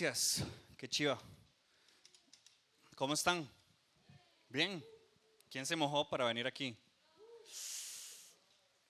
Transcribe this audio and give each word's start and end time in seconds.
Gracias, 0.00 0.46
qué 0.78 0.88
chiva. 0.88 1.20
¿Cómo 2.96 3.12
están? 3.12 3.46
Bien. 4.48 4.82
¿Quién 5.50 5.66
se 5.66 5.76
mojó 5.76 6.08
para 6.08 6.24
venir 6.24 6.46
aquí? 6.46 6.74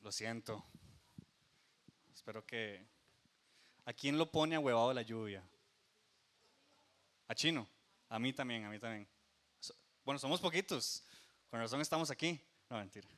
Lo 0.03 0.12
siento. 0.12 0.65
Espero 2.15 2.46
que... 2.46 2.87
¿A 3.87 3.93
quién 3.93 4.19
lo 4.19 4.31
pone 4.31 4.54
a 4.54 4.61
huevado 4.61 4.95
la 4.95 5.03
lluvia? 5.03 5.43
¿A 7.27 7.35
Chino? 7.35 7.67
A 8.08 8.21
mí 8.21 8.33
también, 8.33 8.65
a 8.65 8.71
mí 8.71 8.79
también. 8.79 9.08
Bueno, 10.04 10.21
somos 10.21 10.40
poquitos. 10.40 11.03
Con 11.51 11.58
razón 11.58 11.81
estamos 11.81 12.08
aquí. 12.13 12.40
No, 12.69 12.77
mentira. 12.77 13.08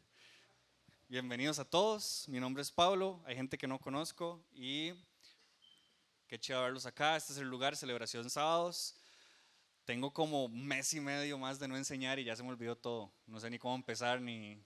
Bienvenidos 1.08 1.58
a 1.58 1.66
todos. 1.66 2.26
Mi 2.26 2.40
nombre 2.40 2.62
es 2.62 2.70
Pablo. 2.70 3.20
Hay 3.26 3.36
gente 3.36 3.58
que 3.58 3.66
no 3.66 3.78
conozco 3.78 4.42
y 4.54 4.94
qué 6.32 6.40
chido 6.40 6.62
verlos 6.62 6.86
acá. 6.86 7.14
Este 7.14 7.34
es 7.34 7.38
el 7.40 7.46
lugar, 7.46 7.76
celebración 7.76 8.30
sábados. 8.30 8.94
Tengo 9.84 10.14
como 10.14 10.48
mes 10.48 10.94
y 10.94 11.00
medio 11.00 11.36
más 11.36 11.58
de 11.58 11.68
no 11.68 11.76
enseñar 11.76 12.18
y 12.18 12.24
ya 12.24 12.34
se 12.34 12.42
me 12.42 12.48
olvidó 12.48 12.74
todo. 12.74 13.12
No 13.26 13.38
sé 13.38 13.50
ni 13.50 13.58
cómo 13.58 13.74
empezar 13.74 14.18
ni... 14.18 14.58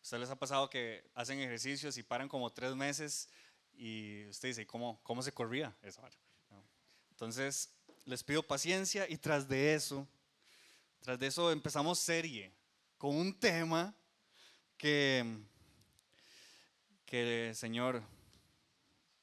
¿Ustedes 0.00 0.20
les 0.20 0.30
ha 0.30 0.38
pasado 0.38 0.70
que 0.70 1.02
hacen 1.16 1.40
ejercicios 1.40 1.98
y 1.98 2.04
paran 2.04 2.28
como 2.28 2.48
tres 2.52 2.76
meses 2.76 3.28
y 3.72 4.24
usted 4.26 4.50
dice, 4.50 4.68
¿cómo, 4.68 5.00
cómo 5.02 5.20
se 5.20 5.32
corría 5.32 5.76
eso? 5.82 6.00
Entonces, 7.10 7.72
les 8.04 8.22
pido 8.22 8.44
paciencia 8.44 9.04
y 9.10 9.16
tras 9.16 9.48
de 9.48 9.74
eso, 9.74 10.06
tras 11.00 11.18
de 11.18 11.26
eso 11.26 11.50
empezamos 11.50 11.98
serie 11.98 12.52
con 12.98 13.16
un 13.16 13.36
tema 13.36 13.92
que, 14.76 15.40
que 17.04 17.50
Señor, 17.56 18.00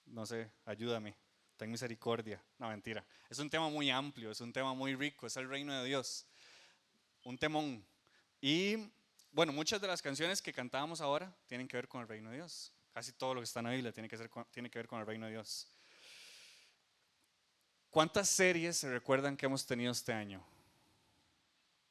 no 0.05 0.26
sé, 0.26 0.51
ayúdame, 0.65 1.15
ten 1.57 1.70
misericordia. 1.70 2.41
No, 2.57 2.70
mentira. 2.70 3.05
Es 3.29 3.39
un 3.39 3.49
tema 3.49 3.70
muy 3.70 3.89
amplio, 3.89 4.31
es 4.31 4.39
un 4.41 4.53
tema 4.53 4.73
muy 4.73 4.95
rico, 4.95 5.27
es 5.27 5.35
el 5.38 5.49
reino 5.49 5.73
de 5.73 5.85
Dios. 5.85 6.25
Un 7.23 7.37
temón. 7.37 7.85
Y 8.40 8.77
bueno, 9.32 9.51
muchas 9.51 9.82
de 9.82 9.87
las 9.87 10.01
canciones 10.01 10.41
que 10.41 10.54
cantábamos 10.54 11.01
ahora 11.01 11.35
tienen 11.48 11.67
que 11.67 11.76
ver 11.76 11.87
con 11.87 12.01
el 12.01 12.07
reino 12.07 12.29
de 12.29 12.37
Dios. 12.37 12.71
Casi 12.93 13.12
todo 13.12 13.34
lo 13.34 13.41
que 13.41 13.45
está 13.45 13.59
en 13.59 13.65
la 13.65 13.71
Biblia 13.71 13.91
tiene 13.91 14.07
que, 14.07 14.17
ser, 14.17 14.29
tiene 14.51 14.70
que 14.70 14.79
ver 14.79 14.87
con 14.87 14.99
el 14.99 15.05
reino 15.05 15.26
de 15.26 15.34
Dios. 15.34 15.67
¿Cuántas 17.89 18.29
series 18.29 18.77
se 18.77 18.91
recuerdan 18.91 19.35
que 19.35 19.45
hemos 19.45 19.65
tenido 19.65 19.91
este 19.91 20.13
año? 20.13 20.43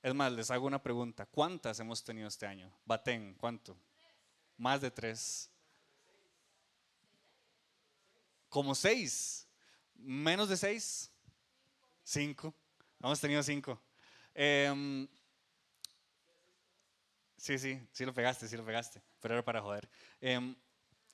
Es 0.03 0.15
más, 0.15 0.33
les 0.33 0.51
hago 0.51 0.67
una 0.67 0.83
pregunta. 0.83 1.27
¿Cuántas 1.27 1.81
hemos 1.81 2.05
tenido 2.05 2.29
este 2.29 2.47
año? 2.47 2.73
Baten, 2.85 3.35
¿cuánto? 3.35 3.77
Más 4.57 4.81
de 4.81 4.91
tres. 4.91 5.51
Como 8.49 8.75
seis. 8.75 9.46
Menos 9.99 10.49
de 10.49 10.57
seis. 10.57 11.11
Cinco. 12.05 12.55
Hemos 13.03 13.21
tenido 13.21 13.43
cinco. 13.43 13.81
Em, 14.35 15.09
sí, 17.37 17.59
sí, 17.59 17.81
sí 17.93 18.05
lo 18.05 18.15
pegaste, 18.15 18.49
sí 18.49 18.57
lo 18.57 18.65
pegaste. 18.65 19.03
Pero 19.21 19.35
era 19.35 19.45
para 19.45 19.61
joder. 19.61 19.89
Em, 20.21 20.55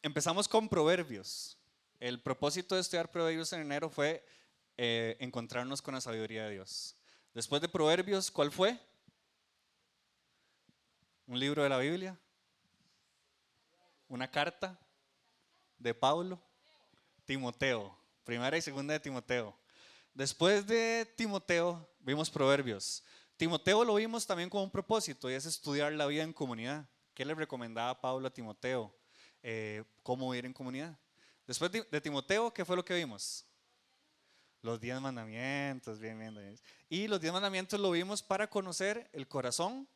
empezamos 0.03 0.49
con 0.49 0.69
proverbios. 0.69 1.59
El 2.01 2.21
propósito 2.21 2.75
de 2.75 2.81
estudiar 2.81 3.11
proverbios 3.11 3.53
en 3.53 3.61
enero 3.61 3.89
fue 3.89 4.25
eh, 4.77 5.17
encontrarnos 5.21 5.81
con 5.81 5.95
la 5.95 6.01
sabiduría 6.01 6.45
de 6.45 6.55
Dios. 6.55 6.97
Después 7.35 7.63
de 7.63 7.69
proverbios, 7.69 8.31
¿cuál 8.31 8.51
fue? 8.51 8.79
Un 11.27 11.39
libro 11.39 11.63
de 11.63 11.69
la 11.69 11.79
Biblia. 11.79 12.19
Una 14.09 14.31
carta 14.31 14.79
de 15.79 15.95
Pablo. 15.95 16.43
Timoteo. 17.25 18.02
Primera 18.25 18.57
y 18.57 18.63
segunda 18.63 18.93
de 18.93 19.01
Timoteo. 19.01 19.57
Después 20.15 20.67
de 20.67 21.11
Timoteo, 21.17 21.89
vimos 22.01 22.31
proverbios. 22.31 23.03
Timoteo 23.37 23.85
lo 23.85 23.95
vimos 23.95 24.27
también 24.27 24.49
con 24.49 24.63
un 24.63 24.71
propósito 24.71 25.31
y 25.31 25.35
es 25.35 25.47
estudiar 25.47 25.93
la 25.93 26.07
vida 26.07 26.23
en 26.23 26.33
comunidad. 26.33 26.87
¿Qué 27.15 27.25
le 27.25 27.35
recomendaba 27.35 28.01
Pablo 28.01 28.29
a 28.29 28.33
Timoteo? 28.33 28.95
Eh, 29.43 29.83
cómo 30.03 30.31
vivir 30.31 30.47
en 30.47 30.53
comunidad. 30.53 30.97
Después 31.47 31.73
de 31.73 32.01
Timoteo, 32.01 32.53
¿qué 32.53 32.65
fue 32.65 32.77
lo 32.77 32.85
que 32.85 32.95
vimos? 32.95 33.45
Los 34.63 34.81
diez 34.81 35.01
mandamientos, 35.01 35.99
bien. 35.99 36.57
Y 36.89 37.09
los 37.09 37.21
diez 37.21 37.33
mandamientos 37.33 37.81
lo 37.81 37.91
vimos 37.91 38.23
para 38.23 38.49
conocer 38.49 39.11
el 39.13 39.27
corazón, 39.27 39.89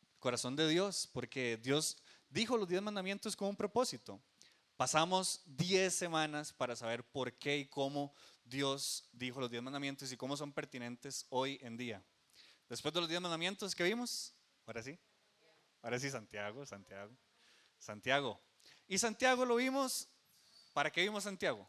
el 0.00 0.18
corazón 0.18 0.56
de 0.56 0.66
Dios, 0.66 1.06
porque 1.12 1.58
Dios 1.62 1.98
dijo 2.30 2.56
los 2.56 2.66
diez 2.66 2.80
mandamientos 2.80 3.36
con 3.36 3.48
un 3.48 3.56
propósito. 3.56 4.18
Pasamos 4.78 5.42
diez 5.44 5.92
semanas 5.92 6.52
para 6.52 6.76
saber 6.76 7.02
por 7.02 7.32
qué 7.32 7.58
y 7.58 7.66
cómo 7.66 8.14
Dios 8.44 9.08
dijo 9.10 9.40
los 9.40 9.50
diez 9.50 9.60
mandamientos 9.60 10.12
y 10.12 10.16
cómo 10.16 10.36
son 10.36 10.52
pertinentes 10.52 11.26
hoy 11.30 11.58
en 11.62 11.76
día. 11.76 12.00
Después 12.68 12.94
de 12.94 13.00
los 13.00 13.08
diez 13.08 13.20
mandamientos, 13.20 13.74
¿qué 13.74 13.82
vimos? 13.82 14.32
Ahora 14.66 14.80
sí. 14.84 14.96
Ahora 15.82 15.98
sí, 15.98 16.08
Santiago, 16.08 16.64
Santiago. 16.64 17.12
Santiago. 17.76 18.40
Y 18.86 18.98
Santiago 18.98 19.44
lo 19.44 19.56
vimos, 19.56 20.06
¿para 20.72 20.92
qué 20.92 21.02
vimos 21.02 21.24
Santiago? 21.24 21.68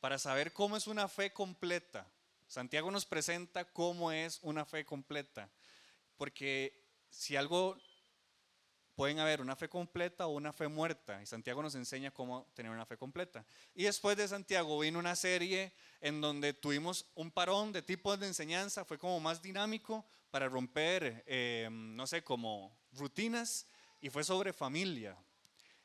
Para 0.00 0.18
saber 0.18 0.54
cómo 0.54 0.78
es 0.78 0.86
una 0.86 1.06
fe 1.06 1.34
completa. 1.34 2.10
Santiago 2.46 2.90
nos 2.90 3.04
presenta 3.04 3.66
cómo 3.66 4.10
es 4.10 4.38
una 4.40 4.64
fe 4.64 4.86
completa. 4.86 5.50
Porque 6.16 6.82
si 7.10 7.36
algo 7.36 7.76
pueden 9.00 9.18
haber 9.18 9.40
una 9.40 9.56
fe 9.56 9.66
completa 9.66 10.26
o 10.26 10.32
una 10.32 10.52
fe 10.52 10.68
muerta. 10.68 11.22
Y 11.22 11.24
Santiago 11.24 11.62
nos 11.62 11.74
enseña 11.74 12.10
cómo 12.10 12.44
tener 12.52 12.70
una 12.70 12.84
fe 12.84 12.98
completa. 12.98 13.46
Y 13.74 13.84
después 13.84 14.14
de 14.14 14.28
Santiago 14.28 14.78
vino 14.78 14.98
una 14.98 15.16
serie 15.16 15.72
en 16.02 16.20
donde 16.20 16.52
tuvimos 16.52 17.06
un 17.14 17.30
parón 17.30 17.72
de 17.72 17.80
tipos 17.80 18.20
de 18.20 18.26
enseñanza, 18.26 18.84
fue 18.84 18.98
como 18.98 19.18
más 19.18 19.40
dinámico 19.40 20.04
para 20.30 20.50
romper, 20.50 21.24
eh, 21.26 21.66
no 21.72 22.06
sé, 22.06 22.22
como 22.22 22.76
rutinas 22.92 23.64
y 24.02 24.10
fue 24.10 24.22
sobre 24.22 24.52
familia. 24.52 25.16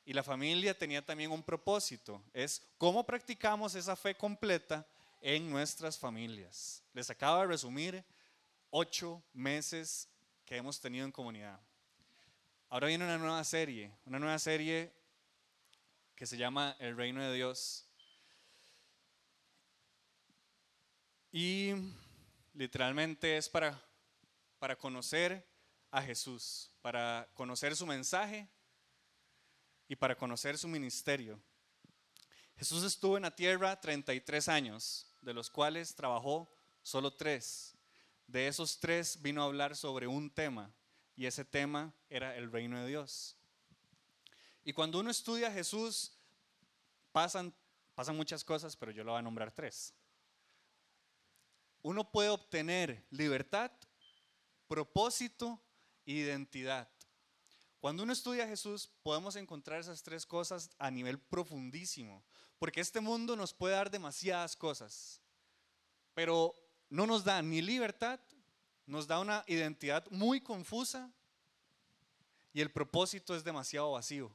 Y 0.04 0.12
la 0.12 0.22
familia 0.22 0.78
tenía 0.78 1.02
también 1.02 1.31
un 1.31 1.42
propósito, 1.42 2.22
es 2.34 2.68
cómo 2.78 3.06
practicamos 3.06 3.75
esa 3.75 3.96
fe 3.96 4.16
completa 4.16 4.86
en 5.22 5.50
nuestras 5.50 5.98
familias. 5.98 6.84
Les 6.92 7.09
acabo 7.09 7.40
de 7.40 7.48
resumir 7.48 8.04
ocho 8.72 9.24
meses 9.31 10.09
que 10.46 10.58
hemos 10.58 10.81
tenido 10.81 11.06
en 11.06 11.14
comunidad. 11.14 11.62
Ahora 12.70 12.88
viene 12.88 13.06
una 13.06 13.18
nueva 13.18 13.44
serie, 13.44 13.92
una 14.06 14.20
nueva 14.20 14.40
serie 14.40 14.92
que 16.16 16.26
se 16.26 16.36
llama 16.36 16.76
El 16.80 16.98
Reino 16.98 17.22
de 17.22 17.34
Dios. 17.34 17.86
Y 21.31 21.74
literalmente 22.54 23.38
es 23.38 23.50
para, 23.50 23.80
para 24.58 24.75
conocer 24.75 25.48
a 25.92 26.02
Jesús, 26.02 26.72
para 26.81 27.30
conocer 27.36 27.75
su 27.75 27.86
mensaje 27.86 28.50
y 29.88 29.96
para 29.96 30.18
conocer 30.18 30.58
su 30.58 30.68
ministerio. 30.68 31.40
Jesús 32.58 32.84
estuvo 32.84 33.16
en 33.16 33.24
la 33.24 33.36
tierra 33.36 33.80
33 33.80 34.50
años, 34.50 35.06
de 35.22 35.34
los 35.34 35.52
cuales 35.52 35.94
trabajó 35.94 36.52
solo 36.81 37.14
tres. 37.14 37.75
De 38.25 38.48
esos 38.48 38.80
tres 38.80 39.22
vino 39.22 39.44
a 39.44 39.46
hablar 39.46 39.75
sobre 39.75 40.08
un 40.08 40.31
tema, 40.31 40.74
y 41.16 41.26
ese 41.26 41.46
tema 41.46 41.94
era 42.09 42.36
el 42.36 42.52
reino 42.52 42.80
de 42.80 42.88
Dios. 42.88 43.38
Y 44.64 44.74
cuando 44.74 45.00
uno 45.00 45.12
estudia 45.12 45.48
a 45.48 45.52
Jesús, 45.52 46.14
pasan, 47.12 47.53
pasan 47.94 48.18
muchas 48.18 48.44
cosas, 48.44 48.76
pero 48.76 48.92
yo 48.92 49.03
lo 49.03 49.12
voy 49.12 49.20
a 49.20 49.24
nombrar 49.24 49.52
tres. 49.54 49.94
Uno 51.81 52.12
puede 52.12 52.30
obtener 52.30 53.06
libertad, 53.12 53.72
propósito 54.68 55.62
identidad. 56.06 56.90
Cuando 57.80 58.02
uno 58.02 58.14
estudia 58.14 58.46
a 58.46 58.48
Jesús, 58.48 58.90
podemos 59.04 59.36
encontrar 59.36 59.80
esas 59.80 60.02
tres 60.02 60.25
cosas 60.25 60.72
a 60.80 60.90
nivel 60.90 61.20
profundísimo, 61.20 62.24
porque 62.58 62.81
este 62.81 63.00
mundo 63.00 63.36
nos 63.36 63.54
puede 63.54 63.75
dar 63.75 63.92
demasiadas 63.92 64.56
cosas, 64.56 65.22
pero 66.16 66.56
no 66.89 67.06
nos 67.06 67.24
da 67.24 67.42
ni 67.44 67.62
libertad, 67.62 68.19
nos 68.86 69.08
da 69.08 69.20
una 69.20 69.44
identidad 69.48 70.06
muy 70.12 70.42
confusa 70.42 71.12
y 72.54 72.62
el 72.62 72.72
propósito 72.72 73.36
es 73.36 73.44
demasiado 73.44 73.92
vacío. 73.92 74.32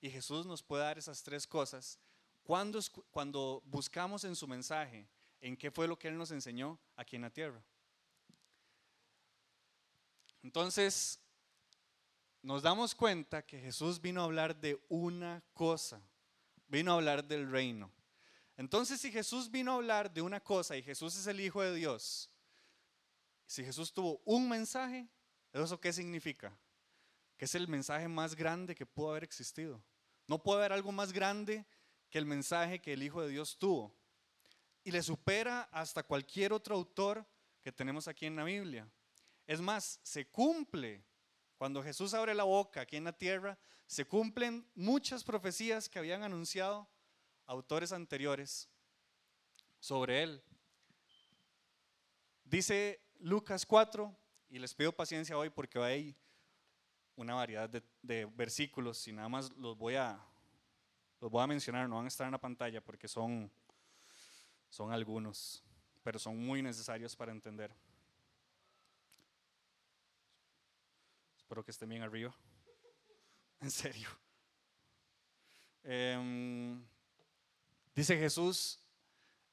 Y 0.00 0.10
Jesús 0.10 0.44
nos 0.46 0.62
puede 0.62 0.82
dar 0.82 0.98
esas 0.98 1.22
tres 1.22 1.46
cosas 1.46 1.98
cuando, 2.42 2.80
cuando 3.10 3.62
buscamos 3.66 4.24
en 4.24 4.36
su 4.36 4.46
mensaje 4.46 5.06
en 5.40 5.56
qué 5.56 5.70
fue 5.70 5.86
lo 5.86 5.98
que 5.98 6.08
Él 6.08 6.16
nos 6.16 6.30
enseñó 6.30 6.78
aquí 6.96 7.16
en 7.16 7.22
la 7.22 7.30
tierra. 7.30 7.62
Entonces, 10.42 11.18
nos 12.42 12.62
damos 12.62 12.94
cuenta 12.94 13.46
que 13.46 13.58
Jesús 13.58 14.00
vino 14.00 14.20
a 14.20 14.24
hablar 14.24 14.54
de 14.54 14.78
una 14.88 15.42
cosa, 15.54 16.02
vino 16.68 16.92
a 16.92 16.96
hablar 16.96 17.24
del 17.24 17.50
reino. 17.50 17.90
Entonces, 18.56 19.00
si 19.00 19.10
Jesús 19.10 19.50
vino 19.50 19.72
a 19.72 19.76
hablar 19.76 20.12
de 20.12 20.20
una 20.20 20.40
cosa 20.40 20.76
y 20.76 20.82
Jesús 20.82 21.16
es 21.16 21.26
el 21.26 21.40
Hijo 21.40 21.62
de 21.62 21.74
Dios, 21.74 22.30
si 23.46 23.64
Jesús 23.64 23.92
tuvo 23.92 24.20
un 24.24 24.48
mensaje, 24.48 25.08
¿eso 25.52 25.80
qué 25.80 25.92
significa? 25.92 26.56
Que 27.36 27.44
es 27.44 27.54
el 27.54 27.68
mensaje 27.68 28.08
más 28.08 28.34
grande 28.34 28.74
que 28.74 28.86
pudo 28.86 29.10
haber 29.10 29.24
existido. 29.24 29.82
No 30.26 30.42
puede 30.42 30.60
haber 30.60 30.72
algo 30.72 30.92
más 30.92 31.12
grande 31.12 31.66
que 32.10 32.18
el 32.18 32.26
mensaje 32.26 32.80
que 32.80 32.92
el 32.92 33.02
Hijo 33.02 33.22
de 33.22 33.28
Dios 33.28 33.58
tuvo. 33.58 33.94
y 34.86 34.90
le 34.90 35.02
supera 35.02 35.62
hasta 35.72 36.02
cualquier 36.02 36.52
otro 36.52 36.74
autor 36.74 37.26
que 37.62 37.72
tenemos 37.72 38.06
aquí 38.06 38.26
en 38.26 38.36
la 38.36 38.44
Biblia. 38.44 38.86
Es 39.46 39.60
más, 39.62 39.98
se 40.02 40.26
cumple 40.26 41.02
cuando 41.56 41.82
Jesús 41.82 42.12
abre 42.12 42.34
la 42.34 42.44
boca 42.44 42.82
aquí 42.82 42.96
en 42.96 43.04
la 43.04 43.16
tierra, 43.16 43.58
se 43.86 44.04
cumplen 44.06 44.70
muchas 44.74 45.24
profecías 45.24 45.88
que 45.88 45.98
habían 45.98 46.22
anunciado 46.22 46.88
autores 47.46 47.92
anteriores 47.92 48.68
sobre 49.78 50.22
él. 50.22 50.42
Dice 52.44 53.03
Lucas 53.24 53.64
4, 53.64 54.14
y 54.50 54.58
les 54.58 54.74
pido 54.74 54.92
paciencia 54.92 55.38
hoy 55.38 55.48
porque 55.48 55.78
hay 55.78 56.14
una 57.16 57.32
variedad 57.32 57.70
de, 58.02 58.26
versículos 58.26 59.08
y 59.08 59.12
nada 59.12 59.30
más 59.30 59.50
los 59.52 59.78
voy 59.78 59.94
a, 59.94 60.22
los 61.22 61.30
voy 61.30 61.42
a 61.42 61.46
mencionar, 61.46 61.88
no 61.88 61.96
van 61.96 62.04
a 62.04 62.08
estar 62.08 62.26
en 62.26 62.32
la 62.32 62.38
pantalla 62.38 62.82
porque 62.82 63.08
son, 63.08 63.50
son 64.68 64.92
algunos, 64.92 65.64
pero 66.02 66.18
son 66.18 66.36
muy 66.36 66.60
necesarios 66.60 67.16
para 67.16 67.32
entender. 67.32 67.74
Espero 71.38 71.64
que 71.64 71.70
estén 71.70 71.88
bien 71.88 72.02
arriba. 72.02 72.34
En 73.62 73.70
serio. 73.70 74.10
Em, 75.82 76.84
dice 77.94 78.18
Jesús 78.18 78.78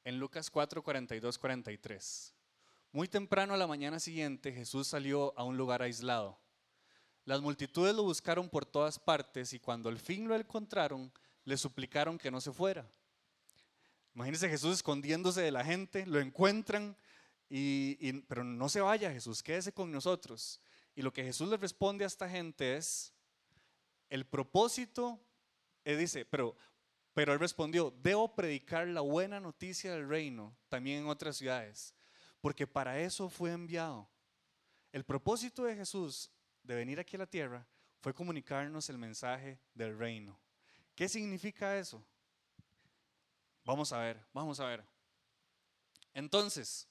en 0.04 0.20
Lucas 0.20 0.52
4, 0.52 0.84
42, 0.84 1.38
43. 1.38 2.36
Muy 2.94 3.08
temprano 3.08 3.54
a 3.54 3.58
la 3.58 3.68
mañana 3.68 4.02
siguiente 4.02 4.52
Jesús 4.52 4.86
salió 4.90 5.34
a 5.38 5.46
un 5.46 5.56
lugar 5.56 5.82
aislado. 5.82 6.38
Las 7.24 7.40
multitudes 7.40 7.96
lo 7.96 8.04
buscaron 8.04 8.50
por 8.50 8.66
todas 8.66 9.00
partes 9.00 9.54
y 9.54 9.60
cuando 9.60 9.88
al 9.88 9.98
fin 9.98 10.28
lo 10.28 10.36
encontraron, 10.36 11.10
le 11.46 11.56
suplicaron 11.56 12.18
que 12.18 12.30
no 12.30 12.42
se 12.42 12.52
fuera. 12.52 12.86
Imagínense 14.14 14.50
Jesús 14.50 14.76
escondiéndose 14.76 15.42
de 15.42 15.52
la 15.52 15.64
gente, 15.64 16.06
lo 16.06 16.20
encuentran, 16.20 16.98
y, 17.50 18.12
pero 18.24 18.44
no 18.44 18.68
se 18.68 18.82
vaya 18.82 19.10
Jesús, 19.10 19.42
quédese 19.42 19.72
con 19.72 19.90
nosotros. 19.90 20.60
Y 20.94 21.02
lo 21.02 21.14
que 21.14 21.24
Jesús 21.24 21.48
le 21.48 21.56
responde 21.56 22.04
a 22.04 22.08
esta 22.08 22.28
gente 22.28 22.76
es, 22.76 23.14
el 24.10 24.26
propósito, 24.26 25.18
él 25.86 25.98
dice, 25.98 26.26
pero, 26.26 26.58
pero 27.14 27.32
él 27.32 27.40
respondió, 27.40 27.94
debo 28.02 28.36
predicar 28.36 28.86
la 28.90 29.00
buena 29.00 29.40
noticia 29.40 29.94
del 29.94 30.10
reino 30.10 30.54
también 30.68 31.04
en 31.04 31.08
otras 31.08 31.38
ciudades, 31.38 31.96
porque 32.42 32.68
para 32.68 33.00
eso 33.00 33.30
fue 33.30 33.52
enviado. 33.52 34.10
El 34.92 35.06
propósito 35.06 35.64
de 35.64 35.76
Jesús 35.76 36.30
de 36.64 36.76
venir 36.76 37.00
aquí 37.00 37.16
a 37.16 37.20
la 37.20 37.28
tierra 37.28 37.66
fue 38.02 38.14
comunicarnos 38.14 38.90
el 38.90 38.98
mensaje 38.98 39.60
del 39.74 39.98
reino. 39.98 40.40
¿Qué 40.96 41.08
significa 41.08 41.78
eso? 41.78 42.04
Vamos 43.64 43.94
a 43.94 44.00
ver, 44.00 44.26
vamos 44.34 44.60
a 44.60 44.66
ver. 44.66 44.84
Entonces, 46.14 46.88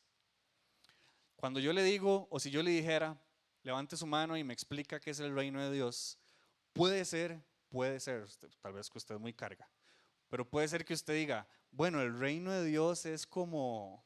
cuando 1.37 1.61
yo 1.61 1.73
le 1.73 1.83
digo, 1.83 2.29
o 2.31 2.39
si 2.39 2.51
yo 2.51 2.63
le 2.63 2.71
dijera, 2.71 3.21
levante 3.63 3.97
su 3.97 4.07
mano 4.07 4.37
y 4.37 4.45
me 4.45 4.55
explica 4.55 5.01
qué 5.01 5.11
es 5.11 5.21
el 5.21 5.35
reino 5.35 5.61
de 5.61 5.73
Dios, 5.73 6.19
puede 6.73 7.05
ser, 7.05 7.43
puede 7.69 8.01
ser, 8.01 8.27
tal 8.61 8.73
vez 8.73 8.89
que 8.89 8.99
usted 8.99 9.17
es 9.17 9.21
muy 9.21 9.35
carga, 9.35 9.69
pero 10.29 10.49
puede 10.49 10.69
ser 10.69 10.85
que 10.85 10.95
usted 10.95 11.15
diga, 11.15 11.47
bueno, 11.71 12.01
el 12.01 12.19
reino 12.19 12.53
de 12.53 12.65
Dios 12.65 13.05
es 13.05 13.27
como, 13.27 14.05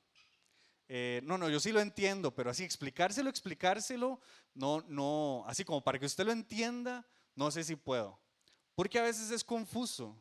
eh, 0.88 1.20
no, 1.24 1.38
no, 1.38 1.48
yo 1.48 1.60
sí 1.60 1.72
lo 1.72 1.80
entiendo, 1.80 2.34
pero 2.34 2.50
así 2.50 2.64
explicárselo, 2.64 3.30
explicárselo, 3.30 4.20
no, 4.54 4.84
no, 4.88 5.44
así 5.46 5.64
como 5.64 5.82
para 5.82 5.98
que 5.98 6.06
usted 6.06 6.24
lo 6.24 6.32
entienda, 6.32 7.06
no 7.34 7.50
sé 7.50 7.64
si 7.64 7.76
puedo, 7.76 8.20
porque 8.74 8.98
a 8.98 9.02
veces 9.02 9.30
es 9.30 9.42
confuso 9.42 10.20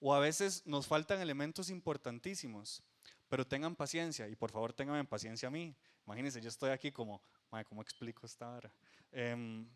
o 0.00 0.14
a 0.14 0.18
veces 0.18 0.66
nos 0.66 0.86
faltan 0.86 1.20
elementos 1.20 1.70
importantísimos. 1.70 2.82
Pero 3.28 3.46
tengan 3.46 3.76
paciencia 3.76 4.26
y 4.26 4.34
por 4.34 4.50
favor 4.50 4.72
tengan 4.72 5.06
paciencia 5.06 5.46
a 5.46 5.50
mí. 5.52 5.76
Imagínense, 6.04 6.40
yo 6.40 6.48
estoy 6.48 6.70
aquí 6.70 6.90
como, 6.90 7.22
¿cómo 7.68 7.80
explico 7.80 8.26
esta 8.26 8.50
hora? 8.50 8.72
Em, 9.12 9.68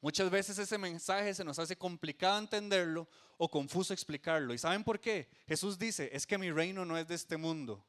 muchas 0.00 0.30
veces 0.30 0.56
ese 0.56 0.78
mensaje 0.78 1.34
se 1.34 1.42
nos 1.42 1.58
hace 1.58 1.76
complicado 1.76 2.38
entenderlo 2.38 3.08
o 3.36 3.50
confuso 3.50 3.92
explicarlo. 3.92 4.54
¿Y 4.54 4.58
saben 4.58 4.84
por 4.84 5.00
qué? 5.00 5.28
Jesús 5.48 5.76
dice, 5.76 6.08
es 6.12 6.24
que 6.24 6.38
mi 6.38 6.52
reino 6.52 6.84
no 6.84 6.96
es 6.96 7.08
de 7.08 7.16
este 7.16 7.36
mundo. 7.36 7.84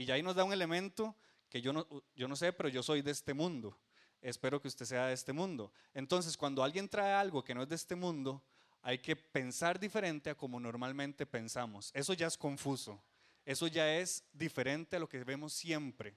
Y 0.00 0.06
ya 0.06 0.14
ahí 0.14 0.22
nos 0.22 0.34
da 0.34 0.44
un 0.44 0.52
elemento 0.54 1.14
que 1.50 1.60
yo 1.60 1.74
no, 1.74 1.86
yo 2.16 2.26
no 2.26 2.34
sé, 2.34 2.54
pero 2.54 2.70
yo 2.70 2.82
soy 2.82 3.02
de 3.02 3.10
este 3.10 3.34
mundo. 3.34 3.78
Espero 4.22 4.58
que 4.58 4.66
usted 4.66 4.86
sea 4.86 5.08
de 5.08 5.12
este 5.12 5.34
mundo. 5.34 5.74
Entonces, 5.92 6.38
cuando 6.38 6.64
alguien 6.64 6.88
trae 6.88 7.12
algo 7.12 7.44
que 7.44 7.54
no 7.54 7.64
es 7.64 7.68
de 7.68 7.74
este 7.74 7.94
mundo, 7.94 8.42
hay 8.80 9.00
que 9.00 9.14
pensar 9.14 9.78
diferente 9.78 10.30
a 10.30 10.34
como 10.34 10.58
normalmente 10.58 11.26
pensamos. 11.26 11.90
Eso 11.92 12.14
ya 12.14 12.28
es 12.28 12.38
confuso. 12.38 12.98
Eso 13.44 13.66
ya 13.66 13.94
es 13.94 14.24
diferente 14.32 14.96
a 14.96 15.00
lo 15.00 15.06
que 15.06 15.22
vemos 15.22 15.52
siempre. 15.52 16.16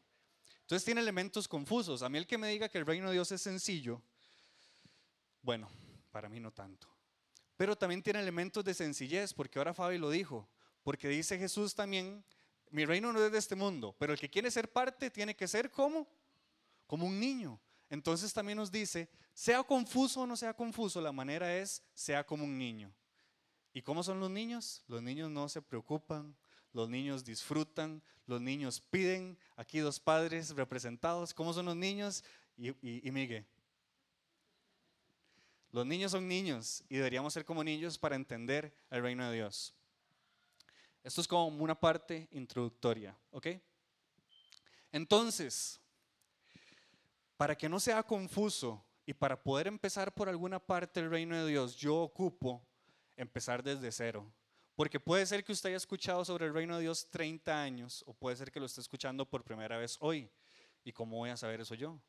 Entonces 0.61 0.85
tiene 0.85 1.01
elementos 1.01 1.45
confusos. 1.49 2.03
A 2.03 2.07
mí 2.07 2.17
el 2.17 2.25
que 2.25 2.37
me 2.37 2.47
diga 2.47 2.69
que 2.69 2.77
el 2.77 2.85
reino 2.85 3.07
de 3.07 3.15
Dios 3.15 3.33
es 3.33 3.41
sencillo, 3.41 4.01
bueno, 5.41 5.69
para 6.09 6.29
mí 6.29 6.39
no 6.39 6.51
tanto. 6.51 6.87
Pero 7.57 7.75
también 7.75 8.01
tiene 8.01 8.21
elementos 8.21 8.63
de 8.63 8.75
sencillez, 8.75 9.33
porque 9.33 9.59
ahora 9.59 9.73
Fabi 9.73 9.97
lo 9.97 10.09
dijo, 10.09 10.47
porque 10.83 11.09
dice 11.09 11.37
Jesús 11.37 11.75
también, 11.75 12.23
mi 12.73 12.85
reino 12.85 13.13
no 13.13 13.23
es 13.23 13.31
de 13.31 13.37
este 13.37 13.55
mundo, 13.55 13.95
pero 13.99 14.13
el 14.13 14.19
que 14.19 14.31
quiere 14.31 14.49
ser 14.49 14.71
parte 14.71 15.11
tiene 15.11 15.35
que 15.35 15.47
ser 15.47 15.69
como, 15.69 16.07
como 16.87 17.05
un 17.05 17.19
niño. 17.19 17.61
Entonces 17.87 18.33
también 18.33 18.57
nos 18.57 18.71
dice, 18.71 19.07
sea 19.31 19.61
confuso 19.61 20.21
o 20.21 20.27
no 20.27 20.35
sea 20.35 20.55
confuso, 20.55 20.99
la 20.99 21.11
manera 21.11 21.55
es, 21.55 21.83
sea 21.93 22.25
como 22.25 22.45
un 22.45 22.57
niño. 22.57 22.91
¿Y 23.73 23.83
cómo 23.83 24.01
son 24.01 24.19
los 24.19 24.31
niños? 24.31 24.83
Los 24.87 25.03
niños 25.03 25.29
no 25.29 25.47
se 25.49 25.61
preocupan, 25.61 26.35
los 26.71 26.89
niños 26.89 27.23
disfrutan, 27.23 28.01
los 28.25 28.41
niños 28.41 28.81
piden, 28.81 29.37
aquí 29.55 29.77
dos 29.77 29.99
padres 29.99 30.49
representados, 30.55 31.31
¿cómo 31.31 31.53
son 31.53 31.67
los 31.67 31.75
niños? 31.75 32.23
Y, 32.57 33.11
Miguel. 33.11 33.45
Los 35.71 35.85
niños 35.85 36.11
son 36.11 36.27
niños 36.27 36.83
y 36.89 36.95
deberíamos 36.95 37.33
ser 37.33 37.45
como 37.45 37.63
niños 37.63 37.99
para 37.99 38.15
entender 38.15 38.75
el 38.89 39.03
reino 39.03 39.29
de 39.29 39.35
Dios. 39.35 39.75
Esto 41.03 41.19
es 41.19 41.27
como 41.27 41.47
una 41.63 41.77
parte 41.77 42.29
introductoria, 42.31 43.17
¿ok? 43.31 43.47
Entonces, 44.91 45.81
para 47.35 47.57
que 47.57 47.67
no 47.67 47.79
sea 47.79 48.03
confuso 48.03 48.81
y 49.05 49.13
para 49.13 49.41
poder 49.41 49.67
empezar 49.67 50.13
por 50.13 50.29
alguna 50.29 50.59
parte 50.59 51.01
del 51.01 51.09
reino 51.09 51.35
de 51.35 51.49
Dios, 51.49 51.75
yo 51.75 51.97
ocupo 51.97 52.65
empezar 53.17 53.61
desde 53.61 53.91
cero. 53.91 54.31
Porque 54.75 54.99
puede 54.99 55.25
ser 55.25 55.43
que 55.43 55.51
usted 55.51 55.69
haya 55.69 55.77
escuchado 55.77 56.23
sobre 56.23 56.45
el 56.45 56.53
reino 56.53 56.77
de 56.77 56.83
Dios 56.83 57.09
30 57.11 57.61
años 57.61 58.03
o 58.07 58.13
puede 58.13 58.37
ser 58.37 58.51
que 58.51 58.59
lo 58.59 58.65
esté 58.65 58.81
escuchando 58.81 59.29
por 59.29 59.43
primera 59.43 59.77
vez 59.77 59.97
hoy. 59.99 60.29
¿Y 60.85 60.93
cómo 60.93 61.17
voy 61.17 61.29
a 61.29 61.37
saber 61.37 61.61
eso 61.61 61.75
yo? 61.75 61.99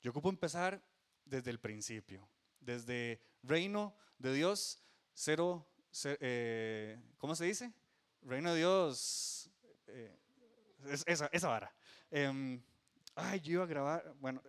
Yo 0.00 0.12
ocupo 0.12 0.28
empezar 0.28 0.82
desde 1.24 1.50
el 1.50 1.58
principio, 1.58 2.28
desde 2.60 3.20
reino 3.42 3.94
de 4.18 4.32
Dios, 4.32 4.78
cero, 5.14 5.66
eh, 6.04 6.98
¿cómo 7.18 7.34
se 7.34 7.44
dice? 7.44 7.72
Reino 8.26 8.52
de 8.52 8.58
Dios, 8.58 9.48
eh, 9.86 10.18
esa, 11.06 11.26
esa, 11.26 11.48
vara. 11.48 11.72
Em, 12.10 12.60
ay, 13.14 13.38
yo 13.38 13.52
iba 13.52 13.62
a 13.62 13.66
grabar, 13.66 14.14
bueno, 14.18 14.42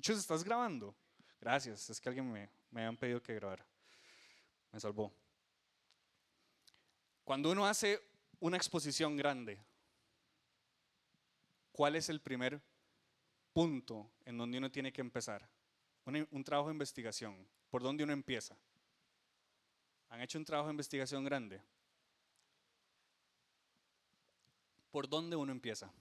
Chus, 0.00 0.18
¿estás 0.18 0.42
grabando? 0.42 0.96
Gracias, 1.40 1.88
es 1.88 2.00
que 2.00 2.08
alguien 2.08 2.30
me, 2.30 2.50
me 2.72 2.92
pedido 2.96 3.22
que 3.22 3.34
grabara. 3.34 3.64
Me 4.72 4.80
salvó. 4.80 5.12
Cuando 7.22 7.52
uno 7.52 7.66
hace 7.66 8.00
una 8.40 8.56
exposición 8.56 9.16
grande, 9.16 9.64
¿cuál 11.70 11.94
es 11.94 12.08
el 12.08 12.20
primer 12.20 12.60
punto 13.52 14.10
en 14.24 14.38
donde 14.38 14.58
uno 14.58 14.72
tiene 14.72 14.92
que 14.92 15.00
empezar? 15.00 15.48
Un, 16.04 16.42
trabajo 16.42 16.68
de 16.68 16.74
investigación. 16.74 17.48
¿Por 17.68 17.84
dónde 17.84 18.02
uno 18.02 18.12
empieza? 18.12 18.58
¿Han 20.08 20.20
hecho 20.20 20.36
un 20.36 20.44
trabajo 20.44 20.66
de 20.66 20.72
investigación 20.72 21.22
grande? 21.24 21.62
¿Por 24.90 25.08
dónde 25.08 25.36
uno 25.36 25.52
empieza? 25.52 25.92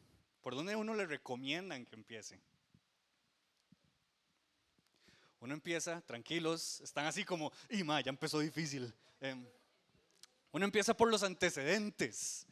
¿Por 0.42 0.56
dónde 0.56 0.76
uno 0.76 0.94
le 0.96 1.06
recomiendan 1.06 1.86
que 1.86 1.96
empiece? 1.96 2.40
Uno 5.42 5.54
empieza 5.54 6.02
tranquilos, 6.02 6.82
están 6.82 7.06
así 7.06 7.24
como, 7.24 7.52
y 7.70 7.84
ma, 7.84 8.02
ya 8.02 8.10
empezó 8.10 8.40
difícil. 8.40 8.94
Em, 9.22 9.46
uno 10.52 10.66
empieza 10.66 10.96
por 10.96 11.10
los 11.10 11.24
antecedentes. 11.24 12.46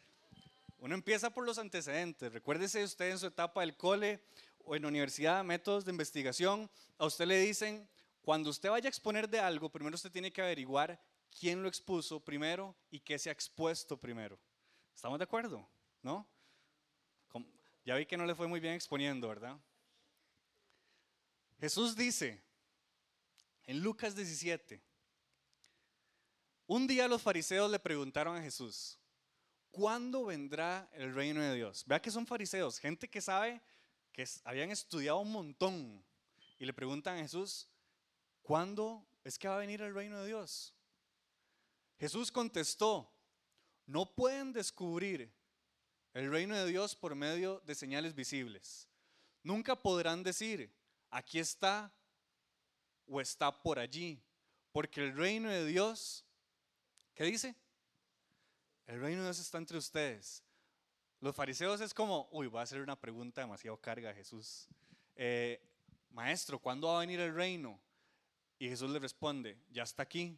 Uno 0.79 0.93
empieza 0.93 1.29
por 1.31 1.45
los 1.45 1.57
antecedentes. 1.57 2.31
Recuérdese 2.31 2.83
usted 2.83 3.09
en 3.09 3.19
su 3.19 3.27
etapa 3.27 3.61
del 3.61 3.75
cole 3.75 4.21
o 4.63 4.75
en 4.75 4.83
la 4.83 4.87
universidad, 4.89 5.43
métodos 5.43 5.85
de 5.85 5.91
investigación, 5.91 6.69
a 6.97 7.05
usted 7.05 7.25
le 7.25 7.39
dicen, 7.39 7.87
cuando 8.21 8.49
usted 8.49 8.69
vaya 8.69 8.87
a 8.87 8.89
exponer 8.89 9.29
de 9.29 9.39
algo, 9.39 9.69
primero 9.69 9.95
usted 9.95 10.11
tiene 10.11 10.31
que 10.31 10.41
averiguar 10.41 10.99
quién 11.39 11.61
lo 11.61 11.69
expuso 11.69 12.19
primero 12.19 12.75
y 12.91 12.99
qué 12.99 13.17
se 13.17 13.29
ha 13.29 13.33
expuesto 13.33 13.97
primero. 13.97 14.37
¿Estamos 14.93 15.17
de 15.19 15.23
acuerdo? 15.23 15.67
¿No? 16.07 16.25
Ya 17.83 17.95
vi 17.95 18.05
que 18.05 18.15
no 18.15 18.25
le 18.25 18.33
fue 18.33 18.47
muy 18.47 18.61
bien 18.61 18.75
exponiendo, 18.75 19.27
¿verdad? 19.27 19.59
Jesús 21.59 21.97
dice 21.97 22.41
en 23.65 23.81
Lucas 23.81 24.15
17, 24.15 24.81
un 26.65 26.87
día 26.87 27.09
los 27.09 27.21
fariseos 27.21 27.69
le 27.69 27.77
preguntaron 27.77 28.37
a 28.37 28.41
Jesús, 28.41 28.97
¿cuándo 29.69 30.23
vendrá 30.23 30.89
el 30.93 31.13
reino 31.13 31.41
de 31.41 31.55
Dios? 31.55 31.83
Vea 31.85 32.01
que 32.01 32.09
son 32.09 32.25
fariseos, 32.25 32.79
gente 32.79 33.09
que 33.09 33.19
sabe 33.19 33.61
que 34.13 34.25
habían 34.45 34.71
estudiado 34.71 35.19
un 35.19 35.33
montón 35.33 36.05
y 36.57 36.65
le 36.65 36.71
preguntan 36.71 37.17
a 37.17 37.21
Jesús, 37.21 37.67
¿cuándo 38.43 39.05
es 39.25 39.37
que 39.37 39.49
va 39.49 39.55
a 39.55 39.59
venir 39.59 39.81
el 39.81 39.93
reino 39.93 40.21
de 40.21 40.27
Dios? 40.27 40.73
Jesús 41.99 42.31
contestó, 42.31 43.11
no 43.85 44.15
pueden 44.15 44.53
descubrir 44.53 45.36
el 46.17 46.31
reino 46.31 46.55
de 46.55 46.65
Dios 46.65 46.95
por 46.95 47.13
medio 47.13 47.61
de 47.65 47.75
señales 47.75 48.15
visibles. 48.15 48.89
Nunca 49.43 49.75
podrán 49.75 50.23
decir, 50.23 50.73
aquí 51.11 51.37
está 51.37 51.93
o 53.05 53.21
está 53.21 53.51
por 53.51 53.77
allí, 53.77 54.19
porque 54.71 55.01
el 55.01 55.15
reino 55.15 55.47
de 55.49 55.63
Dios, 55.65 56.25
¿qué 57.13 57.23
dice? 57.23 57.55
El 58.87 58.99
reino 58.99 59.19
de 59.21 59.27
Dios 59.27 59.39
está 59.39 59.59
entre 59.59 59.77
ustedes. 59.77 60.43
Los 61.19 61.35
fariseos 61.35 61.81
es 61.81 61.93
como, 61.93 62.27
uy, 62.31 62.47
voy 62.47 62.61
a 62.61 62.63
hacer 62.63 62.81
una 62.81 62.99
pregunta 62.99 63.41
demasiado 63.41 63.79
carga 63.79 64.11
Jesús. 64.11 64.67
Eh, 65.15 65.61
Maestro, 66.09 66.57
¿cuándo 66.57 66.87
va 66.87 66.97
a 66.97 67.01
venir 67.01 67.19
el 67.19 67.35
reino? 67.35 67.79
Y 68.57 68.69
Jesús 68.69 68.89
le 68.89 68.97
responde, 68.97 69.59
ya 69.69 69.83
está 69.83 70.01
aquí. 70.01 70.35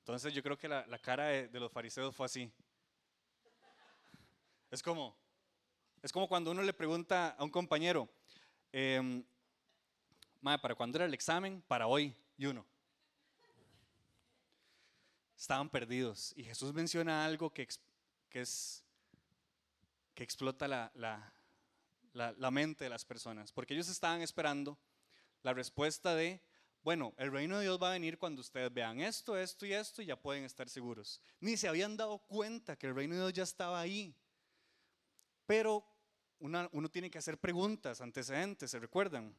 Entonces 0.00 0.34
yo 0.34 0.42
creo 0.42 0.58
que 0.58 0.66
la, 0.66 0.98
cara 0.98 1.26
de, 1.26 1.60
los 1.60 1.70
fariseos 1.70 2.16
fue 2.16 2.26
así. 2.26 2.50
Es 4.70 4.82
como, 4.82 5.16
es 6.02 6.12
como 6.12 6.28
cuando 6.28 6.50
uno 6.50 6.62
le 6.62 6.72
pregunta 6.72 7.30
a 7.38 7.44
un 7.44 7.50
compañero, 7.50 8.08
eh, 8.72 9.22
¿para 10.42 10.74
cuándo 10.74 10.98
era 10.98 11.06
el 11.06 11.14
examen? 11.14 11.62
Para 11.66 11.86
hoy. 11.86 12.14
Y 12.36 12.46
uno. 12.46 12.64
Estaban 15.36 15.68
perdidos. 15.68 16.32
Y 16.36 16.44
Jesús 16.44 16.72
menciona 16.72 17.24
algo 17.24 17.50
que, 17.50 17.66
que 18.28 18.40
es 18.40 18.84
que 20.18 20.24
explota 20.24 20.66
la, 20.66 20.90
la, 22.12 22.50
mente 22.50 22.82
de 22.82 22.90
las 22.90 23.04
personas, 23.04 23.52
porque 23.52 23.74
ellos 23.74 23.88
estaban 23.88 24.20
esperando 24.20 24.76
la 25.44 25.54
respuesta 25.54 26.16
de, 26.16 26.42
bueno, 26.82 27.14
el 27.18 27.30
reino 27.30 27.56
de 27.56 27.62
Dios 27.62 27.78
va 27.80 27.90
a 27.90 27.92
venir 27.92 28.18
cuando 28.18 28.40
ustedes 28.40 28.74
vean 28.74 28.98
esto, 28.98 29.38
esto 29.38 29.64
y 29.64 29.74
esto 29.74 30.02
y 30.02 30.06
ya 30.06 30.20
pueden 30.20 30.42
estar 30.42 30.68
seguros. 30.68 31.20
Ni 31.38 31.56
se 31.56 31.68
habían 31.68 31.96
dado 31.96 32.18
cuenta 32.18 32.74
que 32.74 32.88
el 32.88 32.96
reino 32.96 33.14
de 33.14 33.20
Dios 33.20 33.32
ya 33.32 33.44
estaba 33.44 33.78
ahí. 33.78 34.12
Pero 35.48 35.82
uno 36.40 36.90
tiene 36.90 37.10
que 37.10 37.16
hacer 37.16 37.40
preguntas, 37.40 38.02
antecedentes, 38.02 38.70
¿se 38.70 38.78
recuerdan? 38.78 39.34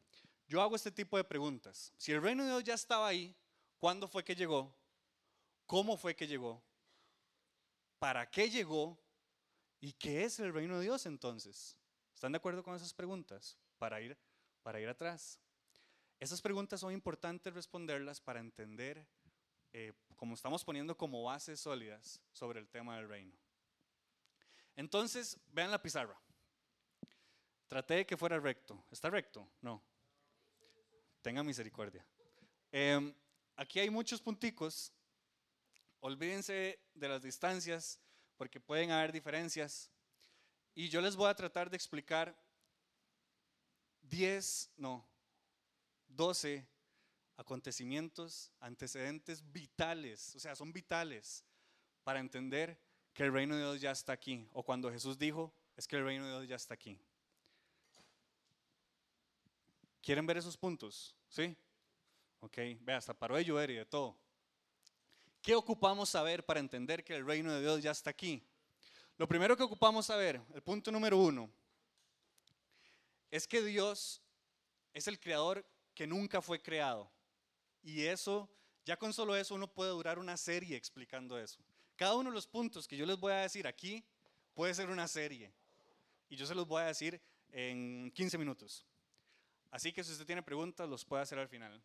Yo 0.48 0.60
hago 0.60 0.76
este 0.76 0.90
tipo 0.90 1.18
de 1.18 1.24
preguntas. 1.24 1.94
Si 1.98 2.12
el 2.12 2.20
reino 2.20 2.44
de 2.44 2.50
Dios 2.50 2.64
ya 2.64 2.74
estaba 2.74 3.08
ahí, 3.08 3.38
¿cuándo 3.78 4.08
fue 4.08 4.24
que 4.24 4.34
llegó? 4.34 4.76
¿Cómo 5.68 5.98
fue 5.98 6.16
que 6.16 6.26
llegó? 6.26 6.64
¿Para 8.00 8.28
qué 8.28 8.50
llegó? 8.50 9.00
¿Y 9.80 9.94
qué 9.94 10.24
es 10.24 10.40
el 10.40 10.52
reino 10.52 10.80
de 10.80 10.86
Dios 10.86 11.06
entonces? 11.06 11.78
¿Están 12.16 12.32
de 12.32 12.38
acuerdo 12.38 12.64
con 12.64 12.76
esas 12.76 12.92
preguntas? 12.92 13.60
Para 13.78 14.02
ir, 14.02 14.18
para 14.64 14.82
ir 14.82 14.90
atrás. 14.90 15.40
Esas 16.20 16.42
preguntas 16.42 16.80
son 16.80 16.92
importantes 16.92 17.54
responderlas 17.54 18.20
para 18.20 18.40
entender, 18.40 19.08
eh, 19.74 19.94
como 20.16 20.34
estamos 20.34 20.66
poniendo 20.66 20.98
como 20.98 21.22
bases 21.22 21.60
sólidas 21.60 22.20
sobre 22.32 22.60
el 22.60 22.68
tema 22.68 22.98
del 22.98 23.08
reino. 23.08 23.38
Entonces, 24.80 25.38
vean 25.52 25.72
la 25.72 25.82
pizarra. 25.82 26.18
Traté 27.68 27.96
de 27.96 28.06
que 28.06 28.16
fuera 28.16 28.40
recto. 28.40 28.82
¿Está 28.90 29.10
recto? 29.10 29.46
No. 29.60 29.84
Tenga 31.22 31.44
misericordia. 31.44 32.08
Em, 32.72 33.14
aquí 33.58 33.82
hay 33.82 33.90
muchos 33.90 34.22
punticos. 34.22 34.94
Olvídense 36.00 36.80
de 36.94 37.10
las 37.10 37.22
distancias 37.22 38.00
porque 38.38 38.62
pueden 38.62 38.92
haber 38.92 39.12
diferencias. 39.12 39.92
Y 40.74 40.88
yo 40.88 41.02
les 41.02 41.18
voy 41.18 41.30
a 41.30 41.36
tratar 41.36 41.70
de 41.70 41.76
explicar 41.76 42.42
10, 44.04 44.72
no, 44.78 45.06
12 46.08 46.66
acontecimientos, 47.36 48.54
antecedentes 48.62 49.44
vitales, 49.52 50.34
o 50.36 50.40
sea, 50.40 50.56
son 50.56 50.72
vitales 50.72 51.44
para 52.06 52.22
entender 52.22 52.80
que 53.20 53.26
el 53.26 53.34
reino 53.34 53.54
de 53.54 53.64
Dios 53.64 53.82
ya 53.82 53.92
está 53.92 54.14
aquí. 54.14 54.48
O 54.54 54.64
cuando 54.64 54.90
Jesús 54.90 55.20
dijo, 55.20 55.52
es 55.76 55.86
que 55.86 55.98
el 55.98 56.06
reino 56.06 56.26
de 56.26 56.32
Dios 56.32 56.48
ya 56.48 56.56
está 56.56 56.74
aquí. 56.74 56.98
¿Quieren 60.02 60.26
ver 60.26 60.38
esos 60.38 60.56
puntos? 60.56 61.14
¿Sí? 61.28 61.54
Ok, 62.40 62.58
vea, 62.80 62.96
hasta 62.96 63.14
paró 63.14 63.36
de 63.36 63.44
llover 63.44 63.72
y 63.72 63.76
de 63.76 63.86
todo. 63.86 64.16
¿Qué 65.42 65.54
ocupamos 65.54 66.08
saber 66.08 66.46
para 66.46 66.62
entender 66.62 67.04
que 67.04 67.14
el 67.14 67.26
reino 67.26 67.52
de 67.52 67.60
Dios 67.60 67.84
ya 67.84 67.92
está 67.92 68.10
aquí? 68.10 68.42
Lo 69.18 69.28
primero 69.28 69.58
que 69.58 69.64
ocupamos 69.64 70.06
saber, 70.06 70.42
el 70.54 70.62
punto 70.62 70.90
número 70.90 71.18
uno, 71.18 71.50
es 73.30 73.46
que 73.46 73.62
Dios 73.62 74.22
es 74.94 75.10
el 75.10 75.20
creador 75.20 75.66
que 75.94 76.08
nunca 76.08 76.42
fue 76.42 76.62
creado. 76.62 77.12
Y 77.84 78.06
eso, 78.06 78.50
ya 78.86 78.96
con 78.96 79.12
solo 79.12 79.36
eso, 79.36 79.56
uno 79.56 79.68
puede 79.68 79.92
durar 79.92 80.20
una 80.20 80.38
serie 80.38 80.78
explicando 80.78 81.38
eso. 81.38 81.60
Cada 82.00 82.16
uno 82.16 82.30
de 82.30 82.34
los 82.34 82.48
puntos 82.48 82.88
que 82.88 82.96
yo 82.96 83.06
les 83.06 83.20
voy 83.20 83.34
a 83.34 83.42
decir 83.42 83.68
aquí 83.68 84.02
puede 84.54 84.74
ser 84.74 84.90
una 84.90 85.06
serie. 85.06 85.52
Y 86.30 86.38
yo 86.38 86.46
se 86.46 86.56
los 86.56 86.66
voy 86.66 86.82
a 86.82 86.86
decir 86.86 87.20
en 87.52 88.10
15 88.16 88.38
minutos. 88.38 88.86
Así 89.70 89.92
que 89.92 90.02
si 90.02 90.14
usted 90.14 90.26
tiene 90.26 90.42
preguntas, 90.42 90.88
los 90.88 91.04
puede 91.04 91.24
hacer 91.24 91.38
al 91.40 91.50
final. 91.50 91.84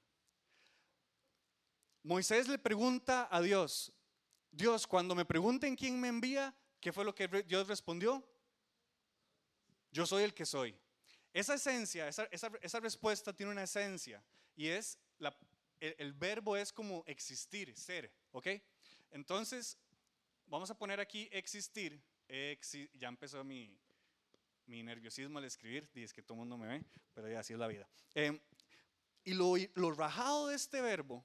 Moisés 2.05 2.47
le 2.47 2.61
pregunta 2.61 3.27
a 3.29 3.41
Dios, 3.41 3.93
Dios, 4.53 4.87
cuando 4.87 5.17
me 5.17 5.25
pregunten 5.25 5.75
quién 5.75 6.01
me 6.01 6.07
envía, 6.07 6.55
¿qué 6.81 6.93
fue 6.93 7.05
lo 7.05 7.13
que 7.13 7.27
Dios 7.27 7.67
respondió? 7.67 8.25
Yo 9.91 10.07
soy 10.07 10.23
el 10.23 10.33
que 10.33 10.47
soy. 10.47 10.79
Esa 11.33 11.55
esencia, 11.55 12.07
esa, 12.07 12.79
respuesta 12.79 13.33
tiene 13.33 13.51
una 13.51 13.65
esencia 13.65 14.23
y 14.55 14.69
es, 14.69 14.97
el, 15.81 16.13
verbo 16.13 16.57
es 16.57 16.73
como 16.73 17.03
existir, 17.09 17.77
ser, 17.77 18.13
¿ok? 18.31 18.47
Entonces, 19.11 19.77
vamos 20.47 20.71
a 20.71 20.79
poner 20.79 21.01
aquí 21.01 21.29
existir, 21.33 22.03
ya 22.95 23.09
empezó 23.09 23.45
mi, 23.45 23.79
nerviosismo 24.67 25.39
al 25.39 25.45
escribir, 25.45 25.89
dice 25.93 26.15
que 26.15 26.23
todo 26.23 26.35
el 26.35 26.41
mundo 26.41 26.57
me 26.57 26.67
ve, 26.67 26.85
pero 27.13 27.29
ya 27.29 27.41
así 27.41 27.53
es 27.53 27.59
la 27.59 27.69
vida. 27.69 27.89
Em, 28.15 28.41
y 29.25 29.35
lo, 29.35 29.55
lo 29.75 29.93
rajado 29.93 30.49
de 30.49 30.57
este 30.57 30.81
verbo 30.81 31.25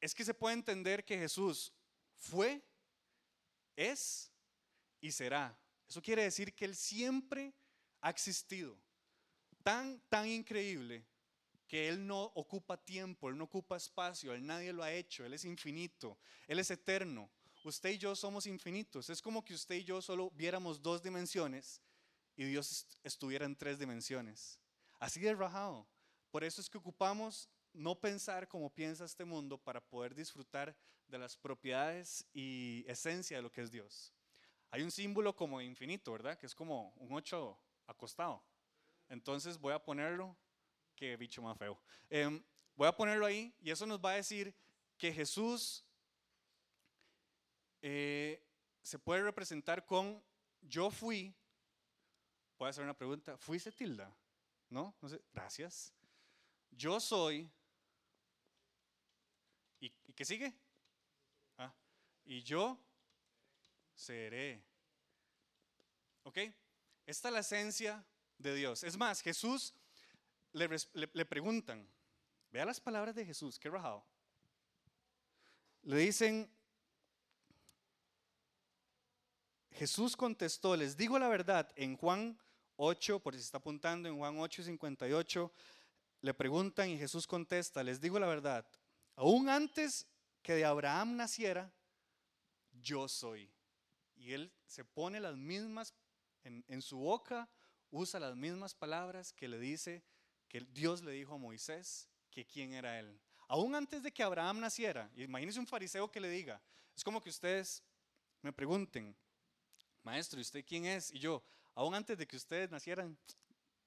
es 0.00 0.14
que 0.14 0.24
se 0.24 0.34
puede 0.34 0.54
entender 0.54 1.04
que 1.04 1.18
Jesús 1.18 1.72
fue, 2.16 2.62
es 3.76 4.30
y 5.00 5.10
será. 5.10 5.58
Eso 5.88 6.02
quiere 6.02 6.22
decir 6.22 6.54
que 6.54 6.64
Él 6.64 6.74
siempre 6.74 7.54
ha 8.00 8.10
existido. 8.10 8.78
Tan, 9.62 10.00
tan 10.08 10.28
increíble 10.28 11.06
que 11.66 11.88
Él 11.88 12.06
no 12.06 12.24
ocupa 12.34 12.76
tiempo, 12.76 13.28
Él 13.28 13.38
no 13.38 13.44
ocupa 13.44 13.76
espacio, 13.76 14.34
Él 14.34 14.44
nadie 14.46 14.72
lo 14.72 14.82
ha 14.82 14.92
hecho, 14.92 15.24
Él 15.24 15.32
es 15.34 15.44
infinito, 15.44 16.18
Él 16.46 16.58
es 16.58 16.70
eterno. 16.70 17.30
Usted 17.64 17.92
y 17.92 17.98
yo 17.98 18.14
somos 18.14 18.46
infinitos. 18.46 19.08
Es 19.08 19.22
como 19.22 19.42
que 19.42 19.54
usted 19.54 19.76
y 19.76 19.84
yo 19.84 20.02
solo 20.02 20.30
viéramos 20.30 20.82
dos 20.82 21.02
dimensiones 21.02 21.80
y 22.36 22.44
Dios 22.44 22.86
estuviera 23.02 23.46
en 23.46 23.56
tres 23.56 23.78
dimensiones. 23.78 24.60
Así 25.00 25.20
de 25.20 25.34
rajado. 25.34 25.88
Por 26.30 26.44
eso 26.44 26.60
es 26.60 26.68
que 26.68 26.76
ocupamos 26.76 27.48
no 27.72 27.98
pensar 27.98 28.46
como 28.48 28.68
piensa 28.68 29.06
este 29.06 29.24
mundo 29.24 29.56
para 29.56 29.80
poder 29.80 30.14
disfrutar 30.14 30.76
de 31.08 31.18
las 31.18 31.38
propiedades 31.38 32.26
y 32.34 32.84
esencia 32.86 33.38
de 33.38 33.42
lo 33.42 33.50
que 33.50 33.62
es 33.62 33.72
Dios. 33.72 34.12
Hay 34.70 34.82
un 34.82 34.90
símbolo 34.90 35.34
como 35.34 35.60
infinito, 35.62 36.12
¿verdad? 36.12 36.36
Que 36.36 36.44
es 36.44 36.54
como 36.54 36.92
un 36.96 37.14
8 37.14 37.58
acostado. 37.86 38.44
Entonces 39.08 39.58
voy 39.58 39.72
a 39.72 39.82
ponerlo, 39.82 40.36
qué 40.94 41.16
bicho 41.16 41.40
más 41.40 41.56
feo. 41.56 41.80
Em, 42.10 42.42
voy 42.76 42.88
a 42.88 42.96
ponerlo 42.96 43.24
ahí 43.24 43.54
y 43.62 43.70
eso 43.70 43.86
nos 43.86 44.04
va 44.04 44.10
a 44.10 44.16
decir 44.16 44.54
que 44.98 45.12
Jesús 45.12 45.84
eh, 47.86 48.42
se 48.80 48.98
puede 48.98 49.22
representar 49.22 49.84
con 49.84 50.22
yo 50.62 50.90
fui. 50.90 51.34
Voy 52.58 52.70
hacer 52.70 52.82
una 52.82 52.96
pregunta. 52.96 53.36
¿Fuiste 53.36 53.70
tilda? 53.72 54.10
¿No? 54.70 54.94
no. 55.02 55.08
Gracias. 55.34 55.92
Yo 56.70 56.98
soy 56.98 57.52
¿Y, 59.80 59.90
qué 60.14 60.24
sigue? 60.24 60.54
Ah, 61.58 61.74
y 62.24 62.42
yo 62.42 62.78
seré. 63.94 64.64
¿Ok? 66.22 66.38
Esta 67.04 67.28
es 67.28 67.34
la 67.34 67.40
esencia 67.40 68.02
de 68.38 68.54
Dios. 68.54 68.82
Es 68.82 68.96
más, 68.96 69.20
Jesús 69.20 69.74
le, 70.52 70.70
le, 70.94 71.26
preguntan, 71.26 71.86
vea 72.50 72.64
las 72.64 72.80
palabras 72.80 73.14
de 73.14 73.26
Jesús, 73.26 73.58
qué 73.58 73.68
rajado. 73.68 74.06
Le 75.82 75.98
dicen, 75.98 76.50
Jesús 79.74 80.16
contestó, 80.16 80.76
les 80.76 80.96
digo 80.96 81.18
la 81.18 81.28
verdad, 81.28 81.70
en 81.76 81.96
Juan 81.96 82.38
8, 82.76 83.20
por 83.20 83.34
si 83.34 83.40
se 83.40 83.46
está 83.46 83.58
apuntando, 83.58 84.08
en 84.08 84.16
Juan 84.16 84.38
8, 84.38 84.62
58, 84.62 85.52
le 86.20 86.34
preguntan 86.34 86.88
y 86.90 86.98
Jesús 86.98 87.26
contesta, 87.26 87.82
les 87.82 88.00
digo 88.00 88.18
la 88.18 88.26
verdad, 88.26 88.66
Aún 89.16 89.48
antes 89.48 90.06
que 90.42 90.54
de 90.54 90.64
Abraham 90.64 91.16
naciera, 91.16 91.72
yo 92.72 93.08
soy. 93.08 93.50
y 94.16 94.32
él 94.32 94.52
se 94.66 94.84
pone 94.84 95.20
las 95.20 95.36
mismas, 95.36 95.92
en, 96.44 96.82
su 96.82 96.98
boca 96.98 97.48
usa 97.90 98.20
las 98.20 98.36
mismas 98.36 98.74
palabras 98.74 99.32
que 99.32 99.48
le 99.48 99.58
dice, 99.58 100.02
que 100.48 100.60
Dios 100.60 101.02
le 101.02 101.12
dijo 101.12 101.34
a 101.34 101.38
Moisés 101.38 102.08
que 102.30 102.46
quién 102.46 102.72
era 102.72 102.98
él. 102.98 103.20
Aún 103.48 103.74
antes 103.74 104.02
de 104.02 104.12
que 104.12 104.22
Abraham 104.22 104.60
naciera, 104.60 105.10
imagínense 105.16 105.60
un 105.60 105.66
fariseo 105.66 106.10
que 106.10 106.20
le 106.20 106.28
diga, 106.28 106.60
es 106.96 107.02
como 107.04 107.20
que 107.20 107.30
ustedes 107.30 107.82
me 108.40 108.52
pregunten, 108.52 109.16
maestro, 110.04 110.38
¿y 110.38 110.42
usted 110.42 110.64
quién 110.64 110.86
es? 110.86 111.10
Y 111.12 111.18
yo, 111.18 111.42
aún 111.74 111.94
antes 111.94 112.16
de 112.16 112.26
que 112.26 112.36
ustedes 112.36 112.70
nacieran, 112.70 113.16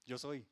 yo 0.06 0.18
soy. 0.18 0.46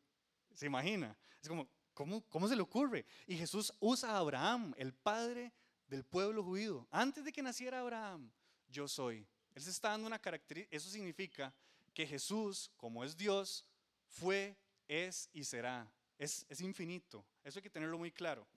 ¿Se 0.54 0.66
imagina? 0.66 1.18
Es 1.42 1.50
como, 1.50 1.68
¿cómo, 1.94 2.22
cómo 2.30 2.48
se 2.48 2.56
le 2.56 2.62
ocurre? 2.62 3.06
Y 3.28 3.38
Jesús 3.38 3.74
usa 3.80 4.12
a 4.12 4.18
Abraham, 4.18 4.74
el 4.78 4.94
padre 4.94 5.52
del 5.88 6.04
pueblo 6.04 6.44
judío. 6.44 6.88
Antes 6.92 7.24
de 7.26 7.32
que 7.32 7.42
naciera 7.42 7.80
Abraham, 7.80 8.32
yo 8.68 8.88
soy. 8.88 9.28
Él 9.54 9.64
se 9.64 9.70
está 9.70 9.90
dando 9.90 10.08
una 10.08 10.20
característica, 10.20 10.76
eso 10.76 10.90
significa 10.90 11.54
que 11.94 12.06
Jesús, 12.06 12.72
como 12.76 13.04
es 13.04 13.16
Dios, 13.16 13.66
fue, 14.08 14.58
es 14.88 15.30
y 15.34 15.44
será. 15.44 15.90
Es, 16.18 16.46
es 16.50 16.62
infinito. 16.62 17.26
Eso 17.44 17.60
hay 17.60 17.64
que 17.64 17.70
tenerlo 17.70 17.98
muy 17.98 18.12
claro. 18.12 18.48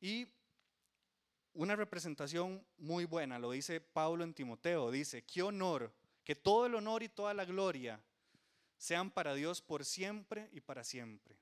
Y 0.00 0.26
una 1.54 1.76
representación 1.76 2.64
muy 2.78 3.04
buena, 3.04 3.38
lo 3.38 3.50
dice 3.50 3.80
Pablo 3.80 4.24
en 4.24 4.34
Timoteo, 4.34 4.90
dice, 4.90 5.22
qué 5.22 5.42
honor, 5.42 5.92
que 6.24 6.34
todo 6.34 6.66
el 6.66 6.74
honor 6.74 7.02
y 7.02 7.08
toda 7.08 7.34
la 7.34 7.44
gloria 7.44 8.02
sean 8.76 9.10
para 9.10 9.34
Dios 9.34 9.60
por 9.60 9.84
siempre 9.84 10.48
y 10.52 10.60
para 10.60 10.84
siempre. 10.84 11.36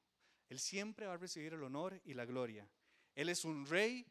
Él 0.49 0.59
siempre 0.59 1.07
va 1.07 1.15
a 1.15 1.19
recibir 1.19 1.53
el 1.53 1.63
honor 1.63 2.01
y 2.05 2.15
la 2.15 2.25
gloria. 2.25 2.69
Él 3.15 3.29
es 3.29 3.45
un 3.45 3.67
rey, 3.67 4.07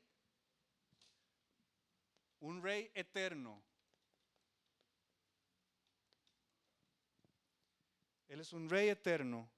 un 2.40 2.62
rey 2.62 2.92
eterno. 2.94 3.62
Él 8.28 8.40
es 8.40 8.54
un 8.54 8.70
rey 8.70 8.90
eterno. 8.90 9.50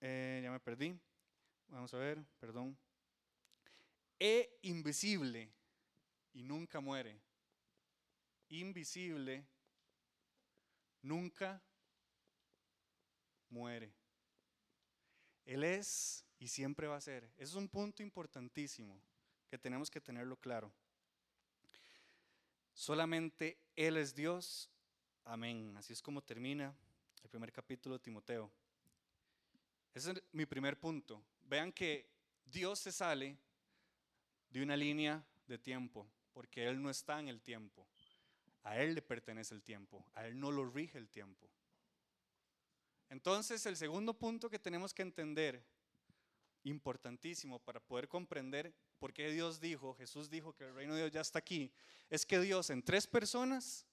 Eh, 0.00 0.40
ya 0.42 0.50
me 0.50 0.60
perdí. 0.60 0.98
Vamos 1.68 1.92
a 1.94 1.98
ver, 1.98 2.24
perdón 2.38 2.76
e 4.20 4.58
invisible 4.62 5.50
y 6.34 6.42
nunca 6.42 6.78
muere. 6.80 7.18
Invisible, 8.50 9.46
nunca 11.02 11.62
muere. 13.48 13.92
Él 15.44 15.64
es 15.64 16.24
y 16.38 16.48
siempre 16.48 16.86
va 16.86 16.96
a 16.96 17.00
ser. 17.00 17.24
Ese 17.36 17.44
es 17.44 17.54
un 17.54 17.68
punto 17.68 18.02
importantísimo 18.02 19.00
que 19.48 19.58
tenemos 19.58 19.90
que 19.90 20.00
tenerlo 20.00 20.36
claro. 20.36 20.72
Solamente 22.72 23.58
Él 23.76 23.96
es 23.96 24.14
Dios. 24.14 24.70
Amén. 25.24 25.76
Así 25.76 25.92
es 25.92 26.00
como 26.00 26.22
termina 26.22 26.74
el 27.22 27.28
primer 27.28 27.52
capítulo 27.52 27.96
de 27.96 28.04
Timoteo. 28.04 28.50
Ese 29.92 30.12
es 30.12 30.22
mi 30.32 30.46
primer 30.46 30.78
punto. 30.78 31.22
Vean 31.42 31.72
que 31.72 32.08
Dios 32.44 32.78
se 32.78 32.92
sale 32.92 33.36
de 34.48 34.62
una 34.62 34.76
línea 34.76 35.24
de 35.46 35.58
tiempo, 35.58 36.06
porque 36.32 36.66
Él 36.66 36.80
no 36.80 36.90
está 36.90 37.18
en 37.20 37.28
el 37.28 37.40
tiempo. 37.40 37.86
A 38.62 38.78
Él 38.78 38.94
le 38.94 39.02
pertenece 39.02 39.54
el 39.54 39.62
tiempo, 39.62 40.04
a 40.14 40.26
Él 40.26 40.38
no 40.38 40.50
lo 40.50 40.68
rige 40.68 40.98
el 40.98 41.08
tiempo. 41.08 41.48
Entonces, 43.08 43.64
el 43.66 43.76
segundo 43.76 44.14
punto 44.14 44.48
que 44.48 44.58
tenemos 44.58 44.94
que 44.94 45.02
entender, 45.02 45.64
importantísimo 46.64 47.58
para 47.58 47.80
poder 47.80 48.08
comprender 48.08 48.74
por 48.98 49.12
qué 49.12 49.30
Dios 49.30 49.60
dijo, 49.60 49.94
Jesús 49.94 50.28
dijo 50.28 50.54
que 50.54 50.64
el 50.64 50.74
reino 50.74 50.94
de 50.94 51.02
Dios 51.02 51.12
ya 51.12 51.20
está 51.20 51.38
aquí, 51.38 51.72
es 52.08 52.26
que 52.26 52.38
Dios 52.38 52.70
en 52.70 52.82
tres 52.82 53.06
personas 53.06 53.86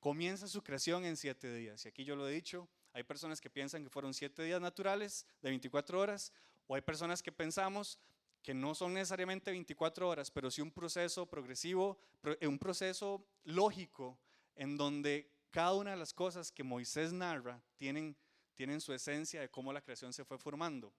comienza 0.00 0.46
su 0.46 0.62
creación 0.62 1.04
en 1.04 1.16
siete 1.16 1.52
días. 1.54 1.84
Y 1.84 1.88
aquí 1.88 2.04
yo 2.04 2.14
lo 2.14 2.28
he 2.28 2.32
dicho, 2.32 2.68
hay 2.92 3.02
personas 3.02 3.40
que 3.40 3.50
piensan 3.50 3.82
que 3.82 3.90
fueron 3.90 4.14
siete 4.14 4.42
días 4.42 4.60
naturales 4.60 5.26
de 5.42 5.50
24 5.50 5.98
horas, 5.98 6.32
o 6.66 6.74
hay 6.74 6.82
personas 6.82 7.22
que 7.22 7.32
pensamos 7.32 7.98
que 8.44 8.52
no 8.52 8.74
son 8.74 8.92
necesariamente 8.92 9.50
24 9.50 10.06
horas, 10.06 10.30
pero 10.30 10.50
sí 10.50 10.60
un 10.60 10.70
proceso 10.70 11.24
progresivo, 11.24 11.98
eh, 12.24 12.46
un 12.46 12.58
proceso 12.58 13.26
lógico 13.44 14.18
en 14.54 14.76
donde 14.76 15.32
cada 15.50 15.72
una 15.72 15.92
de 15.92 15.96
las 15.96 16.12
cosas 16.12 16.52
que 16.52 16.62
Moisés 16.62 17.10
narra 17.14 17.58
tienen, 17.76 18.14
tienen 18.54 18.82
su 18.82 18.92
esencia 18.92 19.40
de 19.40 19.50
cómo 19.50 19.72
la 19.72 19.80
creación 19.80 20.12
se 20.12 20.26
fue 20.26 20.36
formando. 20.36 20.92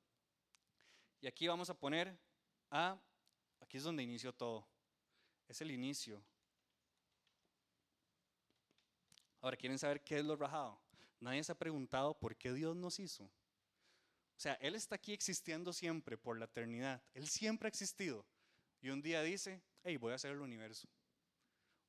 Y 1.22 1.28
aquí 1.28 1.48
vamos 1.48 1.70
a 1.70 1.78
poner 1.78 2.18
a, 2.72 3.00
aquí 3.60 3.78
es 3.78 3.84
donde 3.84 4.02
inició 4.02 4.34
todo, 4.34 4.68
es 5.48 5.62
el 5.62 5.70
inicio. 5.70 6.26
Ahora, 9.40 9.56
¿quieren 9.56 9.78
saber 9.78 10.04
qué 10.04 10.18
es 10.18 10.26
lo 10.26 10.36
rajado? 10.36 10.80
Nadie 11.20 11.44
se 11.44 11.52
ha 11.52 11.56
preguntado 11.56 12.18
por 12.18 12.36
qué 12.36 12.52
Dios 12.54 12.76
nos 12.76 13.00
hizo. 13.00 13.30
O 14.38 14.40
sea, 14.40 14.54
Él 14.56 14.76
está 14.76 14.96
aquí 14.96 15.14
existiendo 15.14 15.72
siempre 15.72 16.18
por 16.18 16.38
la 16.38 16.46
eternidad. 16.46 17.02
Él 17.14 17.28
siempre 17.28 17.68
ha 17.68 17.70
existido. 17.70 18.26
Y 18.82 18.90
un 18.90 19.02
día 19.02 19.22
dice, 19.22 19.62
hey, 19.84 19.98
voy 19.98 20.12
a 20.12 20.16
hacer 20.16 20.32
el 20.32 20.42
universo. 20.42 20.88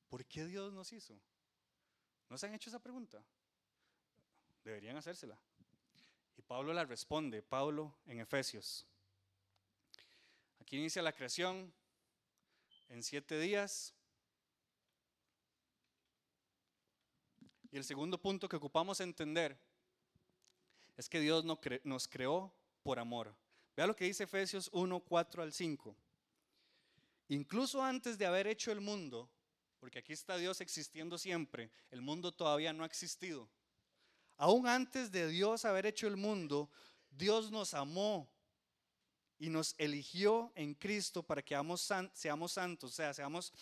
¿Por 0.07 0.25
qué 0.25 0.45
Dios 0.45 0.71
nos 0.73 0.93
hizo? 0.93 1.19
¿No 2.29 2.37
se 2.37 2.47
han 2.47 2.53
hecho 2.53 2.69
esa 2.69 2.79
pregunta? 2.79 3.23
Deberían 4.63 4.95
hacérsela. 4.97 5.37
Y 6.37 6.41
Pablo 6.41 6.73
la 6.73 6.85
responde, 6.85 7.41
Pablo 7.41 7.97
en 8.05 8.19
Efesios. 8.19 8.85
Aquí 10.59 10.77
inicia 10.77 11.01
la 11.01 11.11
creación 11.11 11.73
en 12.89 13.03
siete 13.03 13.39
días. 13.39 13.93
Y 17.71 17.77
el 17.77 17.83
segundo 17.83 18.17
punto 18.17 18.47
que 18.47 18.55
ocupamos 18.55 19.01
entender 19.01 19.59
es 20.97 21.07
que 21.07 21.19
Dios 21.19 21.45
nos 21.45 22.07
creó 22.07 22.53
por 22.83 22.99
amor. 22.99 23.33
Vea 23.75 23.85
lo 23.85 23.95
que 23.95 24.05
dice 24.05 24.23
Efesios 24.23 24.69
1, 24.73 24.99
4 25.01 25.43
al 25.43 25.53
5. 25.53 25.95
Incluso 27.29 27.83
antes 27.83 28.17
de 28.17 28.25
haber 28.25 28.47
hecho 28.47 28.71
el 28.71 28.81
mundo, 28.81 29.29
porque 29.79 29.99
aquí 29.99 30.13
está 30.13 30.37
Dios 30.37 30.59
existiendo 30.61 31.17
siempre, 31.17 31.69
el 31.91 32.01
mundo 32.01 32.31
todavía 32.31 32.73
no 32.73 32.83
ha 32.83 32.87
existido. 32.87 33.47
Aún 34.37 34.67
antes 34.67 35.11
de 35.11 35.27
Dios 35.27 35.65
haber 35.65 35.85
hecho 35.85 36.07
el 36.07 36.17
mundo, 36.17 36.69
Dios 37.11 37.51
nos 37.51 37.73
amó 37.73 38.27
y 39.39 39.49
nos 39.49 39.75
eligió 39.77 40.51
en 40.55 40.73
Cristo 40.73 41.21
para 41.21 41.43
que 41.43 41.55
seamos 42.13 42.51
santos, 42.51 42.91
o 42.91 42.95
sea, 42.95 43.13
seamos, 43.13 43.53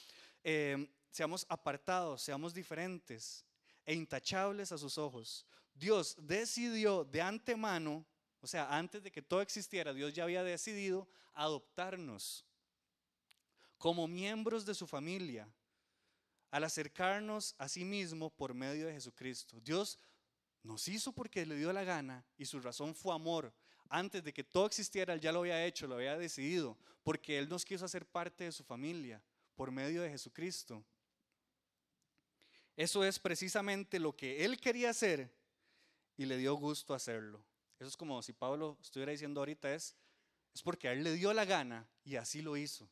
eh, 0.43 0.89
seamos 1.11 1.45
apartados, 1.49 2.21
seamos 2.21 2.53
diferentes 2.53 3.45
e 3.85 3.93
intachables 3.93 4.71
a 4.71 4.77
sus 4.77 4.97
ojos. 4.97 5.45
Dios 5.75 6.15
decidió 6.17 7.03
de 7.03 7.21
antemano, 7.21 8.05
o 8.39 8.47
sea, 8.47 8.75
antes 8.75 9.03
de 9.03 9.11
que 9.11 9.21
todo 9.21 9.41
existiera, 9.41 9.93
Dios 9.93 10.13
ya 10.13 10.23
había 10.23 10.43
decidido 10.43 11.07
adoptarnos 11.33 12.45
como 13.77 14.07
miembros 14.07 14.65
de 14.65 14.73
su 14.73 14.87
familia 14.87 15.47
al 16.49 16.63
acercarnos 16.63 17.53
a 17.57 17.67
sí 17.67 17.83
mismo 17.83 18.29
por 18.29 18.53
medio 18.53 18.87
de 18.87 18.93
Jesucristo. 18.93 19.59
Dios 19.59 19.99
nos 20.63 20.87
hizo 20.87 21.11
porque 21.11 21.45
le 21.45 21.57
dio 21.57 21.73
la 21.73 21.83
gana 21.83 22.25
y 22.37 22.45
su 22.45 22.61
razón 22.61 22.95
fue 22.95 23.13
amor. 23.13 23.53
Antes 23.89 24.23
de 24.23 24.33
que 24.33 24.43
todo 24.43 24.65
existiera, 24.65 25.13
Él 25.13 25.19
ya 25.19 25.33
lo 25.33 25.39
había 25.39 25.63
hecho, 25.65 25.85
lo 25.85 25.95
había 25.95 26.17
decidido, 26.17 26.77
porque 27.03 27.37
Él 27.37 27.49
nos 27.49 27.65
quiso 27.65 27.85
hacer 27.85 28.07
parte 28.07 28.45
de 28.45 28.51
su 28.51 28.63
familia 28.63 29.21
por 29.55 29.69
medio 29.71 30.01
de 30.01 30.09
Jesucristo. 30.09 30.83
Eso 32.75 33.03
es 33.03 33.19
precisamente 33.19 33.99
lo 33.99 34.15
que 34.15 34.43
él 34.43 34.59
quería 34.59 34.89
hacer 34.89 35.33
y 36.17 36.25
le 36.25 36.37
dio 36.37 36.55
gusto 36.55 36.93
hacerlo. 36.93 37.43
Eso 37.79 37.89
es 37.89 37.97
como 37.97 38.21
si 38.21 38.33
Pablo 38.33 38.77
estuviera 38.81 39.11
diciendo 39.11 39.41
ahorita 39.41 39.73
es, 39.73 39.95
es 40.53 40.61
porque 40.61 40.87
a 40.87 40.93
él 40.93 41.03
le 41.03 41.13
dio 41.13 41.33
la 41.33 41.45
gana 41.45 41.87
y 42.03 42.15
así 42.15 42.41
lo 42.41 42.55
hizo. 42.57 42.89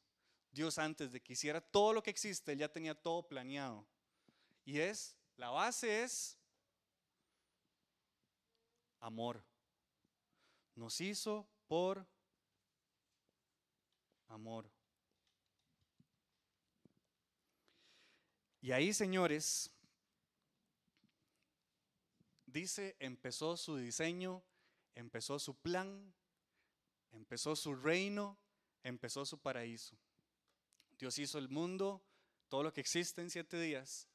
Dios 0.52 0.78
antes 0.78 1.12
de 1.12 1.22
que 1.22 1.34
hiciera 1.34 1.62
todo 1.62 1.94
lo 1.94 2.04
que 2.04 2.12
existe, 2.12 2.52
él 2.52 2.60
ya 2.60 2.70
tenía 2.70 2.94
todo 2.94 3.28
planeado. 3.28 3.88
Y 4.66 4.80
es, 4.80 5.16
la 5.38 5.50
base 5.50 6.04
es 6.04 6.38
amor. 9.00 9.44
Nos 10.76 11.00
hizo 11.02 11.48
por 11.68 12.06
amor. 14.28 14.70
Y 18.62 18.72
ahí, 18.72 18.94
señores, 18.94 19.73
dice, 22.54 22.96
empezó 23.00 23.58
su 23.58 23.76
diseño, 23.76 24.42
empezó 24.96 25.39
su 25.39 25.56
plan, 25.56 26.13
empezó 27.12 27.56
su 27.56 27.76
reino, 27.76 28.38
empezó 28.84 29.26
su 29.26 29.39
paraíso. 29.39 29.98
Dios 30.98 31.18
hizo 31.20 31.38
el 31.39 31.50
mundo, 31.50 32.02
todo 32.48 32.63
lo 32.63 32.72
que 32.72 32.82
existe 32.82 33.22
en 33.22 33.30
siete 33.30 33.60
días. 33.60 34.08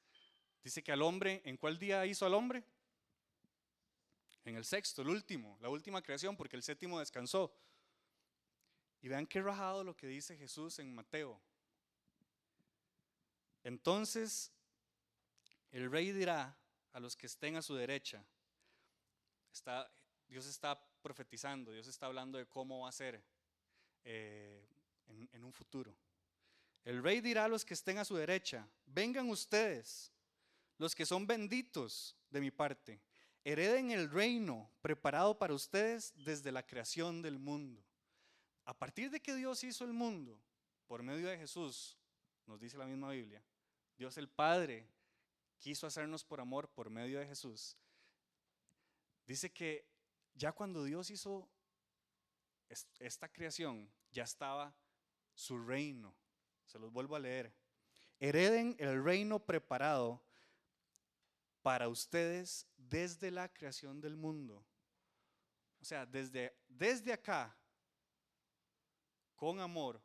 Dice 0.62 0.83
que 0.83 0.92
al 0.92 1.03
hombre, 1.03 1.42
¿en 1.44 1.57
cuál 1.57 1.79
día 1.79 2.07
hizo 2.07 2.24
al 2.24 2.35
hombre? 2.35 2.64
En 4.44 4.57
el 4.57 4.64
sexto, 4.64 5.03
el 5.03 5.09
último, 5.09 5.59
la 5.61 5.68
última 5.68 6.01
creación, 6.01 6.37
porque 6.37 6.57
el 6.57 6.62
séptimo 6.62 6.98
descansó. 6.98 7.53
Y 9.03 9.09
vean 9.09 9.27
qué 9.27 9.42
rajado 9.42 9.85
lo 9.85 9.94
que 9.94 10.07
dice 10.07 10.37
Jesús 10.37 10.79
en 10.79 10.94
Mateo 10.94 11.40
entonces, 13.68 14.51
El 15.70 15.90
rey 15.90 16.12
dirá 16.12 16.57
a 16.92 17.01
los 17.01 17.16
que 17.16 17.27
estén 17.27 17.57
a 17.57 17.62
su 17.62 17.74
derecha, 17.74 18.24
está, 19.53 19.90
Dios 20.29 20.46
está 20.46 20.81
profetizando, 21.03 21.72
Dios 21.72 21.87
está 21.87 22.07
hablando 22.07 22.38
de 22.38 22.46
cómo 22.46 22.81
va 22.81 22.88
a 22.88 22.92
ser 22.92 23.22
eh, 24.05 24.66
en, 25.07 25.29
en 25.33 25.44
un 25.44 25.53
futuro. 25.53 25.94
El 26.85 27.03
rey 27.03 27.20
dirá 27.20 27.44
a 27.44 27.48
los 27.48 27.64
que 27.64 27.74
estén 27.74 27.98
a 27.98 28.05
su 28.05 28.16
derecha, 28.16 28.66
vengan 28.87 29.29
ustedes, 29.29 30.12
los 30.79 30.94
que 30.94 31.05
son 31.07 31.27
benditos 31.27 32.16
de 32.31 32.40
mi 32.40 32.51
parte, 32.51 33.01
hereden 33.44 33.90
el 33.90 34.11
reino 34.11 34.70
preparado 34.81 35.38
para 35.38 35.55
ustedes 35.55 36.12
desde 36.16 36.53
la 36.53 36.66
creación 36.66 37.22
del 37.22 37.38
mundo. 37.38 37.85
A 38.64 38.79
partir 38.79 39.11
de 39.11 39.20
que 39.20 39.35
Dios 39.35 39.64
hizo 39.64 39.85
el 39.85 39.92
mundo, 39.92 40.38
por 40.87 41.03
medio 41.03 41.29
de 41.29 41.38
Jesús, 41.38 41.96
nos 42.46 42.61
dice 42.61 42.79
la 42.79 42.87
misma 42.87 43.11
Biblia, 43.11 43.42
Dios 43.96 44.16
el 44.16 44.29
Padre 44.29 44.87
quiso 45.59 45.87
hacernos 45.87 46.25
por 46.25 46.40
amor 46.40 46.68
por 46.71 46.90
medio 46.90 47.18
de 47.18 47.27
Jesús. 47.27 47.77
Dice 49.27 49.53
que 49.53 49.87
ya 50.35 50.53
cuando 50.53 50.85
Dios 50.85 51.11
hizo 51.11 51.49
esta 52.99 53.31
creación, 53.31 53.90
ya 54.11 54.25
estaba 54.25 54.75
su 55.35 55.59
reino. 55.59 56.14
Se 56.64 56.79
los 56.79 56.92
vuelvo 56.92 57.16
a 57.16 57.21
leer. 57.21 57.55
Hereden 58.21 58.77
el 58.79 59.03
reino 59.03 59.38
preparado 59.38 60.23
para 61.62 61.88
ustedes 61.88 62.66
desde 62.77 63.31
la 63.31 63.53
creación 63.53 64.01
del 64.01 64.16
mundo. 64.16 64.64
O 65.81 65.85
sea, 65.85 66.07
desde, 66.07 66.57
desde 66.66 67.12
acá, 67.12 67.57
con 69.37 69.61
amor, 69.61 70.03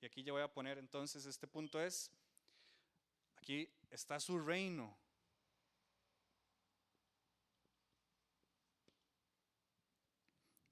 y 0.00 0.06
aquí 0.06 0.22
ya 0.22 0.32
voy 0.32 0.42
a 0.42 0.52
poner 0.52 0.78
entonces, 0.78 1.26
este 1.26 1.48
punto 1.48 1.82
es, 1.82 2.12
aquí 3.48 3.66
está 3.90 4.20
su 4.20 4.38
reino. 4.38 4.94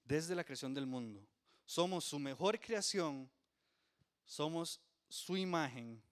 Desde 0.05 0.35
la 0.35 0.45
creación 0.45 0.75
del 0.75 0.85
mundo. 0.87 1.27
Somos 1.65 2.05
su 2.05 2.19
mejor 2.19 2.61
creación, 2.61 3.31
somos 4.27 4.79
su 5.09 5.39
imagen. 5.39 6.03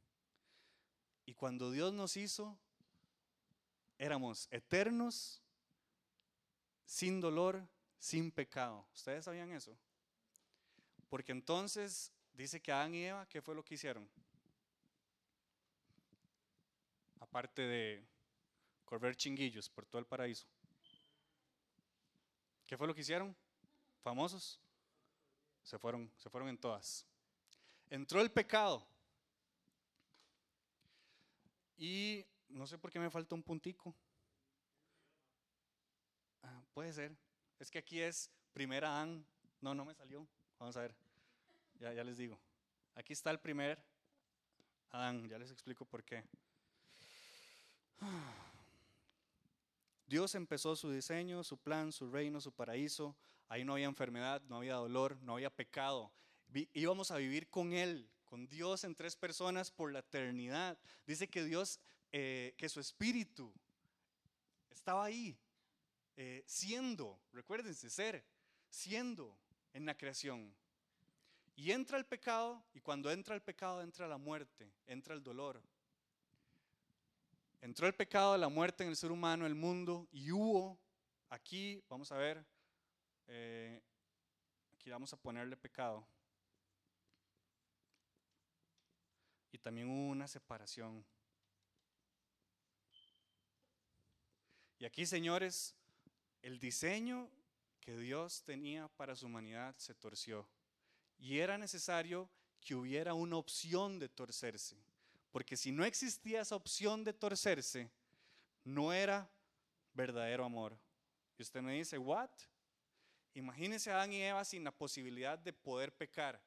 Y 1.26 1.34
cuando 1.34 1.70
Dios 1.70 1.92
nos 1.92 2.16
hizo, 2.16 2.56
éramos 3.98 4.48
eternos, 4.50 5.42
sin 6.86 7.20
dolor, 7.20 7.62
sin 7.98 8.30
pecado. 8.30 8.86
¿Ustedes 8.94 9.26
sabían 9.26 9.52
eso? 9.52 9.76
Porque 11.10 11.32
entonces 11.32 12.10
dice 12.32 12.58
que 12.62 12.72
Adán 12.72 12.94
y 12.94 13.04
Eva, 13.04 13.28
¿qué 13.28 13.42
fue 13.42 13.54
lo 13.54 13.62
que 13.62 13.74
hicieron? 13.74 14.08
Aparte 17.34 17.62
de 17.62 18.06
correr 18.84 19.16
chinguillos 19.16 19.68
por 19.68 19.84
todo 19.84 19.98
el 19.98 20.06
paraíso. 20.06 20.46
¿Qué 22.64 22.76
fue 22.76 22.86
lo 22.86 22.94
que 22.94 23.00
hicieron? 23.00 23.34
Famosos. 24.04 24.60
Se 25.64 25.76
fueron, 25.76 26.08
se 26.16 26.30
fueron 26.30 26.48
en 26.48 26.56
todas. 26.56 27.04
Entró 27.90 28.20
el 28.20 28.30
pecado. 28.30 28.86
Y 31.76 32.24
no 32.50 32.68
sé 32.68 32.78
por 32.78 32.92
qué 32.92 33.00
me 33.00 33.10
falta 33.10 33.34
un 33.34 33.42
puntico. 33.42 33.92
Ah, 36.40 36.62
puede 36.72 36.92
ser. 36.92 37.16
Es 37.58 37.68
que 37.68 37.78
aquí 37.80 38.00
es 38.00 38.30
primera 38.52 38.94
Adán. 38.94 39.26
No, 39.60 39.74
no 39.74 39.84
me 39.84 39.94
salió. 39.96 40.24
Vamos 40.60 40.76
a 40.76 40.82
ver. 40.82 40.94
Ya, 41.80 41.92
ya 41.92 42.04
les 42.04 42.16
digo. 42.16 42.38
Aquí 42.94 43.12
está 43.12 43.32
el 43.32 43.40
primer 43.40 43.84
Adán. 44.90 45.28
Ya 45.28 45.36
les 45.36 45.50
explico 45.50 45.84
por 45.84 46.04
qué. 46.04 46.22
Dios 50.06 50.34
empezó 50.34 50.76
su 50.76 50.90
diseño, 50.90 51.42
su 51.42 51.58
plan, 51.58 51.92
su 51.92 52.10
reino, 52.10 52.40
su 52.40 52.52
paraíso. 52.52 53.16
Ahí 53.48 53.64
no 53.64 53.74
había 53.74 53.86
enfermedad, 53.86 54.42
no 54.48 54.58
había 54.58 54.74
dolor, 54.74 55.18
no 55.22 55.34
había 55.34 55.50
pecado. 55.50 56.12
Íbamos 56.72 57.10
a 57.10 57.16
vivir 57.16 57.48
con 57.48 57.72
Él, 57.72 58.08
con 58.24 58.46
Dios 58.46 58.84
en 58.84 58.94
tres 58.94 59.16
personas 59.16 59.70
por 59.70 59.92
la 59.92 60.00
eternidad. 60.00 60.78
Dice 61.06 61.28
que 61.28 61.44
Dios 61.44 61.80
eh, 62.16 62.54
que 62.56 62.68
su 62.68 62.78
espíritu 62.78 63.52
estaba 64.70 65.04
ahí, 65.04 65.36
eh, 66.16 66.44
siendo, 66.46 67.20
recuérdense, 67.32 67.90
ser, 67.90 68.24
siendo 68.70 69.36
en 69.72 69.84
la 69.84 69.96
creación. 69.96 70.54
Y 71.56 71.72
entra 71.72 71.98
el 71.98 72.06
pecado, 72.06 72.64
y 72.72 72.80
cuando 72.80 73.10
entra 73.10 73.34
el 73.34 73.42
pecado 73.42 73.82
entra 73.82 74.06
la 74.06 74.16
muerte, 74.16 74.72
entra 74.86 75.12
el 75.12 75.24
dolor. 75.24 75.60
Entró 77.64 77.86
el 77.86 77.94
pecado, 77.94 78.36
la 78.36 78.50
muerte 78.50 78.82
en 78.82 78.90
el 78.90 78.96
ser 78.96 79.10
humano, 79.10 79.46
el 79.46 79.54
mundo, 79.54 80.06
y 80.12 80.30
hubo, 80.30 80.78
aquí, 81.30 81.82
vamos 81.88 82.12
a 82.12 82.18
ver, 82.18 82.44
eh, 83.26 83.82
aquí 84.74 84.90
vamos 84.90 85.14
a 85.14 85.16
ponerle 85.16 85.56
pecado. 85.56 86.06
Y 89.50 89.56
también 89.56 89.88
hubo 89.88 90.10
una 90.10 90.28
separación. 90.28 91.06
Y 94.78 94.84
aquí, 94.84 95.06
señores, 95.06 95.74
el 96.42 96.60
diseño 96.60 97.30
que 97.80 97.96
Dios 97.96 98.42
tenía 98.44 98.88
para 98.88 99.16
su 99.16 99.24
humanidad 99.24 99.74
se 99.78 99.94
torció. 99.94 100.46
Y 101.16 101.38
era 101.38 101.56
necesario 101.56 102.28
que 102.60 102.74
hubiera 102.74 103.14
una 103.14 103.38
opción 103.38 103.98
de 103.98 104.10
torcerse. 104.10 104.76
Porque 105.34 105.56
si 105.56 105.72
no 105.72 105.84
existía 105.84 106.42
esa 106.42 106.54
opción 106.54 107.02
de 107.02 107.12
torcerse, 107.12 107.90
no 108.62 108.92
era 108.92 109.28
verdadero 109.92 110.44
amor. 110.44 110.78
Y 111.36 111.42
usted 111.42 111.60
me 111.60 111.72
dice, 111.72 111.98
¿what? 111.98 112.30
Imagínese 113.34 113.90
a 113.90 113.96
Adán 113.96 114.12
y 114.12 114.22
Eva 114.22 114.44
sin 114.44 114.62
la 114.62 114.70
posibilidad 114.70 115.36
de 115.36 115.52
poder 115.52 115.92
pecar, 115.92 116.40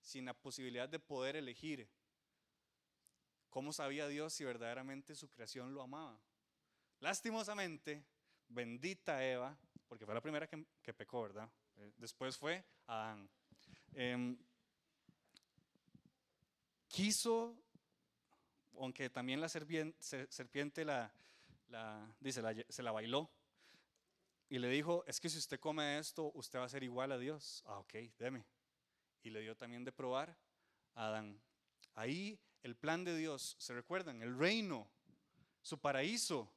sin 0.00 0.24
la 0.24 0.34
posibilidad 0.34 0.88
de 0.88 0.98
poder 0.98 1.36
elegir. 1.36 1.88
¿Cómo 3.48 3.72
sabía 3.72 4.08
Dios 4.08 4.32
si 4.32 4.42
verdaderamente 4.42 5.14
su 5.14 5.30
creación 5.30 5.72
lo 5.72 5.82
amaba? 5.82 6.20
Lastimosamente, 6.98 8.04
bendita 8.48 9.24
Eva, 9.24 9.56
porque 9.86 10.04
fue 10.04 10.14
la 10.14 10.20
primera 10.20 10.48
que, 10.48 10.92
pecó, 10.94 11.22
¿verdad? 11.22 11.48
Eh, 11.76 11.92
después 11.96 12.36
fue 12.36 12.64
Adán. 12.88 13.30
Em, 13.92 14.36
quiso, 16.88 17.56
aunque 18.80 19.10
también 19.10 19.40
la 19.40 19.48
serpiente, 19.48 20.84
la, 20.84 21.12
dice, 22.20 22.42
se 22.68 22.82
la 22.82 22.92
bailó 22.92 23.30
y 24.48 24.58
le 24.58 24.68
dijo, 24.68 25.04
es 25.06 25.20
que 25.20 25.28
si 25.28 25.38
usted 25.38 25.58
come 25.58 25.98
esto, 25.98 26.30
usted 26.34 26.58
va 26.58 26.64
a 26.64 26.68
ser 26.68 26.82
igual 26.82 27.12
a 27.12 27.18
Dios. 27.18 27.62
Ah, 27.66 27.78
ok, 27.78 27.94
deme. 28.18 28.44
Y 29.22 29.30
le 29.30 29.40
dio 29.40 29.56
también 29.56 29.84
de 29.84 29.92
probar 29.92 30.36
a 30.94 31.06
Adán. 31.06 31.40
Ahí 31.94 32.38
el 32.62 32.76
plan 32.76 33.04
de 33.04 33.16
Dios, 33.16 33.56
¿se 33.58 33.74
recuerdan? 33.74 34.22
El 34.22 34.38
reino, 34.38 34.88
su 35.62 35.78
paraíso, 35.78 36.50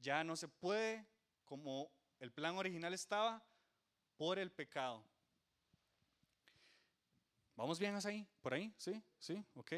ya 0.00 0.22
no 0.22 0.36
se 0.36 0.48
puede 0.48 1.04
como 1.44 1.90
el 2.20 2.30
plan 2.30 2.56
original 2.56 2.94
estaba 2.94 3.42
por 4.16 4.38
el 4.38 4.50
pecado. 4.50 5.04
¿Vamos 7.56 7.78
bien 7.80 7.94
hasta 7.94 8.10
ahí? 8.10 8.24
¿Por 8.40 8.54
ahí? 8.54 8.72
¿Sí? 8.76 9.02
¿Sí? 9.18 9.44
Ok. 9.56 9.72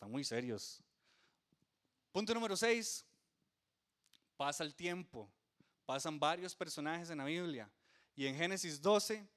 Están 0.00 0.12
muy 0.12 0.24
serios. 0.24 0.82
Punto 2.10 2.32
número 2.32 2.56
6. 2.56 3.04
Pasa 4.34 4.64
el 4.64 4.74
tiempo. 4.74 5.30
Pasan 5.84 6.18
varios 6.18 6.56
personajes 6.56 7.10
en 7.10 7.18
la 7.18 7.26
Biblia. 7.26 7.70
Y 8.16 8.24
en 8.24 8.34
Génesis 8.34 8.80
12 8.80 9.28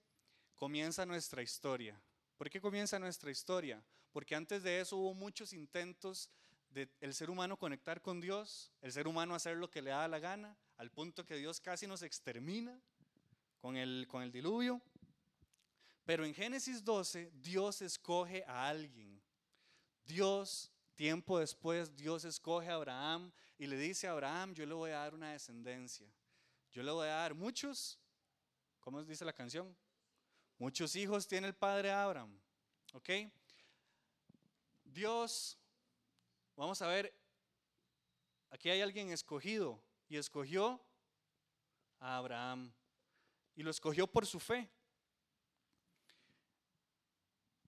comienza 0.55 1.05
nuestra 1.05 1.41
historia. 1.41 2.01
¿Por 2.37 2.49
qué 2.49 2.61
comienza 2.61 2.97
nuestra 2.97 3.29
historia? 3.29 3.83
Porque 4.13 4.35
antes 4.35 4.63
de 4.63 4.79
eso 4.79 4.95
hubo 4.95 5.13
muchos 5.13 5.51
intentos 5.51 6.29
el 7.01 7.13
ser 7.13 7.29
humano 7.29 7.57
conectar 7.57 8.01
con 8.01 8.21
Dios, 8.21 8.71
el 8.81 8.93
ser 8.93 9.05
humano 9.05 9.35
hacer 9.35 9.57
lo 9.57 9.69
que 9.69 9.81
le 9.81 9.89
da 9.89 10.07
la 10.07 10.19
gana, 10.19 10.55
al 10.77 10.91
punto 10.91 11.25
que 11.25 11.35
Dios 11.35 11.59
casi 11.59 11.87
nos 11.87 12.03
extermina 12.03 12.79
con 13.59 13.75
el, 13.75 14.07
con 14.07 14.23
el 14.23 14.31
diluvio. 14.31 14.81
Pero 16.05 16.23
en 16.23 16.33
Génesis 16.33 16.85
12, 16.85 17.33
Dios 17.33 17.81
escoge 17.81 18.45
a 18.45 18.69
alguien. 18.69 19.22
Dios, 20.05 20.71
tiempo 20.95 21.39
después, 21.39 21.95
Dios 21.95 22.25
escoge 22.25 22.69
a 22.69 22.75
Abraham 22.75 23.31
y 23.57 23.67
le 23.67 23.77
dice 23.77 24.07
a 24.07 24.11
Abraham, 24.11 24.53
yo 24.53 24.65
le 24.65 24.73
voy 24.73 24.91
a 24.91 24.99
dar 24.99 25.13
una 25.13 25.31
descendencia. 25.31 26.07
Yo 26.71 26.83
le 26.83 26.91
voy 26.91 27.07
a 27.07 27.15
dar 27.15 27.35
muchos, 27.35 27.99
¿cómo 28.79 29.03
dice 29.03 29.25
la 29.25 29.33
canción? 29.33 29.75
Muchos 30.57 30.95
hijos 30.95 31.27
tiene 31.27 31.47
el 31.47 31.55
padre 31.55 31.91
Abraham. 31.91 32.39
¿Ok? 32.93 33.09
Dios 34.83 35.57
Vamos 36.55 36.81
a 36.83 36.87
ver, 36.87 37.11
aquí 38.51 38.69
hay 38.69 38.81
alguien 38.81 39.09
escogido 39.09 39.81
y 40.07 40.17
escogió 40.17 40.79
a 41.99 42.17
Abraham 42.17 42.71
y 43.55 43.63
lo 43.63 43.71
escogió 43.71 44.05
por 44.05 44.27
su 44.27 44.39
fe. 44.39 44.69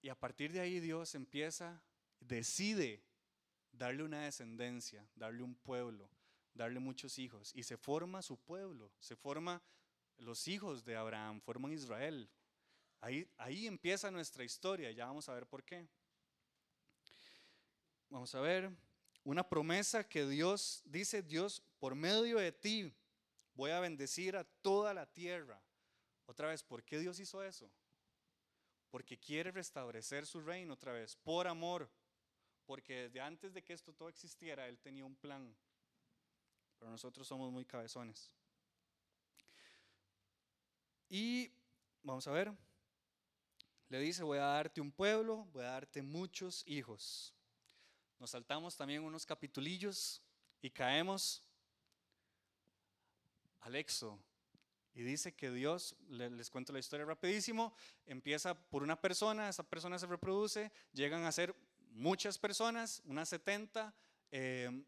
Y 0.01 0.09
a 0.09 0.15
partir 0.15 0.51
de 0.51 0.59
ahí 0.59 0.79
Dios 0.79 1.15
empieza, 1.15 1.81
decide 2.27 3.03
darle 3.71 4.03
una 4.03 4.23
descendencia, 4.23 5.07
darle 5.15 5.43
un 5.43 5.55
pueblo, 5.55 6.09
darle 6.53 6.79
muchos 6.79 7.19
hijos. 7.19 7.51
Y 7.53 7.63
se 7.63 7.77
forma 7.77 8.21
su 8.21 8.37
pueblo, 8.37 8.91
se 8.99 9.15
forma 9.15 9.61
los 10.17 10.47
hijos 10.47 10.83
de 10.85 10.95
Abraham, 10.95 11.41
forman 11.41 11.73
Israel. 11.73 12.29
Ahí, 13.01 13.29
ahí 13.37 13.67
empieza 13.67 14.09
nuestra 14.11 14.43
historia, 14.43 14.91
ya 14.91 15.05
vamos 15.05 15.27
a 15.29 15.33
ver 15.33 15.45
por 15.45 15.63
qué. 15.63 15.87
Vamos 18.09 18.33
a 18.33 18.39
ver, 18.39 18.71
una 19.23 19.47
promesa 19.47 20.07
que 20.07 20.25
Dios, 20.27 20.81
dice 20.85 21.21
Dios, 21.21 21.61
por 21.79 21.95
medio 21.95 22.37
de 22.37 22.51
ti 22.51 22.93
voy 23.53 23.71
a 23.71 23.79
bendecir 23.79 24.35
a 24.37 24.43
toda 24.43 24.93
la 24.93 25.05
tierra. 25.05 25.61
Otra 26.25 26.47
vez, 26.47 26.63
¿por 26.63 26.83
qué 26.83 26.99
Dios 26.99 27.19
hizo 27.19 27.43
eso? 27.43 27.69
Porque 28.89 29.19
quiere 29.19 29.51
restablecer 29.51 30.25
su 30.25 30.41
reino 30.41 30.73
otra 30.73 30.93
vez, 30.93 31.15
por 31.17 31.47
amor, 31.47 31.89
porque 32.65 33.03
desde 33.03 33.21
antes 33.21 33.53
de 33.53 33.63
que 33.63 33.73
esto 33.73 33.93
todo 33.93 34.09
existiera, 34.09 34.67
Él 34.67 34.79
tenía 34.79 35.05
un 35.05 35.15
plan. 35.15 35.55
Pero 36.79 36.91
nosotros 36.91 37.27
somos 37.27 37.51
muy 37.51 37.65
cabezones. 37.65 38.31
Y 41.09 41.51
vamos 42.03 42.27
a 42.27 42.31
ver, 42.31 42.51
le 43.89 43.99
dice, 43.99 44.23
voy 44.23 44.39
a 44.39 44.45
darte 44.45 44.81
un 44.81 44.91
pueblo, 44.91 45.45
voy 45.53 45.63
a 45.63 45.71
darte 45.71 46.01
muchos 46.01 46.63
hijos. 46.67 47.33
Nos 48.19 48.31
saltamos 48.31 48.75
también 48.75 49.03
unos 49.03 49.25
capitulillos 49.25 50.21
y 50.61 50.69
caemos 50.69 51.43
al 53.61 53.75
Éxodo. 53.75 54.19
Y 54.93 55.03
dice 55.03 55.35
que 55.35 55.51
Dios, 55.51 55.95
les 56.07 56.49
cuento 56.49 56.71
la 56.71 56.79
historia 56.79 57.05
rapidísimo, 57.05 57.75
empieza 58.05 58.57
por 58.57 58.81
una 58.81 58.99
persona, 58.99 59.49
esa 59.49 59.63
persona 59.63 59.99
se 59.99 60.07
reproduce, 60.07 60.71
llegan 60.93 61.25
a 61.25 61.31
ser 61.33 61.53
muchas 61.95 62.37
personas, 62.37 63.01
unas 63.05 63.29
70, 63.29 63.93
eh, 64.31 64.83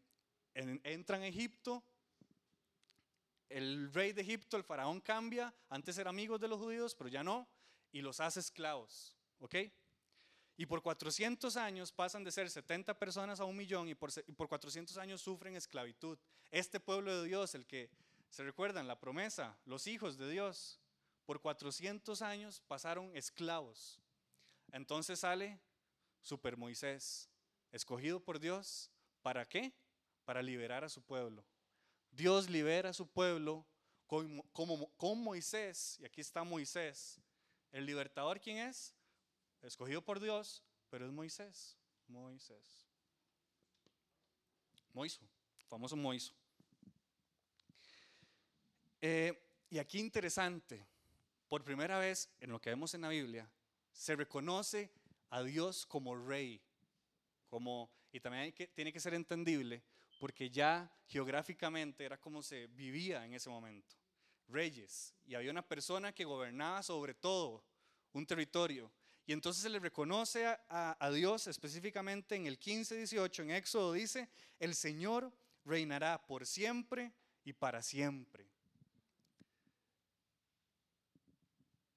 entran 0.54 1.22
a 1.22 1.26
Egipto, 1.26 1.82
el 3.48 3.92
rey 3.92 4.12
de 4.12 4.22
Egipto, 4.22 4.56
el 4.56 4.64
faraón 4.64 5.00
cambia, 5.00 5.54
antes 5.70 5.96
era 5.96 6.10
amigos 6.10 6.38
de 6.40 6.48
los 6.48 6.58
judíos, 6.58 6.94
pero 6.94 7.08
ya 7.08 7.24
no, 7.24 7.48
y 7.92 8.02
los 8.02 8.20
hace 8.20 8.40
esclavos, 8.40 9.16
¿ok? 9.38 9.54
Y 10.58 10.66
por 10.66 10.82
400 10.82 11.56
años 11.56 11.92
pasan 11.92 12.24
de 12.24 12.32
ser 12.32 12.50
70 12.50 12.98
personas 12.98 13.40
a 13.40 13.44
un 13.44 13.56
millón 13.56 13.88
y 13.88 13.94
por, 13.94 14.10
y 14.26 14.32
por 14.32 14.48
400 14.48 14.98
años 14.98 15.22
sufren 15.22 15.54
esclavitud. 15.54 16.18
Este 16.50 16.80
pueblo 16.80 17.22
de 17.22 17.28
Dios, 17.28 17.54
el 17.54 17.64
que, 17.64 17.90
¿se 18.28 18.42
recuerdan? 18.42 18.88
La 18.88 18.98
promesa, 18.98 19.56
los 19.64 19.86
hijos 19.86 20.18
de 20.18 20.28
Dios, 20.28 20.80
por 21.24 21.40
400 21.40 22.20
años 22.22 22.60
pasaron 22.66 23.16
esclavos. 23.16 24.00
Entonces 24.72 25.20
sale 25.20 25.60
Super 26.22 26.56
Moisés, 26.56 27.28
escogido 27.72 28.20
por 28.20 28.38
Dios, 28.38 28.90
¿para 29.22 29.44
qué? 29.46 29.72
Para 30.24 30.42
liberar 30.42 30.84
a 30.84 30.88
su 30.88 31.02
pueblo. 31.02 31.44
Dios 32.10 32.48
libera 32.48 32.90
a 32.90 32.94
su 32.94 33.06
pueblo 33.06 33.66
con, 34.06 34.40
con 34.52 35.22
Moisés, 35.22 35.98
y 36.00 36.04
aquí 36.04 36.20
está 36.20 36.44
Moisés. 36.44 37.20
¿El 37.72 37.86
libertador 37.86 38.40
quién 38.40 38.58
es? 38.58 38.94
Escogido 39.62 40.02
por 40.02 40.20
Dios, 40.20 40.62
pero 40.90 41.06
es 41.06 41.12
Moisés. 41.12 41.76
Moisés. 42.08 42.88
Moiso, 44.94 45.20
famoso 45.68 45.94
Moiso. 45.94 46.32
Eh, 49.00 49.32
y 49.70 49.78
aquí 49.78 50.00
interesante, 50.00 50.84
por 51.48 51.62
primera 51.62 51.98
vez 51.98 52.28
en 52.40 52.50
lo 52.50 52.60
que 52.60 52.70
vemos 52.70 52.94
en 52.94 53.02
la 53.02 53.08
Biblia, 53.08 53.48
se 53.92 54.16
reconoce 54.16 54.90
a 55.30 55.42
Dios 55.42 55.86
como 55.86 56.16
rey, 56.16 56.60
como, 57.48 57.90
y 58.12 58.20
también 58.20 58.52
que, 58.52 58.66
tiene 58.68 58.92
que 58.92 59.00
ser 59.00 59.14
entendible, 59.14 59.82
porque 60.18 60.50
ya 60.50 60.90
geográficamente 61.06 62.04
era 62.04 62.18
como 62.18 62.42
se 62.42 62.66
vivía 62.68 63.24
en 63.24 63.34
ese 63.34 63.48
momento. 63.48 63.96
Reyes, 64.48 65.14
y 65.26 65.34
había 65.34 65.50
una 65.50 65.66
persona 65.66 66.12
que 66.12 66.24
gobernaba 66.24 66.82
sobre 66.82 67.14
todo 67.14 67.62
un 68.12 68.26
territorio. 68.26 68.90
Y 69.26 69.32
entonces 69.32 69.62
se 69.62 69.68
le 69.68 69.78
reconoce 69.78 70.46
a, 70.46 70.96
a 70.98 71.10
Dios 71.10 71.46
específicamente 71.46 72.34
en 72.34 72.46
el 72.46 72.58
15-18, 72.58 73.42
en 73.42 73.50
Éxodo 73.50 73.92
dice, 73.92 74.28
el 74.58 74.74
Señor 74.74 75.30
reinará 75.66 76.26
por 76.26 76.46
siempre 76.46 77.12
y 77.44 77.52
para 77.52 77.82
siempre. 77.82 78.48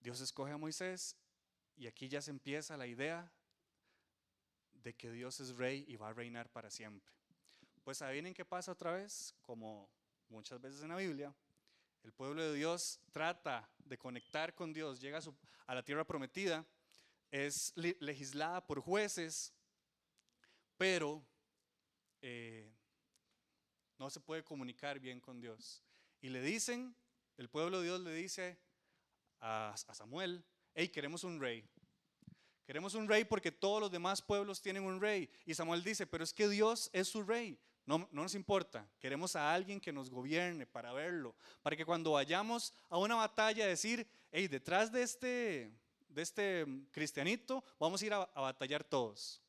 Dios 0.01 0.19
escoge 0.19 0.51
a 0.51 0.57
Moisés 0.57 1.15
y 1.75 1.87
aquí 1.87 2.07
ya 2.07 2.21
se 2.21 2.31
empieza 2.31 2.77
la 2.77 2.87
idea 2.87 3.31
de 4.73 4.95
que 4.95 5.11
Dios 5.11 5.39
es 5.39 5.55
rey 5.55 5.85
y 5.87 5.95
va 5.95 6.09
a 6.09 6.13
reinar 6.13 6.49
para 6.49 6.69
siempre. 6.69 7.11
Pues 7.83 8.01
adivinen 8.01 8.33
qué 8.33 8.45
pasa 8.45 8.71
otra 8.71 8.93
vez, 8.93 9.33
como 9.41 9.89
muchas 10.29 10.61
veces 10.61 10.81
en 10.83 10.89
la 10.89 10.97
Biblia, 10.97 11.33
el 12.03 12.13
pueblo 12.13 12.41
de 12.41 12.53
Dios 12.55 12.99
trata 13.11 13.69
de 13.79 13.97
conectar 13.97 14.55
con 14.55 14.73
Dios, 14.73 14.99
llega 14.99 15.19
a, 15.67 15.75
la 15.75 15.83
tierra 15.83 16.05
prometida, 16.05 16.65
es 17.29 17.73
legislada 17.75 18.65
por 18.65 18.79
jueces, 18.79 19.53
pero 20.77 21.23
eh, 22.21 22.71
no 23.97 24.09
se 24.09 24.19
puede 24.19 24.43
comunicar 24.43 24.99
bien 24.99 25.19
con 25.19 25.39
Dios. 25.39 25.83
Y 26.21 26.29
le 26.29 26.41
dicen, 26.41 26.95
el 27.37 27.49
pueblo 27.49 27.79
de 27.79 27.85
Dios 27.85 28.01
le 28.01 28.13
dice 28.13 28.57
a, 29.39 29.73
a 29.73 29.93
Samuel, 29.93 30.43
hey, 30.73 30.89
queremos 30.89 31.23
un 31.23 31.39
rey. 31.39 31.63
Queremos 32.65 32.93
un 32.93 33.07
rey 33.07 33.25
porque 33.25 33.51
todos 33.51 33.81
los 33.81 33.91
demás 33.91 34.21
pueblos 34.21 34.61
tienen 34.61 34.83
un 34.83 35.01
rey. 35.01 35.29
Y 35.45 35.53
Samuel 35.53 35.83
dice, 35.83 36.07
pero 36.07 36.23
es 36.23 36.33
que 36.33 36.47
Dios 36.47 36.89
es 36.93 37.07
su 37.07 37.23
rey. 37.23 37.59
No, 37.85 37.97
no, 37.97 38.21
nos 38.23 38.35
importa. 38.35 38.87
Queremos 38.99 39.35
a 39.35 39.53
alguien 39.53 39.81
que 39.81 39.91
nos 39.91 40.09
gobierne 40.09 40.65
para 40.65 40.93
verlo. 40.93 41.35
Para 41.61 41.75
que 41.75 41.85
cuando 41.85 42.11
vayamos 42.11 42.73
a 42.89 42.97
una 42.97 43.15
batalla 43.15 43.65
decir, 43.65 44.07
hey, 44.31 44.47
detrás 44.47 44.91
de 44.91 45.03
este, 45.03 45.71
de 46.07 46.21
este 46.21 46.65
cristianito 46.91 47.63
vamos 47.79 48.01
a 48.01 48.05
ir 48.05 48.13
a, 48.13 48.25
batallar 48.35 48.83
todos. 48.83 49.41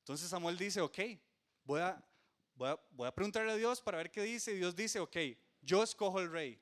Entonces 0.00 0.28
Samuel 0.28 0.56
dice, 0.56 0.80
ok, 0.80 0.98
voy 1.64 1.80
a, 1.80 2.02
voy, 2.54 2.70
a, 2.70 2.80
voy 2.90 3.06
a 3.06 3.14
preguntarle 3.14 3.52
a 3.52 3.56
Dios 3.56 3.80
para 3.80 3.98
ver 3.98 4.10
qué 4.10 4.22
dice. 4.22 4.52
Y 4.52 4.56
Dios 4.56 4.74
dice, 4.74 4.98
ok, 4.98 5.16
yo 5.62 5.82
escojo 5.82 6.20
el 6.20 6.32
rey. 6.32 6.60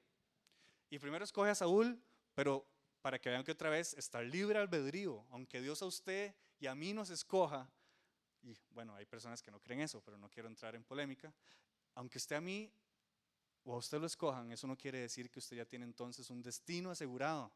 Y 0.90 0.99
primero 0.99 1.25
escoge 1.25 1.51
a 1.51 1.55
Saúl, 1.55 1.99
pero 2.35 2.67
para 3.05 3.19
que 3.19 3.29
vean 3.29 3.45
que 3.45 3.53
otra 3.53 3.69
vez 3.69 3.93
está 3.99 4.23
libre 4.23 4.59
albedrío, 4.59 5.27
aunque 5.31 5.61
Dios 5.61 5.83
a 5.83 5.85
usted 5.85 6.35
y 6.59 6.67
a 6.67 6.75
mí 6.75 6.95
nos 6.95 7.11
escoja, 7.11 7.71
y 8.40 8.57
bueno, 8.71 8.95
hay 8.95 9.05
personas 9.05 9.43
que 9.43 9.51
no 9.51 9.61
creen 9.61 9.83
eso, 9.83 10.01
pero 10.01 10.17
no 10.17 10.31
quiero 10.31 10.49
entrar 10.49 10.75
en 10.75 10.83
polémica, 10.83 11.31
aunque 11.97 12.17
usted 12.17 12.37
a 12.37 12.40
mí 12.40 12.73
o 13.62 13.75
a 13.75 13.77
usted 13.77 14.01
lo 14.01 14.07
escojan, 14.07 14.51
eso 14.53 14.67
no 14.67 14.75
quiere 14.75 15.01
decir 15.01 15.31
que 15.31 15.38
usted 15.38 15.59
ya 15.59 15.67
tiene 15.67 15.85
entonces 15.85 16.31
un 16.31 16.40
destino 16.40 16.90
asegurado. 16.90 17.53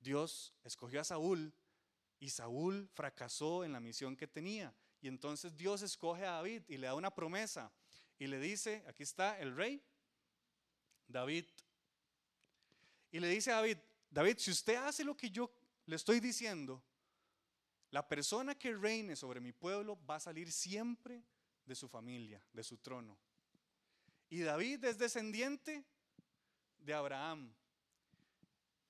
Dios 0.00 0.54
escogió 0.64 1.02
a 1.02 1.04
Saúl 1.04 1.52
y 2.18 2.30
Saúl 2.30 2.88
fracasó 2.94 3.64
en 3.64 3.74
la 3.74 3.80
misión 3.80 4.16
que 4.16 4.26
tenía. 4.26 4.74
Y 5.02 5.08
entonces 5.08 5.54
Dios 5.54 5.82
escoge 5.82 6.24
a 6.24 6.30
David 6.30 6.62
y 6.66 6.78
le 6.78 6.86
da 6.86 6.94
una 6.94 7.14
promesa 7.14 7.70
y 8.18 8.26
le 8.26 8.38
dice, 8.38 8.82
aquí 8.88 9.02
está 9.02 9.38
el 9.38 9.54
rey, 9.54 9.82
David. 11.08 11.44
Y 13.10 13.20
le 13.20 13.28
dice 13.28 13.52
a 13.52 13.56
David, 13.56 13.76
David, 14.12 14.36
si 14.38 14.50
usted 14.50 14.74
hace 14.76 15.04
lo 15.04 15.16
que 15.16 15.30
yo 15.30 15.50
le 15.86 15.96
estoy 15.96 16.20
diciendo, 16.20 16.82
la 17.90 18.06
persona 18.06 18.54
que 18.54 18.74
reine 18.74 19.16
sobre 19.16 19.40
mi 19.40 19.52
pueblo 19.52 19.98
va 20.04 20.16
a 20.16 20.20
salir 20.20 20.52
siempre 20.52 21.24
de 21.64 21.74
su 21.74 21.88
familia, 21.88 22.44
de 22.52 22.62
su 22.62 22.76
trono. 22.76 23.18
Y 24.28 24.40
David 24.40 24.84
es 24.84 24.98
descendiente 24.98 25.82
de 26.78 26.92
Abraham. 26.92 27.54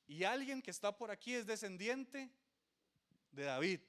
Y 0.08 0.24
alguien 0.24 0.60
que 0.60 0.72
está 0.72 0.96
por 0.96 1.12
aquí 1.12 1.34
es 1.34 1.46
descendiente 1.46 2.28
de 3.30 3.44
David. 3.44 3.80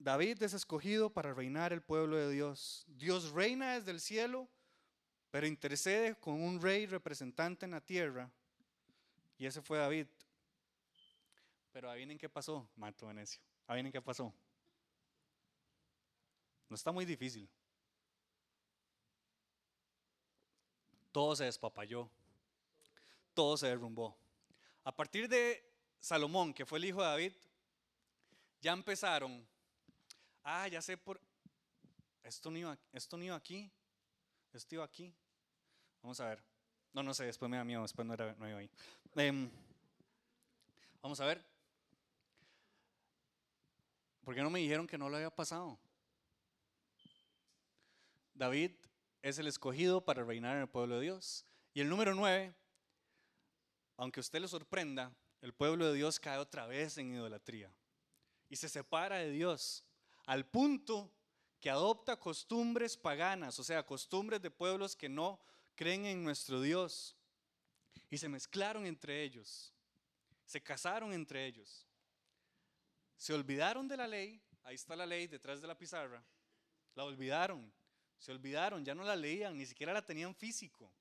David 0.00 0.42
es 0.42 0.52
escogido 0.52 1.10
para 1.12 1.32
reinar 1.32 1.72
el 1.72 1.82
pueblo 1.82 2.16
de 2.16 2.32
Dios. 2.32 2.84
Dios 2.88 3.30
reina 3.30 3.74
desde 3.74 3.92
el 3.92 4.00
cielo 4.00 4.48
pero 5.30 5.46
intercede 5.46 6.14
con 6.16 6.40
un 6.40 6.60
rey 6.60 6.86
representante 6.86 7.64
en 7.64 7.72
la 7.72 7.80
tierra, 7.80 8.30
y 9.38 9.46
ese 9.46 9.62
fue 9.62 9.78
David. 9.78 10.06
Pero 11.72 11.90
adivinen 11.90 12.18
qué 12.18 12.28
pasó, 12.28 12.68
Marto 12.76 13.06
Venecio. 13.06 13.40
Adivinen 13.66 13.92
qué 13.92 14.02
pasó. 14.02 14.32
No 16.68 16.74
está 16.74 16.90
muy 16.90 17.04
difícil. 17.04 17.48
Todo 21.12 21.36
se 21.36 21.44
despapalló. 21.44 22.10
Todo 23.32 23.56
se 23.56 23.68
derrumbó. 23.68 24.16
A 24.82 24.94
partir 24.94 25.28
de 25.28 25.64
Salomón, 26.00 26.52
que 26.52 26.66
fue 26.66 26.78
el 26.78 26.86
hijo 26.86 27.00
de 27.00 27.06
David, 27.08 27.32
ya 28.60 28.72
empezaron. 28.72 29.46
Ah, 30.42 30.66
ya 30.68 30.82
sé 30.82 30.96
por. 30.96 31.20
Esto 32.22 32.50
no 32.50 32.58
iba, 32.58 32.78
esto 32.92 33.16
no 33.16 33.34
aquí. 33.34 33.70
Estoy 34.52 34.78
aquí. 34.80 35.14
Vamos 36.02 36.20
a 36.20 36.28
ver. 36.28 36.42
No, 36.92 37.02
no 37.02 37.14
sé, 37.14 37.24
después 37.24 37.50
me 37.50 37.56
da 37.56 37.64
miedo, 37.64 37.82
después 37.82 38.06
no, 38.06 38.14
era, 38.14 38.34
no 38.34 38.48
iba 38.48 38.58
ahí. 38.58 38.70
Em, 39.16 39.50
vamos 41.02 41.20
a 41.20 41.26
ver. 41.26 41.44
¿Por 44.22 44.34
qué 44.34 44.42
no 44.42 44.50
me 44.50 44.58
dijeron 44.58 44.86
que 44.86 44.98
no 44.98 45.08
lo 45.08 45.16
había 45.16 45.30
pasado? 45.30 45.78
David 48.34 48.72
es 49.22 49.38
el 49.38 49.46
escogido 49.46 50.04
para 50.04 50.24
reinar 50.24 50.56
en 50.56 50.62
el 50.62 50.68
pueblo 50.68 50.96
de 50.96 51.02
Dios. 51.02 51.44
Y 51.74 51.80
el 51.80 51.88
número 51.88 52.14
nueve, 52.14 52.54
aunque 53.96 54.20
usted 54.20 54.40
le 54.40 54.48
sorprenda, 54.48 55.12
el 55.40 55.52
pueblo 55.52 55.86
de 55.86 55.94
Dios 55.94 56.18
cae 56.18 56.38
otra 56.38 56.66
vez 56.66 56.98
en 56.98 57.12
idolatría 57.12 57.72
y 58.48 58.56
se 58.56 58.68
separa 58.68 59.16
de 59.16 59.30
Dios 59.30 59.84
al 60.26 60.46
punto 60.46 61.10
que 61.60 61.70
adopta 61.70 62.18
costumbres 62.18 62.96
paganas, 62.96 63.58
o 63.58 63.64
sea, 63.64 63.84
costumbres 63.84 64.40
de 64.40 64.50
pueblos 64.50 64.94
que 64.94 65.08
no 65.08 65.40
creen 65.74 66.06
en 66.06 66.24
nuestro 66.24 66.60
Dios 66.60 67.16
y 68.10 68.18
se 68.18 68.28
mezclaron 68.28 68.86
entre 68.86 69.22
ellos, 69.22 69.72
se 70.44 70.62
casaron 70.62 71.12
entre 71.12 71.46
ellos, 71.46 71.86
se 73.16 73.34
olvidaron 73.34 73.88
de 73.88 73.96
la 73.96 74.06
ley, 74.06 74.40
ahí 74.62 74.76
está 74.76 74.94
la 74.94 75.06
ley 75.06 75.26
detrás 75.26 75.60
de 75.60 75.66
la 75.66 75.76
pizarra, 75.76 76.24
la 76.94 77.04
olvidaron, 77.04 77.72
se 78.18 78.32
olvidaron, 78.32 78.84
ya 78.84 78.94
no 78.94 79.02
la 79.02 79.16
leían, 79.16 79.56
ni 79.56 79.66
siquiera 79.66 79.92
la 79.92 80.04
tenían 80.04 80.34
físico. 80.34 80.92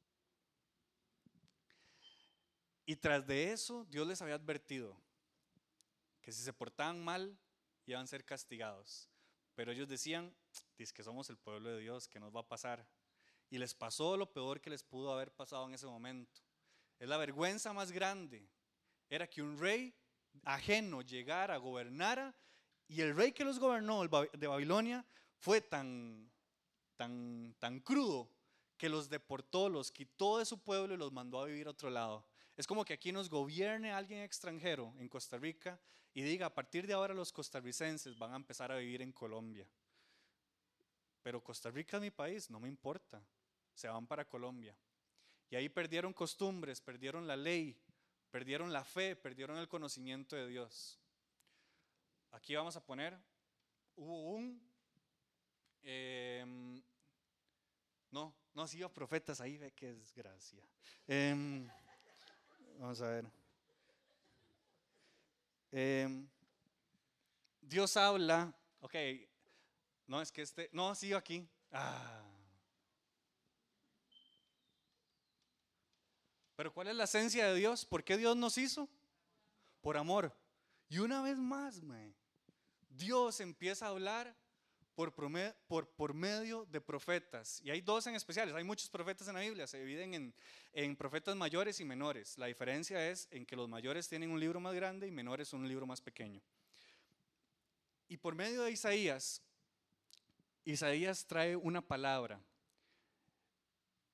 Y 2.86 2.96
tras 2.96 3.28
de 3.28 3.52
eso, 3.52 3.86
Dios 3.89 4.08
les 4.08 4.22
había 4.22 4.36
advertido 4.36 4.98
que 6.22 6.32
si 6.32 6.41
se 6.41 6.54
portaban 6.54 7.04
mal, 7.04 7.38
iban 7.86 8.04
a 8.04 8.08
ser 8.08 8.24
castigados. 8.24 9.10
Pero 9.56 9.72
ellos 9.72 9.88
decían, 9.88 10.34
dice 10.78 10.93
que 10.93 11.04
somos 11.04 11.30
el 11.30 11.38
pueblo 11.38 11.70
de 11.70 11.82
Dios, 11.82 12.08
¿qué 12.08 12.20
nos 12.20 12.36
va 12.36 12.41
a 12.41 12.48
pasar? 12.48 12.88
Y 13.50 13.58
les 13.58 13.74
pasó 13.74 14.17
lo 14.17 14.32
peor 14.32 14.62
que 14.62 14.70
les 14.70 14.84
pudo 14.84 15.12
haber 15.13 15.34
pasado 15.34 15.67
en 15.67 15.74
ese 15.74 15.88
momento. 15.88 16.41
Es 17.00 17.08
la 17.08 17.17
vergüenza 17.17 17.74
más 17.74 17.91
grande. 17.91 18.50
Era 19.10 19.28
que 19.28 19.41
un 19.41 19.58
rey 19.58 19.93
ajeno 20.43 21.02
llegara, 21.02 21.58
gobernara, 21.58 22.36
y 22.88 23.02
el 23.02 23.15
rey 23.15 23.32
que 23.32 23.43
los 23.43 23.60
gobernó 23.60 24.02
de 24.08 24.48
Babilonia 24.48 25.06
fue 25.38 25.62
tan, 25.62 26.32
tan, 26.96 27.56
tan 27.60 27.80
crudo 27.80 28.30
que 28.78 28.89
los 28.89 29.10
deportó, 29.10 29.70
los 29.70 29.91
quitó 29.91 30.38
de 30.38 30.46
su 30.46 30.60
pueblo 30.60 30.93
y 30.93 30.98
los 30.98 31.12
mandó 31.12 31.41
a 31.41 31.46
vivir 31.46 31.67
a 31.67 31.72
otro 31.72 31.89
lado. 31.89 32.26
Es 32.56 32.65
como 32.65 32.86
que 32.86 32.93
aquí 32.93 33.12
nos 33.12 33.30
gobierne 33.30 33.91
alguien 33.91 34.22
extranjero 34.22 34.93
en 34.98 35.10
Costa 35.10 35.38
Rica 35.38 35.80
y 36.13 36.22
diga, 36.22 36.48
a 36.48 36.54
partir 36.54 36.88
de 36.88 36.93
ahora 36.93 37.13
los 37.13 37.32
costarricenses 37.32 38.17
van 38.17 38.34
a 38.34 38.38
empezar 38.38 38.72
a 38.72 38.78
vivir 38.78 39.02
en 39.02 39.12
Colombia. 39.12 39.67
Pero 41.28 41.44
Costa 41.44 41.70
Rica 41.70 41.98
es 41.98 42.04
mi 42.04 42.10
país, 42.10 42.50
no 42.50 42.58
me 42.58 42.70
importa. 42.70 43.22
Se 43.74 43.90
van 43.90 44.08
para 44.08 44.24
Colombia. 44.24 44.74
Y 45.50 45.58
ahí 45.58 45.68
perdieron 45.68 46.13
costumbres, 46.13 46.80
perdieron 46.80 47.28
la 47.28 47.36
ley, 47.36 47.78
perdieron 48.32 48.72
la 48.72 48.86
fe, 48.86 49.13
perdieron 49.13 49.58
el 49.58 49.68
conocimiento 49.68 50.38
de 50.38 50.48
Dios. 50.48 50.98
Aquí 52.32 52.56
vamos 52.56 52.78
a 52.78 52.86
poner, 52.86 53.20
hubo 53.98 54.36
un, 54.36 54.72
em, 55.84 56.82
no, 58.10 58.34
no 58.54 58.66
sido 58.66 58.88
profetas, 58.94 59.42
ahí 59.42 59.58
ve 59.58 59.74
qué 59.74 59.96
desgracia. 59.96 60.66
Eh, 61.10 61.68
Vamos 62.80 63.02
a 63.02 63.10
ver. 63.10 63.26
Em, 65.74 66.26
Dios 67.60 67.98
habla, 67.98 68.58
ok, 68.80 68.96
no 70.08 70.22
es 70.22 70.32
que 70.32 70.41
este, 70.41 70.70
no, 70.72 70.96
sigo 70.96 71.17
aquí. 71.17 71.48
Ah. 71.72 72.24
Pero 76.56 76.74
¿cuál 76.74 76.88
es 76.88 76.96
la 76.96 77.04
esencia 77.04 77.48
de 77.48 77.56
Dios? 77.56 77.86
¿Por 77.86 78.04
qué 78.04 78.17
Dios 78.17 78.36
nos 78.36 78.58
hizo? 78.58 78.89
Por 79.82 79.98
amor. 79.98 80.36
Y 80.89 81.00
una 81.00 81.22
vez 81.22 81.38
más, 81.38 81.82
Dios 82.89 83.39
empieza 83.41 83.86
a 83.86 83.89
hablar 83.89 84.36
por, 84.96 85.13
por, 85.67 85.88
por, 85.89 86.13
medio 86.15 86.65
de 86.65 86.82
profetas. 86.82 87.62
Y 87.62 87.70
hay 87.70 87.82
dos 87.82 88.08
en 88.08 88.15
especiales, 88.15 88.56
hay 88.56 88.63
muchos 88.63 88.89
profetas 88.89 89.28
en 89.28 89.36
la 89.36 89.41
Biblia, 89.41 89.67
se 89.67 89.78
dividen 89.78 90.15
en, 90.15 90.34
en, 90.74 90.96
profetas 90.96 91.36
mayores 91.36 91.80
y 91.80 91.86
menores. 91.86 92.38
La 92.39 92.48
diferencia 92.48 93.08
es 93.08 93.28
en 93.30 93.46
que 93.46 93.56
los 93.56 93.70
mayores 93.70 94.08
tienen 94.10 94.32
un 94.32 94.39
libro 94.39 94.60
más 94.60 94.74
grande 94.74 95.06
y 95.06 95.12
menores 95.12 95.54
un 95.54 95.67
libro 95.67 95.86
más 95.86 96.02
pequeño. 96.02 96.41
Y 98.08 98.17
por 98.17 98.34
medio 98.34 98.63
de 98.63 98.72
Isaías, 98.72 99.43
Isaías 100.71 101.25
trae 101.25 101.56
una 101.56 101.82
palabra. 101.82 102.41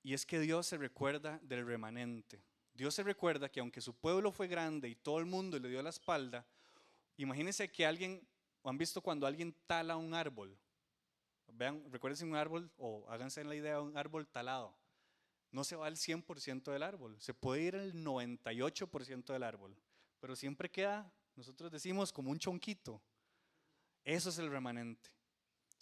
Y 0.04 0.14
es 0.14 0.24
que 0.24 0.40
Dios 0.40 0.68
se 0.68 0.78
recuerda 0.78 1.40
del 1.42 1.66
remanente. 1.66 2.44
Dios 2.76 2.94
se 2.94 3.02
recuerda 3.02 3.50
que 3.50 3.60
aunque 3.60 3.82
su 3.82 3.96
pueblo 3.96 4.32
fue 4.32 4.48
grande 4.48 4.88
y 4.88 4.94
todo 4.94 5.18
el 5.18 5.26
mundo 5.26 5.58
le 5.58 5.68
dio 5.68 5.82
la 5.82 5.90
espalda, 5.90 6.46
imagínense 7.18 7.72
que 7.72 7.88
alguien, 7.88 8.28
han 8.64 8.78
visto 8.78 9.02
cuando 9.02 9.26
alguien 9.26 9.56
tala 9.66 9.98
un 9.98 10.14
árbol, 10.14 10.56
Vean, 11.56 11.84
recuerden 11.92 12.30
un 12.30 12.36
árbol 12.36 12.72
o 12.78 13.06
háganse 13.10 13.44
la 13.44 13.56
idea 13.56 13.76
de 13.76 13.82
un 13.82 13.98
árbol 13.98 14.28
talado. 14.28 14.76
No 15.52 15.64
se 15.64 15.76
va 15.76 15.88
al 15.88 15.98
100% 15.98 16.72
del 16.72 16.84
árbol, 16.84 17.20
se 17.20 17.34
puede 17.34 17.64
ir 17.64 17.76
al 17.76 17.94
98% 17.94 19.34
del 19.34 19.44
árbol, 19.44 19.76
pero 20.20 20.36
siempre 20.36 20.70
queda, 20.70 21.12
nosotros 21.36 21.72
decimos, 21.72 22.12
como 22.12 22.30
un 22.30 22.38
chonquito. 22.38 23.02
Eso 24.04 24.30
es 24.30 24.38
el 24.38 24.52
remanente. 24.52 25.10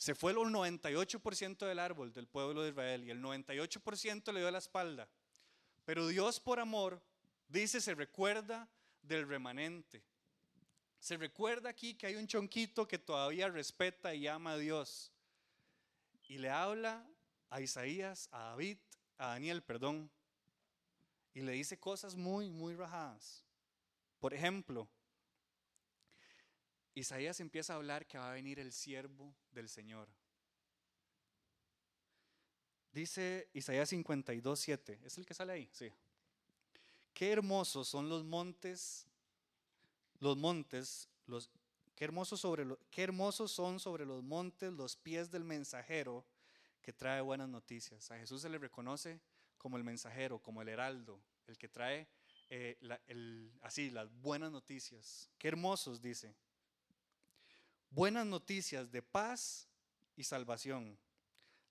Se 0.01 0.15
fue 0.15 0.31
el 0.31 0.39
98% 0.39 1.67
del 1.67 1.77
árbol 1.77 2.11
del 2.11 2.25
pueblo 2.25 2.63
de 2.63 2.69
Israel 2.69 3.03
y 3.03 3.11
el 3.11 3.21
98% 3.21 4.33
le 4.33 4.39
dio 4.39 4.49
la 4.49 4.57
espalda. 4.57 5.07
Pero 5.85 6.07
Dios 6.07 6.39
por 6.39 6.59
amor 6.59 6.99
dice, 7.47 7.79
se 7.79 7.93
recuerda 7.93 8.67
del 9.03 9.27
remanente. 9.27 10.01
Se 10.99 11.17
recuerda 11.17 11.69
aquí 11.69 11.93
que 11.93 12.07
hay 12.07 12.15
un 12.15 12.25
chonquito 12.25 12.87
que 12.87 12.97
todavía 12.97 13.47
respeta 13.49 14.15
y 14.15 14.25
ama 14.25 14.53
a 14.53 14.57
Dios 14.57 15.11
y 16.27 16.39
le 16.39 16.49
habla 16.49 17.07
a 17.51 17.61
Isaías, 17.61 18.27
a 18.31 18.45
David, 18.45 18.79
a 19.19 19.27
Daniel, 19.27 19.61
perdón, 19.61 20.09
y 21.35 21.41
le 21.41 21.51
dice 21.51 21.79
cosas 21.79 22.15
muy, 22.15 22.49
muy 22.49 22.73
rajadas. 22.73 23.43
Por 24.19 24.33
ejemplo, 24.33 24.89
Isaías 26.93 27.39
empieza 27.39 27.73
a 27.73 27.75
hablar 27.77 28.05
que 28.05 28.17
va 28.17 28.29
a 28.29 28.33
venir 28.33 28.59
el 28.59 28.71
siervo 28.71 29.33
del 29.51 29.69
Señor. 29.69 30.09
Dice 32.91 33.49
Isaías 33.53 33.89
52, 33.89 34.59
7. 34.59 34.99
¿Es 35.03 35.17
el 35.17 35.25
que 35.25 35.33
sale 35.33 35.53
ahí? 35.53 35.69
Sí. 35.71 35.91
Qué 37.13 37.31
hermosos 37.31 37.87
son 37.87 38.09
los 38.09 38.23
montes, 38.23 39.07
los 40.19 40.37
montes, 40.37 41.07
los, 41.25 41.49
Qué 42.01 42.05
hermosos, 42.05 42.41
sobre 42.41 42.65
son 43.47 43.79
sobre 43.79 44.07
los 44.07 44.23
montes 44.23 44.73
los 44.73 44.95
pies 44.95 45.29
del 45.29 45.43
mensajero 45.43 46.25
que 46.81 46.91
trae 46.91 47.21
buenas 47.21 47.47
noticias. 47.47 48.09
A 48.09 48.17
Jesús 48.17 48.41
se 48.41 48.49
le 48.49 48.57
reconoce 48.57 49.21
como 49.59 49.77
el 49.77 49.83
mensajero, 49.83 50.39
como 50.39 50.63
el 50.63 50.69
heraldo, 50.69 51.21
el 51.45 51.59
que 51.59 51.67
trae 51.67 52.07
eh, 52.49 52.75
así 53.61 53.91
las 53.91 54.11
buenas 54.19 54.51
noticias. 54.51 55.29
Qué 55.37 55.47
hermosos, 55.47 56.01
dice. 56.01 56.33
Buenas 57.93 58.25
noticias 58.25 58.89
de 58.89 59.01
paz 59.01 59.67
y 60.15 60.23
salvación. 60.23 60.97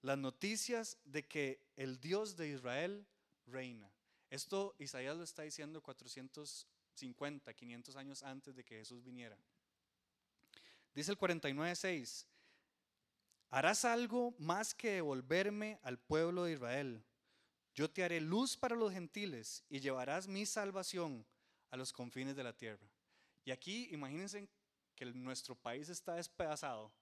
Las 0.02 0.18
noticias 0.18 0.98
de 1.06 1.26
que 1.26 1.62
el 1.76 1.98
Dios 1.98 2.36
de 2.36 2.48
Israel 2.48 3.06
reina. 3.46 3.90
Esto 4.28 4.76
Isaías 4.78 5.16
lo 5.16 5.24
está 5.24 5.44
diciendo 5.44 5.82
450, 5.82 7.54
500 7.54 7.96
años 7.96 8.22
antes 8.22 8.54
de 8.54 8.62
que 8.62 8.76
Jesús 8.76 9.02
viniera. 9.02 9.38
Dice 10.94 11.10
el 11.10 11.18
49.6, 11.18 12.26
harás 13.48 13.86
algo 13.86 14.34
más 14.38 14.74
que 14.74 14.90
devolverme 14.90 15.78
al 15.82 15.98
pueblo 15.98 16.44
de 16.44 16.52
Israel. 16.52 17.02
Yo 17.74 17.90
te 17.90 18.04
haré 18.04 18.20
luz 18.20 18.58
para 18.58 18.76
los 18.76 18.92
gentiles 18.92 19.64
y 19.70 19.80
llevarás 19.80 20.28
mi 20.28 20.44
salvación 20.44 21.24
a 21.70 21.78
los 21.78 21.94
confines 21.94 22.36
de 22.36 22.44
la 22.44 22.54
tierra. 22.54 22.86
Y 23.46 23.52
aquí 23.52 23.88
imagínense 23.90 24.50
que 25.00 25.06
nuestro 25.14 25.54
país 25.54 25.88
está 25.88 26.16
despedazado. 26.16 26.92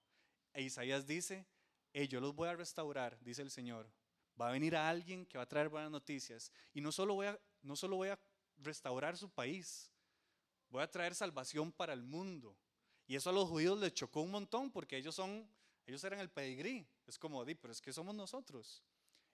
E 0.53 0.61
Isaías 0.61 1.05
dice, 1.05 1.45
yo 2.07 2.21
los 2.21 2.33
voy 2.33 2.47
a 2.47 2.55
restaurar, 2.55 3.19
dice 3.21 3.41
el 3.41 3.51
Señor. 3.51 3.91
Va 4.39 4.47
a 4.47 4.51
venir 4.53 4.73
alguien 4.73 5.25
que 5.25 5.37
va 5.37 5.43
a 5.43 5.49
traer 5.49 5.67
buenas 5.67 5.91
noticias. 5.91 6.49
Y 6.73 6.79
no 6.79 6.93
solo 6.93 7.15
voy 7.15 7.27
a, 7.27 7.37
no 7.61 7.75
solo 7.75 7.97
voy 7.97 8.07
a 8.07 8.19
restaurar 8.55 9.17
su 9.17 9.29
país, 9.29 9.91
voy 10.69 10.81
a 10.81 10.89
traer 10.89 11.13
salvación 11.13 11.73
para 11.73 11.91
el 11.91 12.01
mundo. 12.01 12.57
Y 13.05 13.17
eso 13.17 13.31
a 13.31 13.33
los 13.33 13.49
judíos 13.49 13.77
les 13.77 13.93
chocó 13.93 14.21
un 14.21 14.31
montón 14.31 14.71
porque 14.71 14.95
ellos 14.95 15.15
son, 15.15 15.51
ellos 15.85 16.01
eran 16.05 16.21
el 16.21 16.29
pedigrí. 16.29 16.87
Es 17.05 17.19
como, 17.19 17.43
di, 17.43 17.53
pero 17.53 17.73
es 17.73 17.81
que 17.81 17.91
somos 17.91 18.15
nosotros. 18.15 18.81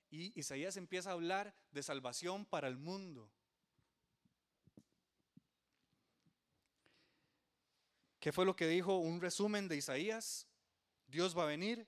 Y 0.09 0.39
Isaías 0.39 0.75
empieza 0.75 1.11
a 1.11 1.13
hablar 1.13 1.53
de 1.69 1.83
salvación 1.83 2.45
para 2.45 2.67
el 2.67 2.77
mundo. 2.77 3.31
¿Qué 8.25 8.31
fue 8.31 8.43
lo 8.43 8.55
que 8.55 8.67
dijo 8.67 8.97
un 8.97 9.21
resumen 9.21 9.67
de 9.67 9.77
Isaías? 9.77 10.47
Dios 11.05 11.37
va 11.37 11.43
a 11.43 11.45
venir, 11.45 11.87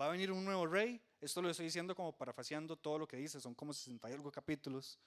va 0.00 0.06
a 0.06 0.08
venir 0.08 0.32
un 0.32 0.42
nuevo 0.42 0.66
rey. 0.66 0.98
Esto 1.20 1.42
lo 1.42 1.50
estoy 1.50 1.66
diciendo 1.66 1.94
como 1.94 2.16
parafaseando 2.16 2.74
todo 2.74 2.98
lo 2.98 3.06
que 3.06 3.18
dice, 3.18 3.38
son 3.38 3.54
como 3.54 3.74
60 3.74 4.08
y 4.08 4.14
algo 4.14 4.32
capítulos. 4.32 4.98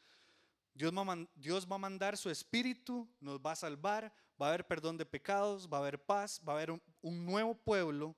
Dios 0.76 0.94
va, 0.94 1.76
a 1.76 1.78
mandar 1.80 2.16
su 2.16 2.30
espíritu, 2.30 3.10
nos 3.20 3.40
va 3.40 3.54
a 3.54 3.56
salvar, 3.56 4.14
va 4.40 4.46
a 4.46 4.50
haber 4.50 4.68
perdón 4.68 5.00
de 5.00 5.06
pecados, 5.08 5.68
va 5.68 5.78
a 5.78 5.82
haber 5.82 6.00
paz, 6.00 6.40
va 6.48 6.54
a 6.54 6.58
haber 6.58 6.80
un, 7.02 7.26
nuevo 7.26 7.56
pueblo 7.56 8.16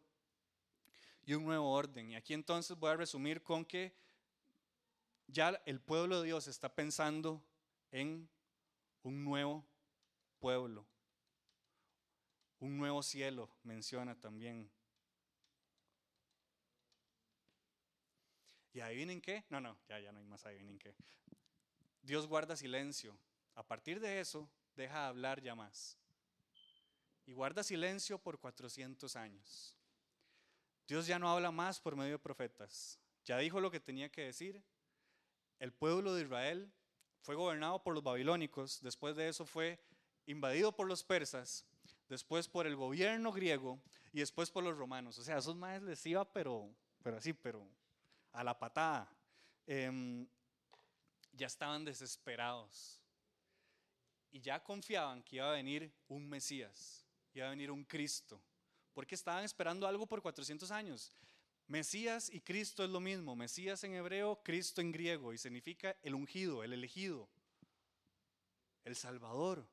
y 1.26 1.36
un 1.36 1.46
nuevo 1.46 1.72
orden. 1.72 2.12
Y 2.12 2.16
aquí 2.18 2.34
entonces 2.34 2.78
voy 2.78 2.90
a 2.90 2.98
resumir 2.98 3.42
con 3.42 3.64
que 3.64 3.96
ya 5.28 5.62
el 5.66 5.80
pueblo 5.80 6.20
de 6.20 6.26
Dios 6.26 6.50
está 6.50 6.68
pensando 6.68 7.42
en 7.90 8.30
un 9.02 9.24
nuevo 9.24 9.66
pueblo, 10.42 10.86
un 12.64 12.78
nuevo 12.78 13.04
cielo, 13.04 13.50
menciona 13.64 14.16
también. 14.16 14.72
¿Y 18.72 18.80
adivinen 18.80 19.20
qué? 19.20 19.44
No, 19.50 19.60
no, 19.60 19.78
ya, 19.90 20.00
ya 20.00 20.14
no 20.14 20.20
hay 20.20 20.26
más 20.26 20.46
adivinen 20.46 20.80
qué. 20.80 20.96
Dios 22.02 22.26
guarda 22.26 22.56
silencio. 22.56 23.20
A 23.56 23.68
partir 23.68 24.00
de 24.00 24.22
eso, 24.22 24.50
deja 24.78 25.02
de 25.02 25.08
hablar 25.08 25.42
ya 25.42 25.56
más. 25.56 25.98
Y 27.26 27.34
guarda 27.34 27.64
silencio 27.64 28.18
por 28.18 28.40
400 28.40 29.14
años. 29.18 29.76
Dios 30.88 31.06
ya 31.06 31.20
no 31.20 31.30
habla 31.30 31.52
más 31.52 31.82
por 31.82 31.98
medio 31.98 32.14
de 32.14 32.20
profetas. 32.20 32.98
Ya 33.26 33.38
dijo 33.40 33.60
lo 33.60 33.72
que 33.72 33.82
tenía 33.82 34.10
que 34.10 34.22
decir. 34.22 34.64
El 35.60 35.74
pueblo 35.74 36.14
de 36.14 36.24
Israel 36.24 36.72
fue 37.24 37.36
gobernado 37.36 37.84
por 37.84 37.94
los 37.94 38.04
babilónicos. 38.04 38.82
Después 38.82 39.18
de 39.18 39.28
eso 39.28 39.46
fue 39.46 39.84
invadido 40.28 40.74
por 40.74 40.88
los 40.88 41.04
persas. 41.04 41.66
Después 42.14 42.48
por 42.48 42.68
el 42.68 42.76
gobierno 42.76 43.32
griego. 43.32 43.82
Y 44.12 44.20
después 44.20 44.52
por 44.52 44.64
los 44.64 44.78
romanos. 44.78 45.18
O 45.18 45.24
sea, 45.24 45.38
a 45.38 45.40
esos 45.40 45.56
más 45.56 45.82
les 45.82 46.06
iba, 46.06 46.24
pero, 46.32 46.70
pero 47.02 47.18
así, 47.18 47.34
pero 47.34 47.68
a 48.32 48.44
la 48.44 48.58
patada. 48.58 49.12
Em, 49.66 50.28
ya 51.32 51.48
estaban 51.48 51.84
desesperados 51.84 53.02
y 54.32 54.40
ya 54.42 54.64
confiaban 54.64 55.24
que 55.24 55.38
iba 55.38 55.50
a 55.50 55.54
venir 55.54 55.92
un 56.08 56.30
Mesías, 56.30 57.04
iba 57.34 57.48
a 57.48 57.50
venir 57.50 57.72
un 57.72 57.84
Cristo, 57.84 58.40
porque 58.94 59.16
estaban 59.16 59.44
esperando 59.44 59.88
algo 59.88 60.06
por 60.06 60.22
400 60.22 60.70
años. 60.70 61.16
Mesías 61.68 62.30
y 62.30 62.42
Cristo 62.42 62.84
es 62.84 62.90
lo 62.92 63.00
mismo, 63.00 63.36
Mesías 63.36 63.84
en 63.84 63.96
hebreo, 63.96 64.42
Cristo 64.44 64.82
en 64.82 64.92
griego, 64.92 65.34
y 65.34 65.38
significa 65.40 65.96
el 66.04 66.14
ungido, 66.14 66.64
el 66.64 66.74
elegido, 66.74 67.28
el 68.84 68.96
Salvador. 68.96 69.66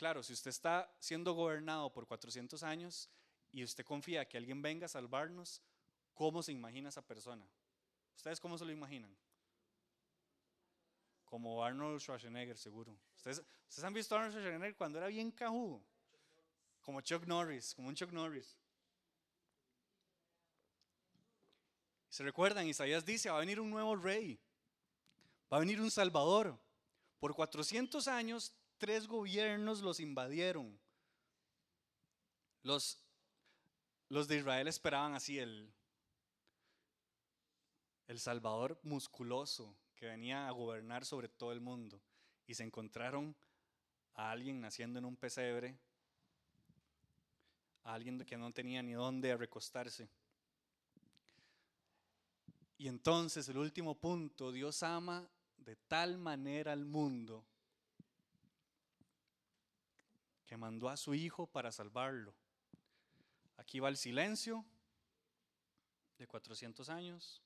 Claro, 0.00 0.22
si 0.22 0.32
usted 0.32 0.48
está 0.48 0.90
siendo 0.98 1.34
gobernado 1.34 1.92
por 1.92 2.06
400 2.06 2.62
años 2.62 3.10
y 3.52 3.62
usted 3.62 3.84
confía 3.84 4.26
que 4.26 4.38
alguien 4.38 4.62
venga 4.62 4.86
a 4.86 4.88
salvarnos, 4.88 5.60
¿cómo 6.14 6.42
se 6.42 6.52
imagina 6.52 6.88
esa 6.88 7.02
persona? 7.02 7.46
¿Ustedes 8.16 8.40
cómo 8.40 8.56
se 8.56 8.64
lo 8.64 8.72
imaginan? 8.72 9.14
como 11.26 11.62
Arnold 11.62 12.00
Schwarzenegger, 12.00 12.58
seguro. 12.58 12.98
¿Ustedes, 13.14 13.44
¿Ustedes 13.68 13.84
han 13.84 13.94
visto 13.94 14.14
a 14.14 14.18
Arnold 14.18 14.34
Schwarzenegger 14.34 14.74
cuando 14.74 14.98
era 14.98 15.06
bien 15.06 15.30
cajudo? 15.30 15.80
Como 16.80 17.02
Chuck 17.02 17.24
Norris, 17.24 17.74
como 17.74 17.88
un 17.88 17.94
Chuck 17.94 18.10
Norris. 18.10 18.56
¿Se 22.08 22.24
recuerdan? 22.24 22.66
Isaías 22.66 23.04
dice, 23.04 23.30
va 23.30 23.36
a 23.36 23.40
venir 23.40 23.60
un 23.60 23.70
nuevo 23.70 23.94
rey, 23.96 24.40
va 25.52 25.58
a 25.58 25.60
venir 25.60 25.80
un 25.80 25.90
salvador. 25.90 26.58
Por 27.20 27.34
400 27.34 28.08
años, 28.08 28.54
tres 28.80 29.06
gobiernos 29.06 29.82
los 29.82 30.00
invadieron. 30.00 30.76
Los, 32.62 32.98
de 34.08 34.36
Israel 34.36 34.66
esperaban 34.68 35.14
así 35.14 35.38
el, 35.38 35.70
el 38.08 38.18
salvador 38.18 38.80
musculoso, 38.82 39.76
que 39.94 40.06
venía 40.06 40.48
a 40.48 40.50
gobernar 40.50 41.04
sobre 41.04 41.28
todo 41.28 41.52
el 41.52 41.60
mundo 41.60 42.00
y 42.46 42.54
se 42.54 42.64
encontraron 42.64 43.36
a 44.14 44.30
alguien 44.30 44.62
naciendo 44.62 44.98
en 44.98 45.04
un 45.04 45.16
pesebre, 45.16 45.78
a 47.84 47.92
alguien 47.92 48.24
que 48.24 48.38
no 48.38 48.50
tenía 48.50 48.82
ni 48.82 48.92
dónde 48.92 49.36
recostarse. 49.36 50.08
Y 52.78 52.88
entonces 52.88 53.46
el 53.50 53.58
último 53.58 53.94
punto, 53.94 54.52
Dios 54.52 54.82
ama 54.82 55.28
de 55.58 55.76
tal 55.76 56.16
manera 56.16 56.72
al 56.72 56.86
mundo 56.86 57.44
que 60.50 60.56
mandó 60.56 60.88
a 60.88 60.96
su 60.96 61.14
Hijo 61.14 61.46
para 61.46 61.70
salvarlo. 61.70 62.34
Aquí 63.56 63.78
va 63.78 63.88
el 63.88 63.96
silencio 63.96 64.66
de 66.18 66.26
400 66.26 66.88
años. 66.88 67.40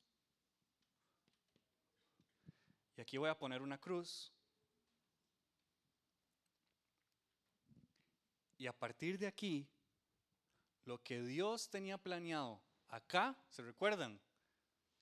Y 2.97 3.03
aquí 3.03 3.19
voy 3.19 3.29
a 3.29 3.37
poner 3.37 3.61
una 3.61 3.77
cruz. 3.77 4.33
Y 8.57 8.67
a 8.67 8.73
partir 8.73 9.19
de 9.19 9.27
aquí, 9.27 9.69
lo 10.87 11.03
que 11.03 11.21
Dios 11.21 11.69
tenía 11.69 11.99
planeado 11.99 12.63
acá, 12.89 13.37
¿se 13.51 13.61
recuerdan? 13.61 14.19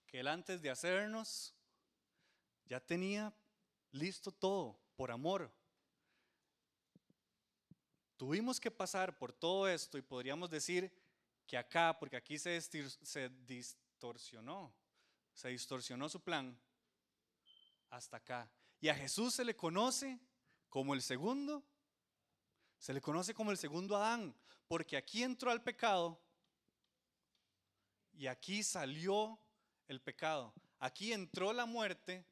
Que 0.09 0.19
Él 0.19 0.27
antes 0.27 0.61
de 0.61 0.71
hacernos 0.71 1.55
ya 2.65 2.81
tenía 2.81 3.33
listo 3.93 4.33
todo 4.33 4.77
por 4.97 5.13
amor. 5.13 5.55
Tuvimos 8.17 8.61
que 8.61 8.71
pasar 8.71 9.17
por 9.19 9.33
todo 9.33 9.69
esto 9.69 9.99
y 9.99 10.03
podríamos 10.03 10.51
decir 10.51 10.93
que 11.47 11.57
acá, 11.57 11.97
porque 11.99 12.17
aquí 12.17 12.39
se, 12.39 12.61
distorsionó, 13.47 14.73
se 15.35 15.49
distorsionó 15.49 16.09
su 16.09 16.21
plan, 16.21 16.59
hasta 17.91 18.19
acá. 18.19 18.51
Y 18.81 18.89
a 18.89 18.95
Jesús 18.95 19.35
se 19.35 19.45
le 19.45 19.57
conoce 19.57 20.19
como 20.69 20.95
el 20.95 21.03
segundo, 21.03 21.65
se 22.79 22.93
le 22.93 23.01
conoce 23.01 23.35
como 23.35 23.51
el 23.51 23.59
segundo 23.59 23.97
Adán, 23.97 24.35
porque 24.67 24.97
aquí 24.97 25.23
entró 25.23 25.51
al 25.51 25.63
pecado 25.63 26.21
y 28.13 28.27
aquí 28.27 28.63
salió 28.63 29.39
el 29.89 30.01
pecado. 30.01 30.55
Aquí 30.79 31.13
entró 31.13 31.53
la 31.53 31.67
muerte 31.67 32.25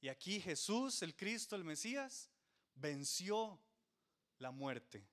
y 0.00 0.08
aquí 0.08 0.40
Jesús, 0.40 1.02
el 1.02 1.16
Cristo, 1.16 1.56
el 1.56 1.64
Mesías, 1.64 2.30
venció 2.74 3.60
la 4.42 4.50
muerte. 4.50 5.04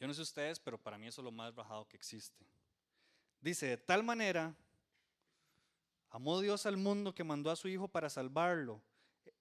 Yo 0.00 0.06
no 0.06 0.14
sé 0.14 0.22
ustedes, 0.22 0.58
pero 0.58 0.78
para 0.78 0.98
mí 0.98 1.06
eso 1.06 1.20
es 1.20 1.24
lo 1.24 1.32
más 1.32 1.54
bajado 1.54 1.86
que 1.88 1.96
existe. 1.96 2.46
Dice, 3.40 3.66
de 3.66 3.76
tal 3.76 4.02
manera 4.02 4.54
Amó 6.14 6.40
Dios 6.40 6.64
al 6.64 6.76
mundo 6.76 7.12
que 7.12 7.24
mandó 7.24 7.50
a 7.50 7.56
su 7.56 7.66
Hijo 7.66 7.88
para 7.88 8.08
salvarlo. 8.08 8.80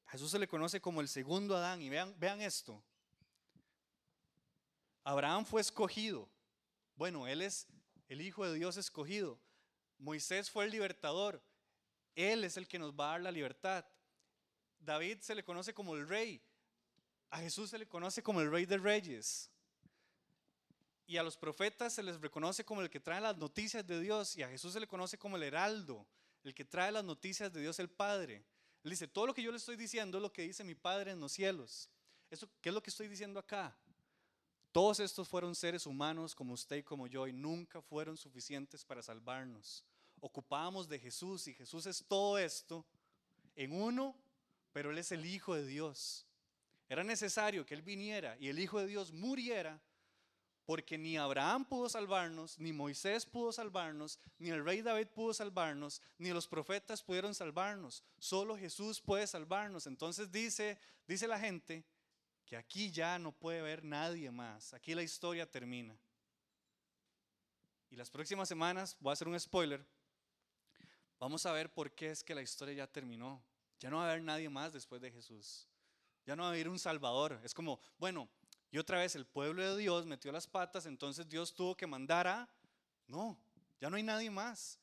Jesús 0.08 0.32
se 0.32 0.39
le 0.39 0.47
conoce 0.47 0.82
como 0.82 1.01
el 1.01 1.08
segundo 1.08 1.56
Adán. 1.56 1.84
Y 1.84 1.89
vean, 1.89 2.16
vean 2.18 2.41
esto. 2.41 2.84
Abraham 5.04 5.45
fue 5.45 5.62
escogido. 5.62 6.28
Bueno, 6.95 7.28
él 7.28 7.43
es 7.43 7.68
el 8.08 8.22
Hijo 8.22 8.43
de 8.43 8.56
Dios 8.56 8.78
escogido. 8.78 9.39
Moisés 9.99 10.49
fue 10.49 10.66
el 10.66 10.72
libertador. 10.72 11.43
Él 12.16 12.43
es 12.43 12.58
el 12.58 12.68
que 12.68 12.80
nos 12.80 12.91
va 12.91 13.10
a 13.10 13.12
dar 13.12 13.22
la 13.22 13.32
libertad. 13.32 13.86
David 14.80 15.20
se 15.20 15.36
le 15.36 15.43
conoce 15.43 15.76
como 15.76 15.93
el 15.93 16.10
rey. 16.10 16.41
A 17.34 17.40
Jesús 17.40 17.72
se 17.72 17.80
le 17.80 17.88
conoce 17.88 18.22
como 18.22 18.42
el 18.42 18.52
rey 18.52 18.68
de 18.68 18.78
reyes. 18.78 19.50
Y 21.08 21.18
a 21.18 21.24
los 21.24 21.36
profetas 21.36 21.92
se 21.92 22.04
les 22.04 22.22
reconoce 22.22 22.64
como 22.64 22.84
el 22.84 22.92
que 22.92 23.00
trae 23.00 23.20
las 23.20 23.36
noticias 23.38 23.86
de 23.88 24.00
Dios. 24.00 24.36
Y 24.36 24.44
a 24.44 24.50
Jesús 24.50 24.72
se 24.72 24.80
le 24.80 24.86
conoce 24.86 25.18
como 25.18 25.36
el 25.36 25.42
heraldo 25.42 26.06
el 26.44 26.54
que 26.54 26.64
trae 26.64 26.92
las 26.92 27.04
noticias 27.04 27.52
de 27.52 27.62
Dios 27.62 27.80
el 27.80 27.90
Padre. 27.90 28.46
Él 28.84 28.92
dice, 28.92 29.08
todo 29.08 29.26
lo 29.26 29.34
que 29.34 29.42
yo 29.42 29.50
le 29.50 29.58
estoy 29.58 29.78
diciendo 29.78 30.20
es 30.20 30.22
lo 30.22 30.32
que 30.32 30.44
dice 30.44 30.64
mi 30.64 30.76
Padre 30.76 31.10
en 31.10 31.20
los 31.20 31.32
cielos. 31.32 31.90
Eso, 32.30 32.48
¿Qué 32.62 32.70
es 32.70 32.76
lo 32.76 32.84
que 32.84 32.92
estoy 32.92 33.08
diciendo 33.08 33.40
acá? 33.40 33.76
Todos 34.72 35.00
estos 35.00 35.28
fueron 35.28 35.56
seres 35.56 35.88
humanos 35.88 36.36
como 36.36 36.54
usted 36.54 36.76
y 36.78 36.84
como 36.84 37.08
yo 37.08 37.28
y 37.28 37.34
nunca 37.34 37.82
fueron 37.82 38.16
suficientes 38.16 38.86
para 38.86 39.02
salvarnos. 39.02 39.84
Ocupábamos 40.20 40.88
de 40.88 41.00
Jesús 41.00 41.48
y 41.48 41.56
Jesús 41.56 41.88
es 41.88 42.06
todo 42.08 42.38
esto 42.38 42.86
en 43.56 43.72
uno, 43.72 44.16
pero 44.72 44.92
Él 44.92 45.00
es 45.00 45.12
el 45.12 45.26
Hijo 45.26 45.56
de 45.56 45.66
Dios. 45.66 46.28
Era 46.90 47.04
necesario 47.04 47.66
que 47.66 47.74
Él 47.74 47.82
viniera 47.82 48.38
y 48.40 48.50
el 48.50 48.60
Hijo 48.60 48.80
de 48.80 48.88
Dios 48.88 49.12
muriera 49.12 49.82
porque 50.66 50.98
ni 50.98 51.18
Abraham 51.18 51.66
pudo 51.66 51.90
salvarnos, 51.90 52.58
ni 52.58 52.72
Moisés 52.72 53.26
pudo 53.26 53.52
salvarnos, 53.52 54.18
ni 54.40 54.50
el 54.50 54.64
rey 54.64 54.82
David 54.82 55.08
pudo 55.08 55.34
salvarnos, 55.34 56.02
ni 56.18 56.30
los 56.30 56.48
profetas 56.48 57.04
pudieron 57.04 57.36
salvarnos. 57.36 58.04
Solo 58.18 58.58
Jesús 58.58 59.02
puede 59.02 59.28
salvarnos. 59.28 59.88
Entonces 59.88 60.32
dice, 60.32 60.78
dice 61.06 61.28
la 61.28 61.40
gente 61.40 61.84
que 62.46 62.56
aquí 62.56 62.92
ya 62.92 63.20
no 63.20 63.34
puede 63.34 63.60
haber 63.60 63.84
nadie 63.84 64.32
más. 64.32 64.74
Aquí 64.74 64.96
la 64.96 65.04
historia 65.04 65.50
termina. 65.50 65.98
Y 67.90 67.96
las 67.96 68.10
próximas 68.10 68.48
semanas, 68.48 68.96
voy 69.00 69.12
a 69.12 69.14
hacer 69.14 69.28
un 69.28 69.40
spoiler, 69.40 69.86
vamos 71.20 71.46
a 71.46 71.52
ver 71.52 71.72
por 71.74 71.92
qué 71.94 72.10
es 72.10 72.24
que 72.24 72.34
la 72.34 72.42
historia 72.42 72.74
ya 72.74 72.88
terminó. 72.88 73.44
Ya 73.80 73.90
no 73.90 73.98
va 73.98 74.08
a 74.08 74.12
haber 74.12 74.24
nadie 74.24 74.50
más 74.50 74.72
después 74.72 75.02
de 75.02 75.12
Jesús. 75.12 75.68
Ya 76.26 76.36
no 76.36 76.44
va 76.44 76.50
a 76.50 76.52
haber 76.52 76.70
un 76.70 76.80
Salvador. 76.80 77.40
Es 77.44 77.54
como, 77.54 77.80
bueno, 77.98 78.30
y 78.72 78.78
otra 78.78 79.00
vez 79.00 79.16
el 79.16 79.26
pueblo 79.26 79.62
de 79.62 79.78
Dios 79.78 80.06
metió 80.06 80.32
las 80.32 80.48
patas, 80.48 80.86
entonces 80.86 81.30
Dios 81.30 81.54
tuvo 81.54 81.76
que 81.76 81.86
mandar 81.86 82.28
a... 82.28 82.50
No, 83.08 83.38
ya 83.80 83.90
no 83.90 83.98
hay 83.98 84.04
nadie 84.04 84.32
más. 84.32 84.80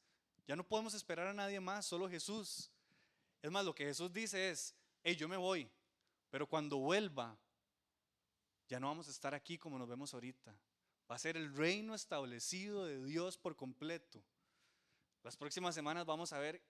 Ya 0.47 0.57
no 0.57 0.64
podemos 0.64 0.95
esperar 0.95 1.26
a 1.28 1.32
nadie 1.32 1.61
más, 1.61 1.86
solo 1.86 2.09
Jesús. 2.09 2.70
Es 3.43 3.51
más, 3.51 3.64
lo 3.64 3.74
que 3.74 3.84
Jesús 3.84 4.12
dice 4.12 4.51
es, 4.51 4.74
hey, 5.03 5.16
yo 5.16 5.28
me 5.28 5.36
voy, 5.36 5.70
pero 6.30 6.47
cuando 6.47 6.76
vuelva, 6.78 7.36
Ya 8.68 8.78
no 8.78 8.86
vamos 8.86 9.09
a 9.09 9.11
estar 9.11 9.34
aquí 9.34 9.59
como 9.59 9.76
nos 9.76 9.88
vemos 9.88 10.14
ahorita. 10.14 10.57
Va 11.11 11.16
a 11.16 11.18
ser 11.18 11.36
el 11.36 11.53
reino 11.57 11.93
establecido 11.93 12.84
de 12.84 13.03
Dios 13.03 13.36
por 13.36 13.57
completo. 13.57 14.22
Las 15.24 15.36
próximas 15.36 15.74
semanas 15.74 16.07
vamos 16.07 16.32
a 16.32 16.38
ver 16.38 16.62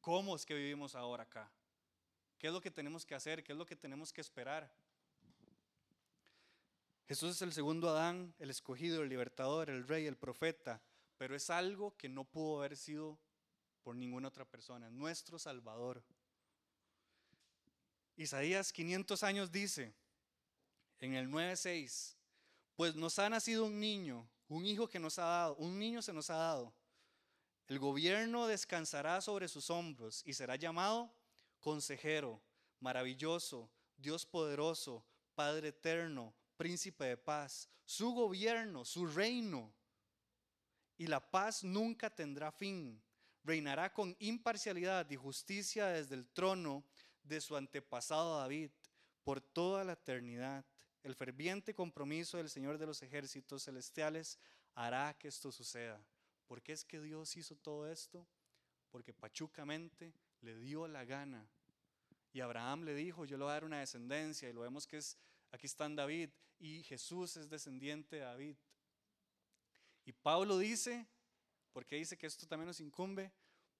cómo 0.00 0.34
es 0.34 0.44
que 0.44 0.54
vivimos 0.54 0.96
ahora 0.96 1.22
acá. 1.22 1.48
¿Qué 2.42 2.48
es 2.48 2.52
lo 2.52 2.60
que 2.60 2.72
tenemos 2.72 3.06
que 3.06 3.14
hacer? 3.14 3.44
¿Qué 3.44 3.52
es 3.52 3.58
lo 3.58 3.64
que 3.64 3.76
tenemos 3.76 4.12
que 4.12 4.20
esperar? 4.20 4.68
Jesús 7.06 7.36
es 7.36 7.42
el 7.42 7.52
segundo 7.52 7.88
Adán, 7.88 8.34
el 8.40 8.50
escogido, 8.50 9.00
el 9.00 9.10
libertador, 9.10 9.70
el 9.70 9.86
rey, 9.86 10.06
el 10.06 10.16
profeta, 10.16 10.82
pero 11.18 11.36
es 11.36 11.50
algo 11.50 11.96
que 11.96 12.08
no 12.08 12.24
pudo 12.24 12.58
haber 12.58 12.76
sido 12.76 13.16
por 13.84 13.94
ninguna 13.94 14.26
otra 14.26 14.44
persona, 14.44 14.90
nuestro 14.90 15.38
Salvador. 15.38 16.02
Isaías 18.16 18.72
500 18.72 19.22
años 19.22 19.52
dice 19.52 19.94
en 20.98 21.14
el 21.14 21.28
9:6, 21.28 22.16
pues 22.74 22.96
nos 22.96 23.20
ha 23.20 23.30
nacido 23.30 23.66
un 23.66 23.78
niño, 23.78 24.28
un 24.48 24.66
hijo 24.66 24.88
que 24.88 24.98
nos 24.98 25.20
ha 25.20 25.26
dado, 25.26 25.54
un 25.58 25.78
niño 25.78 26.02
se 26.02 26.12
nos 26.12 26.28
ha 26.28 26.38
dado. 26.38 26.74
El 27.68 27.78
gobierno 27.78 28.48
descansará 28.48 29.20
sobre 29.20 29.46
sus 29.46 29.70
hombros 29.70 30.24
y 30.26 30.32
será 30.32 30.56
llamado 30.56 31.14
consejero, 31.62 32.42
maravilloso, 32.80 33.70
Dios 33.96 34.26
poderoso, 34.26 35.02
Padre 35.34 35.68
eterno, 35.68 36.34
príncipe 36.58 37.04
de 37.04 37.16
paz. 37.16 37.70
Su 37.86 38.12
gobierno, 38.12 38.84
su 38.84 39.06
reino 39.06 39.72
y 40.98 41.06
la 41.06 41.20
paz 41.20 41.64
nunca 41.64 42.10
tendrá 42.10 42.52
fin. 42.52 43.02
Reinará 43.44 43.92
con 43.92 44.14
imparcialidad 44.18 45.08
y 45.10 45.16
justicia 45.16 45.86
desde 45.86 46.14
el 46.14 46.28
trono 46.28 46.84
de 47.22 47.40
su 47.40 47.56
antepasado 47.56 48.38
David 48.38 48.70
por 49.24 49.40
toda 49.40 49.84
la 49.84 49.94
eternidad. 49.94 50.64
El 51.02 51.14
ferviente 51.14 51.74
compromiso 51.74 52.36
del 52.36 52.50
Señor 52.50 52.78
de 52.78 52.86
los 52.86 53.02
ejércitos 53.02 53.64
celestiales 53.64 54.38
hará 54.74 55.14
que 55.18 55.28
esto 55.28 55.50
suceda. 55.50 56.04
¿Por 56.46 56.62
qué 56.62 56.72
es 56.72 56.84
que 56.84 57.00
Dios 57.00 57.36
hizo 57.36 57.56
todo 57.56 57.90
esto? 57.90 58.26
Porque 58.90 59.12
pachucamente 59.12 60.12
le 60.42 60.56
dio 60.58 60.86
la 60.86 61.04
gana. 61.04 61.48
Y 62.32 62.40
Abraham 62.40 62.84
le 62.84 62.94
dijo, 62.94 63.24
yo 63.24 63.36
le 63.36 63.44
voy 63.44 63.50
a 63.50 63.54
dar 63.54 63.64
una 63.64 63.80
descendencia. 63.80 64.48
Y 64.48 64.52
lo 64.52 64.60
vemos 64.60 64.86
que 64.86 64.98
es, 64.98 65.16
aquí 65.50 65.66
está 65.66 65.88
David. 65.88 66.30
Y 66.58 66.82
Jesús 66.84 67.36
es 67.36 67.48
descendiente 67.48 68.16
de 68.16 68.22
David. 68.22 68.56
Y 70.04 70.12
Pablo 70.12 70.58
dice, 70.58 71.06
porque 71.72 71.96
dice 71.96 72.16
que 72.16 72.26
esto 72.26 72.46
también 72.46 72.66
nos 72.66 72.80
incumbe, 72.80 73.32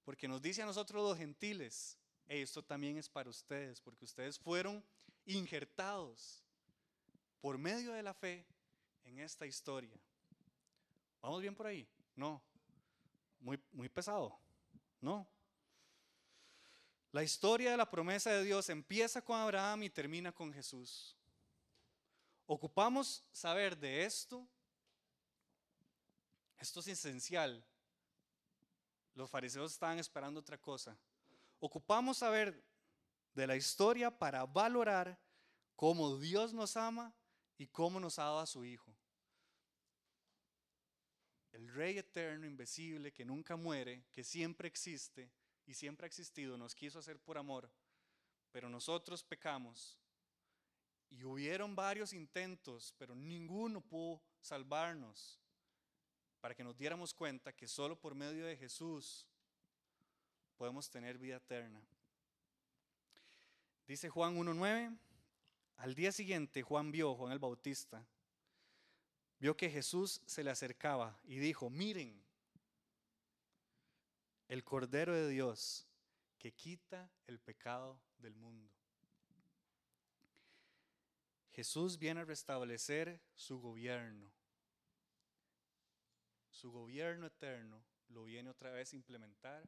porque 0.04 0.28
nos 0.28 0.40
dice 0.40 0.62
a 0.62 0.66
nosotros 0.66 1.02
los 1.02 1.18
gentiles, 1.18 1.98
esto 2.26 2.62
también 2.62 2.96
es 2.96 3.08
para 3.08 3.28
ustedes, 3.28 3.80
porque 3.80 4.04
ustedes 4.04 4.38
fueron 4.38 4.84
injertados 5.26 6.42
por 7.40 7.58
medio 7.58 7.92
de 7.92 8.02
la 8.02 8.14
fe 8.14 8.46
en 9.04 9.18
esta 9.18 9.46
historia. 9.46 9.96
¿Vamos 11.20 11.40
bien 11.40 11.54
por 11.54 11.66
ahí? 11.66 11.86
No. 12.16 12.42
Muy, 13.40 13.60
muy 13.72 13.88
pesado. 13.88 14.38
No. 15.00 15.26
La 17.12 17.22
historia 17.22 17.70
de 17.70 17.76
la 17.76 17.90
promesa 17.90 18.30
de 18.30 18.42
Dios 18.42 18.70
empieza 18.70 19.22
con 19.22 19.38
Abraham 19.38 19.82
y 19.82 19.90
termina 19.90 20.32
con 20.32 20.50
Jesús. 20.50 21.14
Ocupamos 22.46 23.22
saber 23.30 23.76
de 23.76 24.04
esto. 24.06 24.48
Esto 26.58 26.80
es 26.80 26.88
esencial. 26.88 27.62
Los 29.14 29.28
fariseos 29.28 29.72
estaban 29.72 29.98
esperando 29.98 30.40
otra 30.40 30.56
cosa. 30.56 30.96
Ocupamos 31.60 32.16
saber 32.16 32.64
de 33.34 33.46
la 33.46 33.56
historia 33.56 34.10
para 34.10 34.46
valorar 34.46 35.18
cómo 35.76 36.16
Dios 36.18 36.54
nos 36.54 36.78
ama 36.78 37.14
y 37.58 37.66
cómo 37.66 38.00
nos 38.00 38.18
ha 38.18 38.24
dado 38.24 38.40
a 38.40 38.46
su 38.46 38.64
Hijo. 38.64 38.90
El 41.52 41.68
Rey 41.74 41.98
eterno, 41.98 42.46
invisible, 42.46 43.12
que 43.12 43.26
nunca 43.26 43.56
muere, 43.56 44.06
que 44.12 44.24
siempre 44.24 44.66
existe, 44.66 45.30
y 45.72 45.74
siempre 45.74 46.04
ha 46.04 46.06
existido, 46.06 46.58
nos 46.58 46.74
quiso 46.74 46.98
hacer 46.98 47.18
por 47.18 47.38
amor, 47.38 47.66
pero 48.50 48.68
nosotros 48.68 49.24
pecamos. 49.24 49.96
Y 51.08 51.24
hubieron 51.24 51.74
varios 51.74 52.12
intentos, 52.12 52.94
pero 52.98 53.14
ninguno 53.14 53.80
pudo 53.80 54.20
salvarnos 54.42 55.40
para 56.42 56.54
que 56.54 56.62
nos 56.62 56.76
diéramos 56.76 57.14
cuenta 57.14 57.54
que 57.54 57.66
solo 57.66 57.98
por 57.98 58.14
medio 58.14 58.44
de 58.44 58.54
Jesús 58.54 59.26
podemos 60.58 60.90
tener 60.90 61.16
vida 61.16 61.36
eterna. 61.36 61.80
Dice 63.86 64.10
Juan 64.10 64.36
1.9, 64.36 64.94
al 65.78 65.94
día 65.94 66.12
siguiente 66.12 66.60
Juan 66.60 66.92
vio, 66.92 67.14
Juan 67.14 67.32
el 67.32 67.38
Bautista, 67.38 68.06
vio 69.38 69.56
que 69.56 69.70
Jesús 69.70 70.20
se 70.26 70.44
le 70.44 70.50
acercaba 70.50 71.18
y 71.24 71.38
dijo, 71.38 71.70
miren, 71.70 72.21
el 74.52 74.64
Cordero 74.64 75.14
de 75.14 75.30
Dios 75.30 75.88
que 76.38 76.52
quita 76.52 77.10
el 77.26 77.40
pecado 77.40 77.98
del 78.18 78.34
mundo. 78.34 78.70
Jesús 81.52 81.98
viene 81.98 82.20
a 82.20 82.26
restablecer 82.26 83.18
su 83.34 83.58
gobierno. 83.58 84.30
Su 86.50 86.70
gobierno 86.70 87.28
eterno 87.28 87.82
lo 88.10 88.24
viene 88.24 88.50
otra 88.50 88.70
vez 88.72 88.92
a 88.92 88.96
implementar 88.96 89.66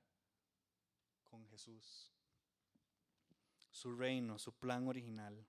con 1.30 1.46
Jesús. 1.46 2.12
Su 3.70 3.96
reino, 3.96 4.38
su 4.38 4.52
plan 4.52 4.86
original. 4.86 5.46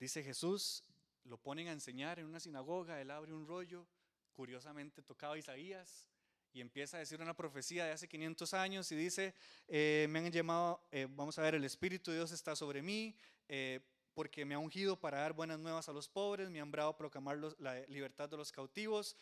Dice 0.00 0.24
Jesús, 0.24 0.82
lo 1.22 1.38
ponen 1.38 1.68
a 1.68 1.72
enseñar 1.72 2.18
en 2.18 2.26
una 2.26 2.40
sinagoga, 2.40 3.00
él 3.00 3.12
abre 3.12 3.32
un 3.32 3.46
rollo, 3.46 3.86
curiosamente 4.32 5.00
tocaba 5.00 5.38
Isaías, 5.38 6.08
y 6.56 6.62
empieza 6.62 6.96
a 6.96 7.00
decir 7.00 7.20
una 7.20 7.36
profecía 7.36 7.84
de 7.84 7.92
hace 7.92 8.08
500 8.08 8.54
años 8.54 8.90
y 8.90 8.96
dice, 8.96 9.34
eh, 9.68 10.06
me 10.08 10.20
han 10.20 10.32
llamado, 10.32 10.80
eh, 10.90 11.06
vamos 11.10 11.38
a 11.38 11.42
ver, 11.42 11.54
el 11.54 11.64
Espíritu 11.64 12.10
de 12.10 12.16
Dios 12.16 12.32
está 12.32 12.56
sobre 12.56 12.80
mí, 12.80 13.14
eh, 13.46 13.80
porque 14.14 14.46
me 14.46 14.54
ha 14.54 14.58
ungido 14.58 14.98
para 14.98 15.18
dar 15.18 15.34
buenas 15.34 15.58
nuevas 15.58 15.90
a 15.90 15.92
los 15.92 16.08
pobres, 16.08 16.48
me 16.48 16.58
ha 16.58 16.62
nombrado 16.62 16.88
a 16.88 16.96
proclamar 16.96 17.38
la 17.58 17.80
libertad 17.88 18.30
de 18.30 18.38
los 18.38 18.50
cautivos, 18.50 19.18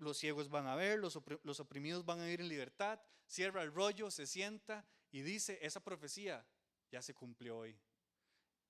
los 0.00 0.18
ciegos 0.18 0.48
van 0.48 0.66
a 0.66 0.74
ver, 0.74 0.98
los, 0.98 1.16
los 1.44 1.60
oprimidos 1.60 2.04
van 2.04 2.18
a 2.18 2.28
ir 2.28 2.40
en 2.40 2.48
libertad, 2.48 2.98
cierra 3.28 3.62
el 3.62 3.72
rollo, 3.72 4.10
se 4.10 4.26
sienta 4.26 4.84
y 5.12 5.22
dice, 5.22 5.60
esa 5.62 5.78
profecía 5.78 6.44
ya 6.90 7.00
se 7.00 7.14
cumplió 7.14 7.58
hoy. 7.58 7.78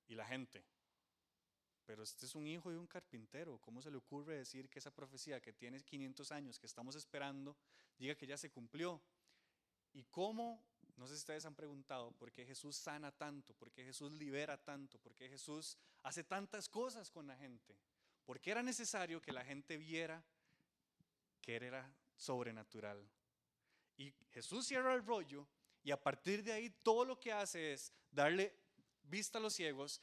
Y 0.06 0.14
la 0.14 0.26
gente, 0.26 0.62
pero 1.84 2.02
este 2.02 2.26
es 2.26 2.34
un 2.34 2.46
hijo 2.46 2.70
de 2.70 2.78
un 2.78 2.86
carpintero. 2.86 3.58
¿Cómo 3.58 3.82
se 3.82 3.90
le 3.90 3.96
ocurre 3.96 4.36
decir 4.36 4.68
que 4.68 4.78
esa 4.78 4.90
profecía 4.90 5.40
que 5.40 5.52
tiene 5.52 5.80
500 5.82 6.32
años, 6.32 6.58
que 6.58 6.66
estamos 6.66 6.96
esperando, 6.96 7.56
diga 7.98 8.14
que 8.14 8.26
ya 8.26 8.36
se 8.36 8.50
cumplió? 8.50 9.02
¿Y 9.92 10.04
cómo? 10.04 10.64
No 10.96 11.06
sé 11.06 11.14
si 11.14 11.20
ustedes 11.20 11.44
han 11.44 11.54
preguntado 11.54 12.12
por 12.12 12.30
qué 12.32 12.46
Jesús 12.46 12.76
sana 12.76 13.10
tanto, 13.12 13.54
por 13.54 13.70
qué 13.72 13.84
Jesús 13.84 14.12
libera 14.12 14.56
tanto, 14.56 14.98
por 14.98 15.14
qué 15.14 15.28
Jesús 15.28 15.76
hace 16.02 16.24
tantas 16.24 16.68
cosas 16.68 17.10
con 17.10 17.26
la 17.26 17.36
gente. 17.36 17.78
¿Por 18.24 18.40
qué 18.40 18.52
era 18.52 18.62
necesario 18.62 19.20
que 19.20 19.32
la 19.32 19.44
gente 19.44 19.76
viera 19.76 20.24
que 21.40 21.56
era 21.56 21.92
sobrenatural? 22.16 23.06
Y 23.96 24.12
Jesús 24.30 24.66
cierra 24.66 24.94
el 24.94 25.04
rollo 25.04 25.46
y 25.82 25.90
a 25.90 26.02
partir 26.02 26.42
de 26.42 26.52
ahí 26.52 26.70
todo 26.70 27.04
lo 27.04 27.20
que 27.20 27.32
hace 27.32 27.74
es 27.74 27.92
darle 28.10 28.56
vista 29.02 29.38
a 29.38 29.40
los 29.40 29.54
ciegos, 29.54 30.00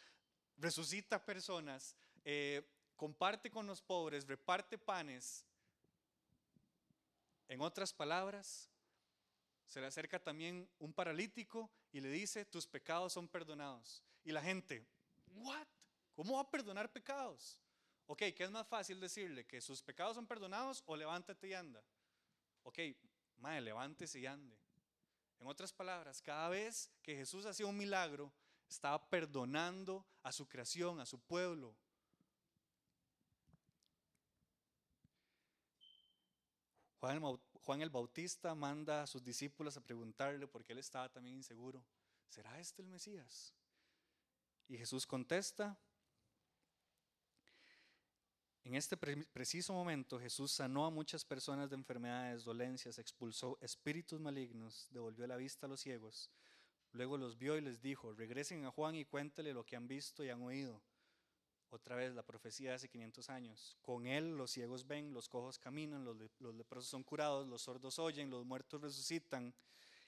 resucita 0.62 1.24
personas, 1.24 1.96
eh, 2.24 2.62
comparte 2.96 3.50
con 3.50 3.66
los 3.68 3.82
pobres, 3.82 4.28
reparte 4.28 4.78
panes. 4.78 5.46
En 7.48 7.62
otras 7.62 7.92
palabras, 7.92 8.70
se 9.66 9.82
le 9.82 9.88
acerca 9.88 10.20
también 10.22 10.70
un 10.80 10.94
paralítico 10.94 11.70
y 11.92 12.00
le 12.00 12.10
dice, 12.10 12.46
tus 12.46 12.68
pecados 12.68 13.14
son 13.14 13.28
perdonados. 13.28 14.04
Y 14.24 14.32
la 14.32 14.42
gente, 14.42 14.86
¿what? 15.34 15.68
¿Cómo 16.14 16.36
va 16.36 16.42
a 16.42 16.52
perdonar 16.52 16.92
pecados? 16.92 17.60
Ok, 18.06 18.20
¿qué 18.36 18.44
es 18.44 18.52
más 18.52 18.68
fácil 18.68 19.00
decirle? 19.00 19.46
¿Que 19.46 19.62
sus 19.62 19.82
pecados 19.82 20.16
son 20.16 20.28
perdonados 20.28 20.84
o 20.86 20.96
levántate 20.96 21.48
y 21.48 21.54
anda? 21.54 21.84
Ok, 22.64 22.80
madre, 23.38 23.62
levántese 23.62 24.20
y 24.20 24.26
ande. 24.26 24.58
En 25.40 25.48
otras 25.48 25.74
palabras, 25.74 26.22
cada 26.22 26.50
vez 26.50 26.92
que 27.02 27.16
Jesús 27.16 27.46
hacía 27.46 27.66
un 27.66 27.78
milagro, 27.78 28.32
estaba 28.72 29.10
perdonando 29.10 30.06
a 30.24 30.32
su 30.32 30.48
creación, 30.48 31.02
a 31.02 31.06
su 31.06 31.20
pueblo. 31.20 31.76
Juan 37.00 37.82
el, 37.82 37.90
Bautista 37.90 38.56
manda 38.56 39.04
a 39.04 39.08
sus 39.08 39.24
discípulos 39.24 39.76
a 39.76 39.82
preguntarle, 39.82 40.48
porque 40.48 40.72
él 40.72 40.80
estaba 40.80 41.10
también 41.10 41.36
inseguro, 41.36 41.84
¿será 42.30 42.60
este 42.60 42.82
el 42.82 42.88
Mesías? 42.88 43.54
Y 44.68 44.78
Jesús 44.78 45.06
contesta, 45.06 45.78
en 48.64 48.76
este 48.76 48.96
preciso 48.96 49.74
momento 49.74 50.20
Jesús 50.20 50.52
sanó 50.52 50.86
a 50.86 50.92
muchas 50.92 51.26
personas 51.26 51.70
de 51.70 51.76
enfermedades, 51.76 52.46
dolencias, 52.46 53.00
expulsó 53.00 53.58
espíritus 53.60 54.22
malignos, 54.22 54.88
devolvió 54.92 55.28
la 55.28 55.36
vista 55.36 55.66
a 55.66 55.70
los 55.70 55.82
ciegos, 55.82 56.30
Luego 56.94 57.18
los 57.18 57.38
vio 57.38 57.58
y 57.58 57.62
les 57.62 57.82
dijo, 57.82 58.14
regresen 58.14 58.66
a 58.66 58.72
Juan 58.72 58.96
y 58.96 59.06
cuéntele 59.06 59.54
lo 59.54 59.66
que 59.66 59.76
han 59.76 59.88
visto 59.88 60.24
y 60.24 60.30
han 60.30 60.42
oído. 60.42 60.82
Otra 61.70 61.96
vez 61.96 62.14
la 62.14 62.24
profecía 62.24 62.72
de 62.72 62.76
hace 62.76 62.90
500 62.90 63.30
años. 63.30 63.78
Con 63.82 64.06
él 64.06 64.36
los 64.36 64.52
ciegos 64.52 64.86
ven, 64.86 65.14
los 65.14 65.30
cojos 65.30 65.58
caminan, 65.58 66.04
los, 66.04 66.18
los 66.40 66.54
leprosos 66.54 66.90
son 66.90 67.04
curados, 67.04 67.48
los 67.48 67.62
sordos 67.62 67.98
oyen, 67.98 68.30
los 68.30 68.46
muertos 68.46 68.82
resucitan 68.82 69.54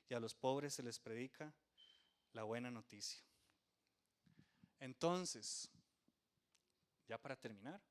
y 0.09 0.13
a 0.13 0.19
los 0.19 0.35
pobres 0.35 0.73
se 0.73 0.83
les 0.83 0.99
predica 0.99 1.53
la 2.33 2.43
buena 2.43 2.69
noticia. 2.69 3.23
Entonces, 4.79 5.69
ya 7.07 7.17
para 7.17 7.37
terminar, 7.37 7.81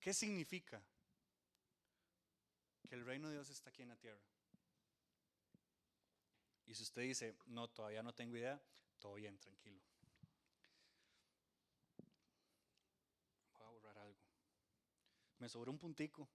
¿qué 0.00 0.12
significa 0.12 0.82
que 2.88 2.94
el 2.96 3.04
reino 3.04 3.28
de 3.28 3.34
Dios 3.34 3.50
está 3.50 3.70
aquí 3.70 3.82
en 3.82 3.90
la 3.90 3.96
tierra? 3.96 4.35
Y 6.66 6.74
si 6.74 6.82
usted 6.82 7.02
dice, 7.02 7.36
no, 7.46 7.68
todavía 7.68 8.02
no 8.02 8.12
tengo 8.12 8.36
idea, 8.36 8.60
todo 8.98 9.14
bien, 9.14 9.38
tranquilo. 9.38 9.80
Voy 13.52 13.62
a 13.62 13.68
borrar 13.68 13.98
algo. 13.98 14.18
Me 15.38 15.48
sobró 15.48 15.70
un 15.70 15.78
puntico. 15.78 16.28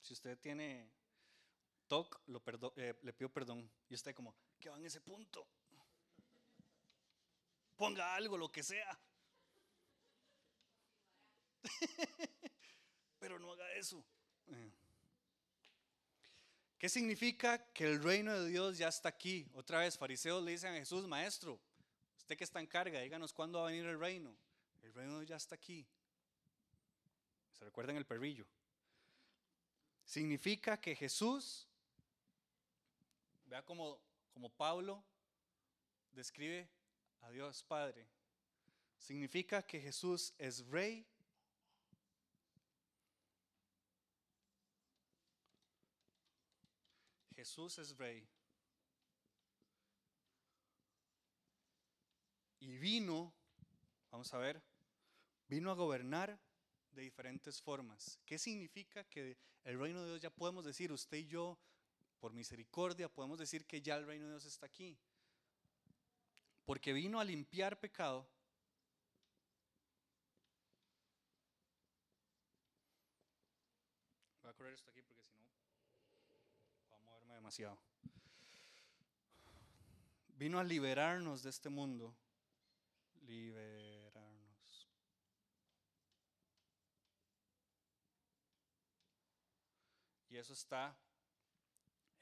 Si 0.00 0.14
usted 0.14 0.38
tiene 0.38 0.90
TOC, 1.86 2.20
lo 2.26 2.42
eh, 2.76 2.98
le 3.02 3.12
pido 3.12 3.30
perdón. 3.30 3.70
Y 3.88 3.94
usted 3.94 4.14
como, 4.14 4.34
¿qué 4.58 4.70
va 4.70 4.78
en 4.78 4.86
ese 4.86 5.00
punto? 5.00 5.46
Ponga 7.76 8.14
algo, 8.14 8.38
lo 8.38 8.50
que 8.50 8.62
sea. 8.62 8.98
Pero 13.18 13.38
no 13.38 13.52
haga 13.52 13.70
eso. 13.74 14.04
Eh. 14.46 14.83
¿Qué 16.84 16.90
significa 16.90 17.64
que 17.72 17.86
el 17.86 18.02
reino 18.02 18.38
de 18.38 18.50
Dios 18.50 18.76
ya 18.76 18.88
está 18.88 19.08
aquí? 19.08 19.48
Otra 19.54 19.78
vez, 19.78 19.96
fariseos 19.96 20.44
le 20.44 20.50
dicen 20.50 20.74
a 20.74 20.76
Jesús, 20.76 21.08
maestro, 21.08 21.58
usted 22.18 22.36
que 22.36 22.44
está 22.44 22.60
en 22.60 22.66
carga, 22.66 23.00
díganos 23.00 23.32
cuándo 23.32 23.58
va 23.58 23.68
a 23.68 23.70
venir 23.70 23.86
el 23.86 23.98
reino. 23.98 24.36
El 24.82 24.92
reino 24.92 25.22
ya 25.22 25.36
está 25.36 25.54
aquí. 25.54 25.86
¿Se 27.52 27.64
recuerdan 27.64 27.96
el 27.96 28.04
perrillo? 28.04 28.44
Significa 30.04 30.78
que 30.78 30.94
Jesús, 30.94 31.66
vea 33.46 33.62
como, 33.62 33.98
como 34.34 34.50
Pablo 34.50 35.02
describe 36.12 36.68
a 37.22 37.30
Dios 37.30 37.62
Padre, 37.62 38.06
significa 38.98 39.62
que 39.62 39.80
Jesús 39.80 40.34
es 40.36 40.66
rey 40.66 41.06
Jesús 47.44 47.76
es 47.76 47.94
rey. 47.98 48.26
Y 52.58 52.78
vino, 52.78 53.34
vamos 54.10 54.32
a 54.32 54.38
ver, 54.38 54.62
vino 55.46 55.70
a 55.70 55.74
gobernar 55.74 56.40
de 56.92 57.02
diferentes 57.02 57.60
formas. 57.60 58.18
¿Qué 58.24 58.38
significa 58.38 59.04
que 59.04 59.36
el 59.62 59.78
reino 59.78 60.00
de 60.00 60.08
Dios 60.08 60.22
ya 60.22 60.30
podemos 60.30 60.64
decir, 60.64 60.90
usted 60.90 61.18
y 61.18 61.26
yo, 61.26 61.58
por 62.18 62.32
misericordia, 62.32 63.10
podemos 63.10 63.38
decir 63.38 63.66
que 63.66 63.82
ya 63.82 63.96
el 63.96 64.06
reino 64.06 64.24
de 64.24 64.30
Dios 64.30 64.46
está 64.46 64.64
aquí? 64.64 64.98
Porque 66.64 66.94
vino 66.94 67.20
a 67.20 67.24
limpiar 67.24 67.78
pecado. 67.78 68.26
Voy 74.40 74.50
a 74.50 74.54
correr 74.54 74.72
esto 74.72 74.88
aquí 74.88 75.02
porque 75.02 75.13
demasiado. 77.44 77.78
Vino 80.28 80.58
a 80.58 80.64
liberarnos 80.64 81.42
de 81.42 81.50
este 81.50 81.68
mundo. 81.68 82.16
Liberarnos. 83.20 84.88
Y 90.30 90.38
eso 90.38 90.54
está 90.54 90.96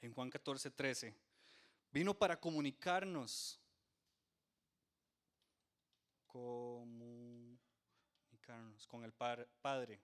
en 0.01 0.13
Juan 0.13 0.29
14, 0.29 0.71
13. 0.71 1.15
Vino 1.89 2.13
para 2.13 2.37
comunicarnos. 2.37 3.61
Comunicarnos 6.27 8.85
con 8.87 9.05
el 9.05 9.13
Padre. 9.13 10.01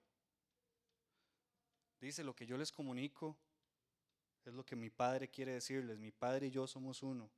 Dice 2.00 2.24
lo 2.24 2.34
que 2.34 2.46
yo 2.46 2.58
les 2.58 2.72
comunico 2.72 3.38
es 4.46 4.54
lo 4.54 4.66
que 4.66 4.76
mi 4.76 4.90
Padre 4.90 5.30
quiere 5.30 5.54
decirles. 5.54 6.00
Mi 6.00 6.12
Padre 6.12 6.48
y 6.48 6.52
yo 6.52 6.68
somos 6.68 7.04
uno 7.04 7.30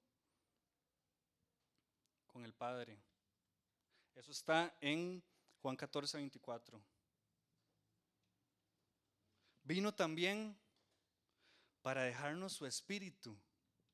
con 2.27 2.45
el 2.45 2.53
Padre. 2.53 2.97
Eso 4.15 4.31
está 4.31 4.75
en 4.81 5.23
Juan 5.61 5.75
14, 5.75 6.17
24. 6.17 6.81
Vino 9.63 9.93
también 9.93 10.57
para 11.81 12.03
dejarnos 12.03 12.53
su 12.53 12.65
espíritu. 12.65 13.37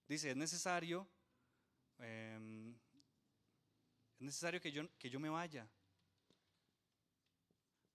Dice, 0.07 0.31
es 0.31 0.37
necesario, 0.37 1.07
em, 1.99 2.71
es 4.19 4.21
necesario 4.21 4.61
que 4.61 4.71
yo, 4.71 4.83
que 4.97 5.09
yo 5.09 5.19
me 5.19 5.29
vaya. 5.29 5.69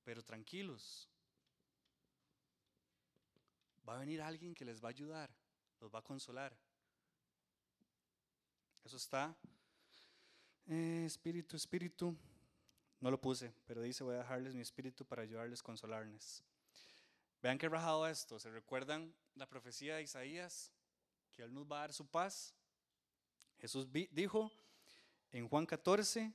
Pero 0.05 0.23
tranquilos, 0.25 1.09
va 3.89 3.97
a 3.97 3.99
venir 3.99 4.21
alguien 4.21 4.55
que 4.55 4.65
les 4.65 4.83
va 4.83 4.89
a 4.89 4.91
ayudar, 4.91 5.31
los 5.81 5.93
va 5.93 6.01
a 6.01 6.03
consolar. 6.03 6.57
Eso 8.85 8.97
está. 8.97 9.37
Eh, 10.67 11.05
espíritu, 11.07 11.57
espíritu. 11.57 12.17
No 13.01 13.11
lo 13.11 13.21
puse, 13.21 13.53
pero 13.67 13.83
dice, 13.83 14.05
voy 14.05 14.15
a 14.15 14.19
dejarles 14.19 14.55
mi 14.55 14.63
espíritu 14.63 15.05
para 15.05 15.23
ayudarles, 15.23 15.63
consolarles. 15.63 16.45
Vean 17.43 17.59
qué 17.59 17.69
rajado 17.69 18.07
esto. 18.07 18.39
¿Se 18.39 18.51
recuerdan 18.51 19.13
la 19.35 19.49
profecía 19.49 19.97
de 19.97 20.03
Isaías? 20.03 20.71
Que 21.33 21.43
Él 21.43 21.53
nos 21.53 21.71
va 21.71 21.79
a 21.79 21.81
dar 21.81 21.93
su 21.93 22.07
paz. 22.07 22.55
Jesús 23.59 23.89
dijo 24.11 24.53
en 25.33 25.49
Juan 25.49 25.67
14, 25.67 26.33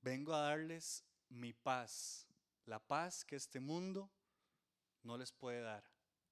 vengo 0.00 0.34
a 0.34 0.42
darles 0.42 1.04
mi 1.28 1.52
paz, 1.52 2.26
la 2.64 2.78
paz 2.78 3.24
que 3.24 3.36
este 3.36 3.60
mundo 3.60 4.10
no 5.02 5.16
les 5.16 5.32
puede 5.32 5.60
dar. 5.60 5.84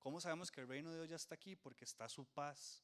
¿Cómo 0.07 0.21
sabemos 0.21 0.53
que 0.53 0.61
el 0.61 0.69
reino 0.69 0.91
de 0.91 0.99
Dios 0.99 1.09
ya 1.09 1.17
está 1.17 1.35
aquí? 1.35 1.57
Porque 1.57 1.85
está 1.85 2.09
su 2.09 2.25
paz. 2.27 2.81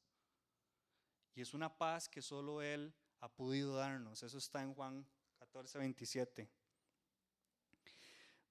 Y 1.36 1.40
es 1.40 1.54
una 1.54 1.78
paz 1.78 2.08
que 2.08 2.20
solo 2.20 2.60
Él 2.60 2.92
ha 3.20 3.28
podido 3.28 3.76
darnos. 3.76 4.24
Eso 4.24 4.38
está 4.38 4.60
en 4.60 4.74
Juan 4.74 5.06
14, 5.38 5.78
27. 5.78 6.50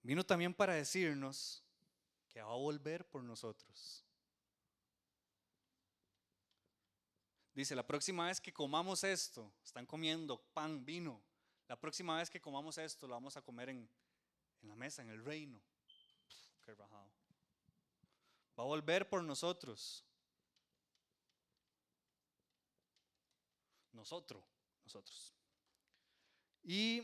Vino 0.03 0.26
también 0.26 0.53
para 0.53 0.74
decirnos 0.74 1.61
que 2.30 2.41
va 2.41 2.49
a 2.49 2.55
volver 2.55 3.05
por 3.05 3.26
nosotros. 3.26 4.05
Dice, 7.53 7.76
la 7.76 7.86
próxima 7.86 8.28
vez 8.28 8.39
que 8.39 8.53
comamos 8.53 9.03
esto, 9.03 9.51
están 9.65 9.86
comiendo 9.86 10.41
pan, 10.53 10.86
vino, 10.86 11.22
la 11.67 11.78
próxima 11.78 12.17
vez 12.17 12.30
que 12.30 12.39
comamos 12.39 12.78
esto, 12.78 13.05
lo 13.05 13.15
vamos 13.15 13.36
a 13.36 13.41
comer 13.41 13.67
en, 13.67 13.89
en 14.61 14.69
la 14.69 14.76
mesa, 14.78 15.01
en 15.01 15.09
el 15.09 15.26
reino. 15.26 15.61
qué 16.63 16.74
rajado 16.74 17.20
va 18.62 18.66
a 18.66 18.68
volver 18.68 19.09
por 19.09 19.24
nosotros. 19.24 20.05
Nosotros, 23.91 24.43
nosotros. 24.84 25.34
Y 26.64 27.03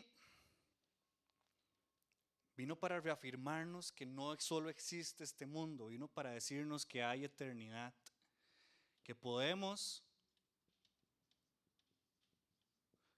vino 2.55 2.75
para 2.75 3.01
reafirmarnos 3.01 3.91
que 3.91 4.05
no 4.05 4.39
solo 4.39 4.69
existe 4.69 5.23
este 5.23 5.47
mundo, 5.47 5.87
vino 5.87 6.07
para 6.07 6.29
decirnos 6.29 6.85
que 6.85 7.03
hay 7.03 7.23
eternidad, 7.23 7.93
que 9.03 9.15
podemos 9.15 10.03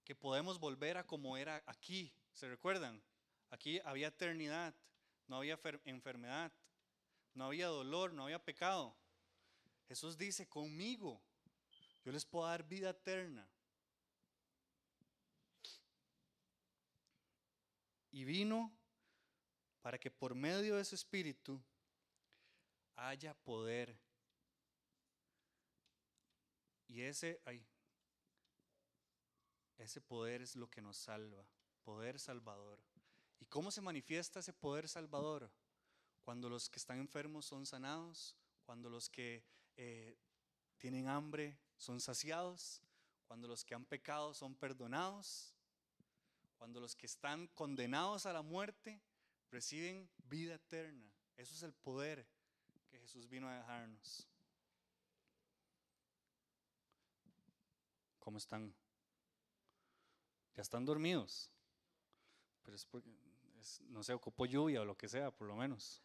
que 0.06 0.16
podemos 0.16 0.60
volver 0.60 0.98
a 0.98 1.06
como 1.06 1.38
era 1.38 1.62
aquí. 1.68 2.12
¿Se 2.34 2.50
recuerdan? 2.50 3.04
Aquí 3.52 3.80
había 3.84 4.08
eternidad, 4.08 4.74
no 5.28 5.36
había 5.38 5.60
enfermedad, 5.86 6.52
no 7.34 7.46
había 7.46 7.68
dolor, 7.68 8.14
no 8.14 8.24
había 8.24 8.44
pecado. 8.44 8.96
Jesús 9.88 10.18
dice, 10.18 10.48
conmigo, 10.48 11.22
yo 12.04 12.12
les 12.12 12.26
puedo 12.26 12.46
dar 12.48 12.64
vida 12.64 12.92
eterna. 12.92 13.48
Y 18.12 18.24
vino 18.24 18.72
para 19.82 19.98
que 19.98 20.12
por 20.12 20.36
medio 20.36 20.76
de 20.76 20.86
su 20.86 20.96
espíritu 20.96 21.62
haya 22.96 23.34
poder. 23.34 23.98
Y 26.88 27.02
ese, 27.02 27.42
ay, 27.46 27.66
ese 29.78 30.02
poder 30.02 30.42
es 30.42 30.56
lo 30.56 30.70
que 30.70 30.82
nos 30.82 30.98
salva, 30.98 31.46
poder 31.84 32.20
salvador. 32.20 32.84
¿Y 33.40 33.46
cómo 33.46 33.72
se 33.72 33.82
manifiesta 33.82 34.40
ese 34.40 34.54
poder 34.54 34.90
salvador? 34.90 35.50
Cuando 36.22 36.49
los 36.49 36.70
que 36.70 36.80
están 36.80 36.99
enfermos 36.99 37.45
son 37.45 37.65
sanados, 37.65 38.36
cuando 38.65 38.89
los 38.89 39.09
que 39.09 39.43
eh, 39.78 40.17
tienen 40.78 41.07
hambre 41.07 41.57
son 41.78 41.99
saciados, 41.99 42.82
cuando 43.28 43.47
los 43.47 43.63
que 43.63 43.76
han 43.76 43.86
pecado 43.86 44.34
son 44.34 44.55
perdonados, 44.55 45.55
cuando 46.57 46.80
los 46.80 46.95
que 46.95 47.05
están 47.05 47.47
condenados 47.47 48.26
a 48.26 48.34
la 48.34 48.41
muerte 48.41 49.01
reciben 49.49 50.09
vida 50.17 50.55
eterna. 50.55 51.09
Eso 51.38 51.55
es 51.55 51.63
el 51.63 51.74
poder 51.74 52.28
que 52.89 52.99
Jesús 52.99 53.30
vino 53.30 53.47
a 53.47 53.55
dejarnos. 53.55 54.28
¿Cómo 58.20 58.38
están? 58.38 58.76
¿Ya 60.55 60.61
están 60.61 60.86
dormidos? 60.86 61.49
Pero 62.63 62.76
es 62.76 62.86
porque, 62.86 63.09
no 63.88 64.03
sé, 64.03 64.13
ocupó 64.13 64.45
lluvia 64.45 64.82
o 64.82 64.86
lo 64.86 64.97
que 64.97 65.07
sea, 65.07 65.32
por 65.32 65.47
lo 65.47 65.55
menos. 65.55 66.01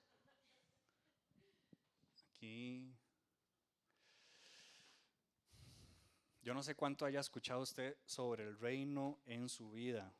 Yo 6.44 6.52
no 6.52 6.62
sé 6.62 6.74
cuánto 6.74 7.06
haya 7.06 7.20
escuchado 7.20 7.62
usted 7.62 7.96
sobre 8.04 8.44
el 8.44 8.58
reino 8.58 9.18
en 9.24 9.48
su 9.48 9.70
vida. 9.70 10.12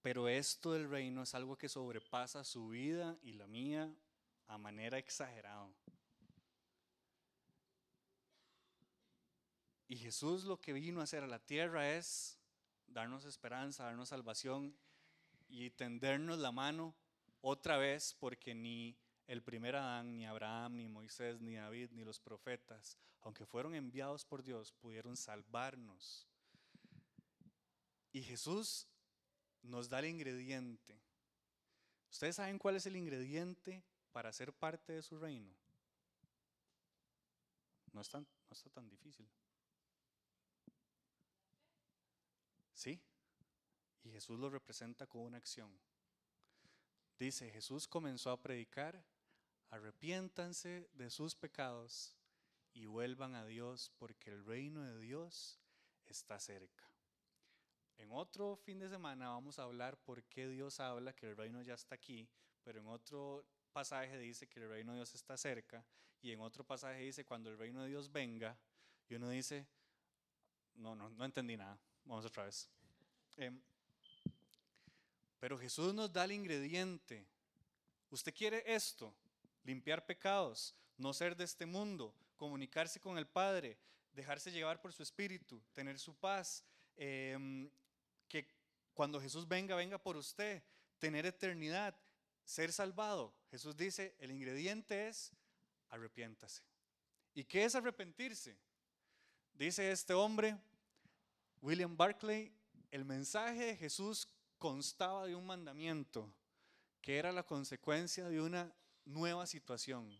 Pero 0.00 0.26
esto 0.26 0.72
del 0.72 0.88
reino 0.88 1.22
es 1.22 1.34
algo 1.34 1.56
que 1.56 1.68
sobrepasa 1.68 2.44
su 2.44 2.68
vida 2.68 3.18
y 3.22 3.34
la 3.34 3.46
mía 3.46 3.94
a 4.46 4.56
manera 4.56 4.96
exagerada. 4.98 5.70
Y 9.86 9.96
Jesús 9.96 10.44
lo 10.44 10.60
que 10.60 10.72
vino 10.72 11.00
a 11.00 11.04
hacer 11.04 11.22
a 11.24 11.26
la 11.26 11.38
tierra 11.38 11.94
es 11.94 12.38
darnos 12.86 13.26
esperanza, 13.26 13.84
darnos 13.84 14.08
salvación 14.08 14.74
y 15.54 15.70
tendernos 15.70 16.38
la 16.40 16.50
mano 16.50 16.96
otra 17.40 17.76
vez 17.76 18.16
porque 18.18 18.56
ni 18.56 18.98
el 19.28 19.40
primer 19.40 19.76
Adán, 19.76 20.16
ni 20.16 20.26
Abraham, 20.26 20.76
ni 20.76 20.88
Moisés, 20.88 21.40
ni 21.40 21.54
David, 21.54 21.90
ni 21.92 22.04
los 22.04 22.18
profetas, 22.18 22.98
aunque 23.20 23.46
fueron 23.46 23.74
enviados 23.74 24.24
por 24.24 24.42
Dios, 24.42 24.72
pudieron 24.72 25.16
salvarnos. 25.16 26.26
Y 28.12 28.22
Jesús 28.22 28.88
nos 29.62 29.88
da 29.88 30.00
el 30.00 30.06
ingrediente. 30.06 31.00
¿Ustedes 32.10 32.36
saben 32.36 32.58
cuál 32.58 32.74
es 32.76 32.86
el 32.86 32.96
ingrediente 32.96 33.84
para 34.10 34.32
ser 34.32 34.52
parte 34.52 34.92
de 34.92 35.02
su 35.02 35.18
reino? 35.18 35.54
No, 37.92 38.00
es 38.00 38.12
no 38.12 38.26
está 38.50 38.70
tan 38.70 38.88
difícil. 38.88 39.28
¿Sí? 42.72 43.00
Y 44.04 44.10
Jesús 44.10 44.38
lo 44.38 44.50
representa 44.50 45.06
con 45.06 45.22
una 45.22 45.38
acción. 45.38 45.76
Dice, 47.18 47.50
Jesús 47.50 47.88
comenzó 47.88 48.30
a 48.30 48.40
predicar, 48.40 49.04
arrepiéntanse 49.70 50.88
de 50.92 51.10
sus 51.10 51.34
pecados 51.34 52.16
y 52.74 52.86
vuelvan 52.86 53.34
a 53.34 53.46
Dios 53.46 53.90
porque 53.98 54.30
el 54.30 54.44
reino 54.44 54.82
de 54.82 54.98
Dios 55.00 55.58
está 56.06 56.38
cerca. 56.38 56.90
En 57.96 58.10
otro 58.10 58.56
fin 58.56 58.78
de 58.78 58.88
semana 58.88 59.28
vamos 59.28 59.58
a 59.58 59.62
hablar 59.62 59.96
por 59.96 60.24
qué 60.24 60.48
Dios 60.48 60.80
habla 60.80 61.14
que 61.14 61.30
el 61.30 61.36
reino 61.36 61.62
ya 61.62 61.74
está 61.74 61.94
aquí, 61.94 62.28
pero 62.62 62.80
en 62.80 62.88
otro 62.88 63.46
pasaje 63.72 64.18
dice 64.18 64.48
que 64.48 64.60
el 64.60 64.68
reino 64.68 64.92
de 64.92 64.98
Dios 64.98 65.14
está 65.14 65.36
cerca 65.36 65.84
y 66.20 66.32
en 66.32 66.40
otro 66.40 66.64
pasaje 66.64 67.00
dice 67.00 67.24
cuando 67.24 67.50
el 67.50 67.58
reino 67.58 67.82
de 67.82 67.88
Dios 67.88 68.10
venga 68.10 68.58
y 69.08 69.14
uno 69.14 69.28
dice, 69.28 69.66
no, 70.74 70.94
no, 70.96 71.10
no 71.10 71.24
entendí 71.24 71.56
nada. 71.56 71.78
Vamos 72.04 72.24
otra 72.24 72.44
vez. 72.44 72.68
Em, 73.36 73.60
pero 75.44 75.58
Jesús 75.58 75.92
nos 75.92 76.10
da 76.10 76.24
el 76.24 76.32
ingrediente. 76.32 77.26
Usted 78.08 78.32
quiere 78.32 78.64
esto, 78.64 79.14
limpiar 79.62 80.06
pecados, 80.06 80.74
no 80.96 81.12
ser 81.12 81.36
de 81.36 81.44
este 81.44 81.66
mundo, 81.66 82.14
comunicarse 82.38 82.98
con 82.98 83.18
el 83.18 83.26
Padre, 83.26 83.76
dejarse 84.14 84.50
llevar 84.50 84.80
por 84.80 84.94
su 84.94 85.02
espíritu, 85.02 85.62
tener 85.74 85.98
su 85.98 86.14
paz, 86.14 86.64
em, 86.96 87.68
que 88.26 88.48
cuando 88.94 89.20
Jesús 89.20 89.46
venga, 89.46 89.76
venga 89.76 89.98
por 89.98 90.16
usted, 90.16 90.62
tener 90.98 91.26
eternidad, 91.26 91.94
ser 92.46 92.72
salvado. 92.72 93.34
Jesús 93.50 93.76
dice, 93.76 94.16
el 94.20 94.30
ingrediente 94.30 95.08
es 95.08 95.30
arrepiéntase. 95.90 96.62
¿Y 97.34 97.44
qué 97.44 97.64
es 97.64 97.74
arrepentirse? 97.74 98.56
Dice 99.52 99.92
este 99.92 100.14
hombre, 100.14 100.56
William 101.60 101.94
Barclay, 101.98 102.50
el 102.90 103.04
mensaje 103.04 103.66
de 103.66 103.76
Jesús 103.76 104.26
constaba 104.58 105.26
de 105.26 105.34
un 105.34 105.46
mandamiento 105.46 106.32
que 107.00 107.18
era 107.18 107.32
la 107.32 107.44
consecuencia 107.44 108.28
de 108.28 108.40
una 108.40 108.74
nueva 109.04 109.46
situación. 109.46 110.10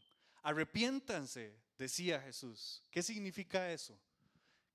Arrepiéntanse, 0.42 1.58
decía 1.78 2.20
Jesús. 2.20 2.84
¿Qué 2.90 3.02
significa 3.02 3.72
eso? 3.72 3.98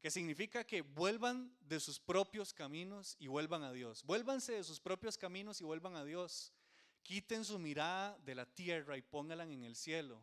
Que 0.02 0.10
significa 0.10 0.64
que 0.64 0.82
vuelvan 0.82 1.56
de 1.60 1.80
sus 1.80 2.00
propios 2.00 2.54
caminos 2.54 3.16
y 3.20 3.28
vuelvan 3.28 3.64
a 3.64 3.72
Dios. 3.72 4.04
Vuélvanse 4.04 4.54
de 4.54 4.64
sus 4.64 4.80
propios 4.80 5.18
caminos 5.18 5.62
y 5.62 5.64
vuelvan 5.64 5.96
a 5.96 6.04
Dios. 6.04 6.54
Quiten 7.04 7.46
su 7.46 7.60
mirada 7.60 8.18
de 8.26 8.36
la 8.36 8.46
tierra 8.46 8.98
y 8.98 9.02
pónganla 9.02 9.44
en 9.44 9.64
el 9.64 9.76
cielo. 9.76 10.22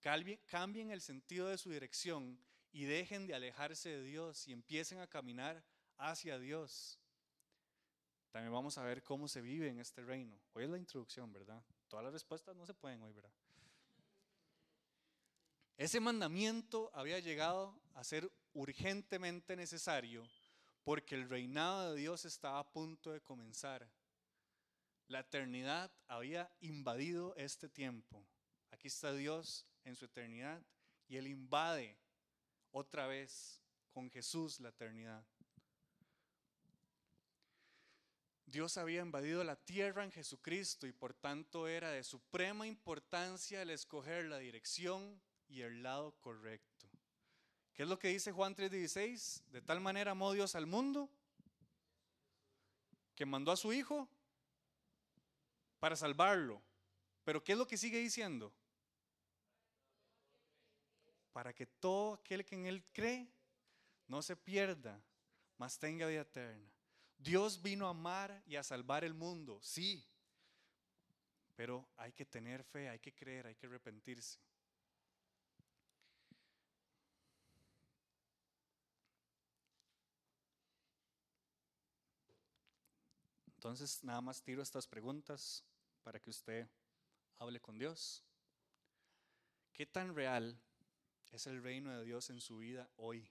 Cambien 0.00 0.90
el 0.90 1.00
sentido 1.00 1.48
de 1.48 1.58
su 1.58 1.70
dirección 1.70 2.38
y 2.72 2.84
dejen 2.84 3.26
de 3.26 3.34
alejarse 3.34 3.90
de 3.90 4.02
Dios 4.02 4.48
y 4.48 4.52
empiecen 4.52 4.98
a 4.98 5.06
caminar 5.06 5.62
hacia 5.98 6.38
Dios. 6.38 7.01
También 8.32 8.52
vamos 8.52 8.78
a 8.78 8.82
ver 8.82 9.02
cómo 9.02 9.28
se 9.28 9.42
vive 9.42 9.68
en 9.68 9.78
este 9.78 10.02
reino. 10.02 10.40
Hoy 10.54 10.64
es 10.64 10.70
la 10.70 10.78
introducción, 10.78 11.30
¿verdad? 11.32 11.62
Todas 11.86 12.04
las 12.04 12.14
respuestas 12.14 12.56
no 12.56 12.64
se 12.64 12.72
pueden 12.72 13.02
hoy, 13.02 13.12
¿verdad? 13.12 13.30
Ese 15.76 16.00
mandamiento 16.00 16.90
había 16.94 17.18
llegado 17.18 17.78
a 17.94 18.02
ser 18.04 18.32
urgentemente 18.54 19.54
necesario 19.54 20.22
porque 20.82 21.14
el 21.14 21.28
reinado 21.28 21.92
de 21.92 22.00
Dios 22.00 22.24
estaba 22.24 22.58
a 22.58 22.72
punto 22.72 23.12
de 23.12 23.20
comenzar. 23.20 23.86
La 25.08 25.20
eternidad 25.20 25.92
había 26.08 26.50
invadido 26.60 27.34
este 27.36 27.68
tiempo. 27.68 28.26
Aquí 28.70 28.88
está 28.88 29.12
Dios 29.12 29.66
en 29.84 29.94
su 29.94 30.06
eternidad 30.06 30.62
y 31.06 31.16
Él 31.16 31.26
invade 31.26 31.98
otra 32.70 33.06
vez 33.06 33.60
con 33.90 34.10
Jesús 34.10 34.58
la 34.60 34.70
eternidad. 34.70 35.22
Dios 38.52 38.76
había 38.76 39.00
invadido 39.00 39.42
la 39.44 39.56
tierra 39.56 40.04
en 40.04 40.12
Jesucristo 40.12 40.86
y 40.86 40.92
por 40.92 41.14
tanto 41.14 41.66
era 41.66 41.90
de 41.90 42.04
suprema 42.04 42.66
importancia 42.66 43.62
el 43.62 43.70
escoger 43.70 44.26
la 44.26 44.36
dirección 44.36 45.18
y 45.48 45.62
el 45.62 45.82
lado 45.82 46.12
correcto. 46.20 46.86
¿Qué 47.72 47.84
es 47.84 47.88
lo 47.88 47.98
que 47.98 48.08
dice 48.08 48.30
Juan 48.30 48.54
3:16? 48.54 49.42
De 49.46 49.62
tal 49.62 49.80
manera 49.80 50.10
amó 50.10 50.34
Dios 50.34 50.54
al 50.54 50.66
mundo 50.66 51.08
que 53.14 53.24
mandó 53.24 53.52
a 53.52 53.56
su 53.56 53.72
Hijo 53.72 54.06
para 55.80 55.96
salvarlo. 55.96 56.62
Pero 57.24 57.42
¿qué 57.42 57.52
es 57.52 57.58
lo 57.58 57.66
que 57.66 57.78
sigue 57.78 58.00
diciendo? 58.00 58.52
Para 61.32 61.54
que 61.54 61.64
todo 61.64 62.14
aquel 62.14 62.44
que 62.44 62.56
en 62.56 62.66
Él 62.66 62.84
cree 62.92 63.32
no 64.08 64.20
se 64.20 64.36
pierda, 64.36 65.02
mas 65.56 65.78
tenga 65.78 66.06
vida 66.06 66.20
eterna. 66.20 66.71
Dios 67.22 67.62
vino 67.62 67.86
a 67.86 67.90
amar 67.90 68.42
y 68.46 68.56
a 68.56 68.64
salvar 68.64 69.04
el 69.04 69.14
mundo, 69.14 69.60
sí, 69.62 70.04
pero 71.54 71.88
hay 71.96 72.12
que 72.12 72.24
tener 72.24 72.64
fe, 72.64 72.88
hay 72.88 72.98
que 72.98 73.14
creer, 73.14 73.46
hay 73.46 73.54
que 73.54 73.66
arrepentirse. 73.66 74.40
Entonces, 83.54 84.02
nada 84.02 84.20
más 84.20 84.42
tiro 84.42 84.60
estas 84.60 84.88
preguntas 84.88 85.64
para 86.02 86.18
que 86.18 86.30
usted 86.30 86.68
hable 87.38 87.60
con 87.60 87.78
Dios. 87.78 88.24
¿Qué 89.72 89.86
tan 89.86 90.16
real 90.16 90.60
es 91.30 91.46
el 91.46 91.62
reino 91.62 91.96
de 91.96 92.04
Dios 92.04 92.28
en 92.30 92.40
su 92.40 92.58
vida 92.58 92.90
hoy? 92.96 93.30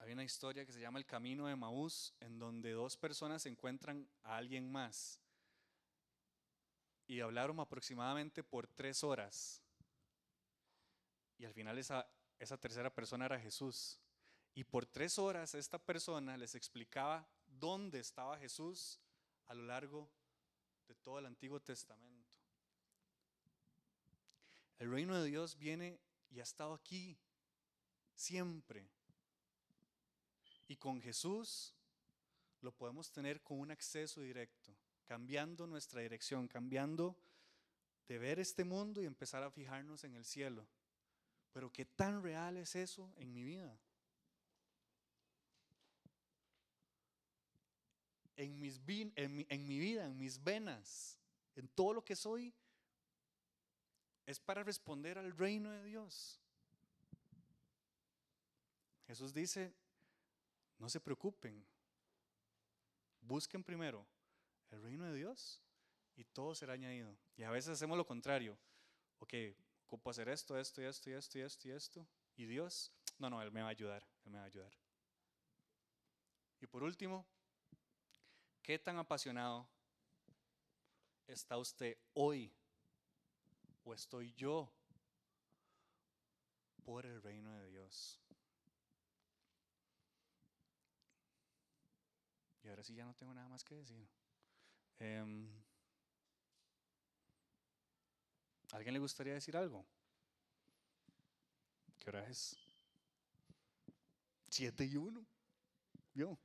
Hay 0.00 0.12
una 0.12 0.24
historia 0.24 0.66
que 0.66 0.72
se 0.72 0.80
llama 0.80 0.98
El 0.98 1.06
Camino 1.06 1.46
de 1.46 1.56
Maús, 1.56 2.14
en 2.20 2.38
donde 2.38 2.72
dos 2.72 2.96
personas 2.96 3.44
encuentran 3.46 4.08
a 4.22 4.36
alguien 4.36 4.70
más 4.72 5.20
y 7.06 7.20
hablaron 7.20 7.60
aproximadamente 7.60 8.42
por 8.42 8.66
tres 8.66 9.04
horas. 9.04 9.62
Y 11.36 11.44
al 11.44 11.52
final 11.52 11.76
esa, 11.76 12.08
esa 12.38 12.56
tercera 12.56 12.94
persona 12.94 13.26
era 13.26 13.38
Jesús. 13.38 14.00
Y 14.54 14.64
por 14.64 14.86
tres 14.86 15.18
horas 15.18 15.54
esta 15.54 15.78
persona 15.78 16.36
les 16.36 16.54
explicaba 16.54 17.28
dónde 17.46 17.98
estaba 17.98 18.38
Jesús 18.38 19.00
a 19.46 19.54
lo 19.54 19.64
largo 19.64 20.08
de 20.88 20.94
todo 20.94 21.18
el 21.18 21.26
Antiguo 21.26 21.60
Testamento. 21.60 22.38
El 24.78 24.90
reino 24.90 25.20
de 25.20 25.28
Dios 25.28 25.58
viene 25.58 26.00
y 26.30 26.40
ha 26.40 26.44
estado 26.44 26.72
aquí 26.72 27.18
siempre. 28.14 28.88
Y 30.70 30.76
con 30.76 31.02
Jesús 31.02 31.74
lo 32.60 32.70
podemos 32.70 33.10
tener 33.10 33.42
con 33.42 33.58
un 33.58 33.72
acceso 33.72 34.20
directo, 34.20 34.72
cambiando 35.04 35.66
nuestra 35.66 36.00
dirección, 36.00 36.46
cambiando 36.46 37.16
de 38.06 38.18
ver 38.18 38.38
este 38.38 38.62
mundo 38.62 39.02
y 39.02 39.06
empezar 39.06 39.42
a 39.42 39.50
fijarnos 39.50 40.04
en 40.04 40.14
el 40.14 40.24
cielo. 40.24 40.64
Pero 41.52 41.72
¿qué 41.72 41.84
tan 41.84 42.22
real 42.22 42.56
es 42.56 42.76
eso 42.76 43.12
en 43.16 43.32
mi 43.32 43.42
vida? 43.42 43.76
En, 48.36 48.56
mis, 48.60 48.80
en, 48.86 49.34
mi, 49.34 49.46
en 49.48 49.66
mi 49.66 49.76
vida, 49.80 50.06
en 50.06 50.16
mis 50.16 50.40
venas, 50.40 51.18
en 51.56 51.66
todo 51.66 51.94
lo 51.94 52.04
que 52.04 52.14
soy, 52.14 52.54
es 54.24 54.38
para 54.38 54.62
responder 54.62 55.18
al 55.18 55.36
reino 55.36 55.72
de 55.72 55.82
Dios. 55.82 56.40
Jesús 59.08 59.34
dice, 59.34 59.74
no 60.80 60.88
se 60.88 60.98
preocupen, 60.98 61.64
busquen 63.20 63.62
primero 63.62 64.06
el 64.70 64.82
reino 64.82 65.04
de 65.04 65.14
Dios 65.14 65.62
y 66.16 66.24
todo 66.24 66.54
será 66.54 66.72
añadido. 66.72 67.14
Y 67.36 67.42
a 67.42 67.50
veces 67.50 67.72
hacemos 67.72 67.98
lo 67.98 68.06
contrario. 68.06 68.58
Ok, 69.18 69.34
ocupo 69.84 70.10
hacer 70.10 70.30
esto, 70.30 70.58
esto, 70.58 70.80
y 70.80 70.86
esto, 70.86 71.10
y 71.10 71.12
esto, 71.12 71.38
y 71.38 71.42
esto, 71.42 71.68
y 71.68 71.70
esto. 71.72 72.08
Y 72.36 72.46
Dios, 72.46 72.90
no, 73.18 73.28
no, 73.28 73.42
Él 73.42 73.52
me 73.52 73.60
va 73.60 73.68
a 73.68 73.70
ayudar, 73.70 74.02
Él 74.24 74.30
me 74.30 74.38
va 74.38 74.44
a 74.44 74.46
ayudar. 74.46 74.72
Y 76.62 76.66
por 76.66 76.82
último, 76.82 77.26
¿qué 78.62 78.78
tan 78.78 78.96
apasionado 78.96 79.68
está 81.26 81.58
usted 81.58 81.98
hoy? 82.14 82.50
¿O 83.84 83.92
estoy 83.92 84.32
yo 84.32 84.72
por 86.84 87.04
el 87.04 87.22
reino 87.22 87.54
de 87.58 87.68
Dios? 87.68 88.18
Ahora 92.70 92.84
sí 92.84 92.94
ya 92.94 93.04
no 93.04 93.14
tengo 93.14 93.34
nada 93.34 93.48
más 93.48 93.64
que 93.64 93.74
decir. 93.74 94.08
Em, 94.98 95.48
¿Alguien 98.72 98.94
le 98.94 99.00
gustaría 99.00 99.34
decir 99.34 99.56
algo? 99.56 99.84
¿Qué 101.98 102.10
hora 102.10 102.26
es? 102.28 102.56
Siete 104.48 104.84
y 104.84 104.96
uno. 104.96 105.24
¿Vio? 106.14 106.38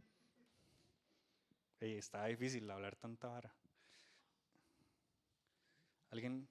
está 1.80 2.26
difícil 2.26 2.70
hablar 2.72 2.96
tanta 2.96 3.28
vara. 3.28 3.54
¿Alguien, 6.10 6.48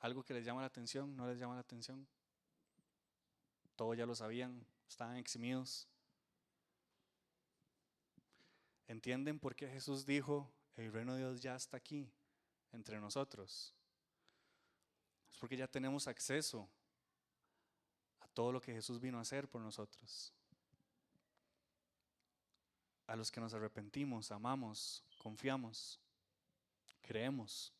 algo 0.00 0.24
que 0.24 0.34
les 0.34 0.44
llama 0.44 0.60
la 0.60 0.66
atención? 0.66 1.14
¿No 1.16 1.28
les 1.28 1.38
llama 1.38 1.54
la 1.54 1.60
atención? 1.60 2.06
Todos 3.76 3.96
ya 3.96 4.06
lo 4.06 4.16
sabían, 4.16 4.66
estaban 4.88 5.16
eximidos. 5.16 5.86
¿Entienden 8.92 9.38
por 9.38 9.56
qué 9.56 9.68
Jesús 9.68 10.04
dijo, 10.04 10.52
el 10.76 10.92
reino 10.92 11.14
de 11.14 11.20
Dios 11.20 11.40
ya 11.40 11.56
está 11.56 11.78
aquí, 11.78 12.12
entre 12.72 13.00
nosotros? 13.00 13.72
Es 15.30 15.38
porque 15.38 15.56
ya 15.56 15.66
tenemos 15.66 16.06
acceso 16.08 16.68
a 18.20 18.28
todo 18.28 18.52
lo 18.52 18.60
que 18.60 18.74
Jesús 18.74 19.00
vino 19.00 19.16
a 19.16 19.22
hacer 19.22 19.48
por 19.48 19.62
nosotros. 19.62 20.30
A 23.06 23.16
los 23.16 23.32
que 23.32 23.40
nos 23.40 23.54
arrepentimos, 23.54 24.30
amamos, 24.30 25.02
confiamos, 25.16 25.98
creemos. 27.00 27.72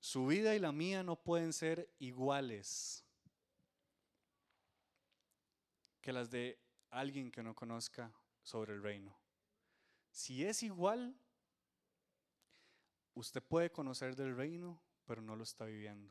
Su 0.00 0.26
vida 0.26 0.54
y 0.54 0.58
la 0.58 0.72
mía 0.72 1.02
no 1.02 1.16
pueden 1.16 1.54
ser 1.54 1.90
iguales 1.98 3.07
que 6.08 6.12
las 6.14 6.30
de 6.30 6.58
alguien 6.88 7.30
que 7.30 7.42
no 7.42 7.54
conozca 7.54 8.10
sobre 8.42 8.72
el 8.72 8.82
reino. 8.82 9.14
Si 10.10 10.42
es 10.42 10.62
igual, 10.62 11.14
usted 13.12 13.42
puede 13.42 13.70
conocer 13.70 14.16
del 14.16 14.34
reino, 14.34 14.80
pero 15.04 15.20
no 15.20 15.36
lo 15.36 15.42
está 15.42 15.66
viviendo. 15.66 16.10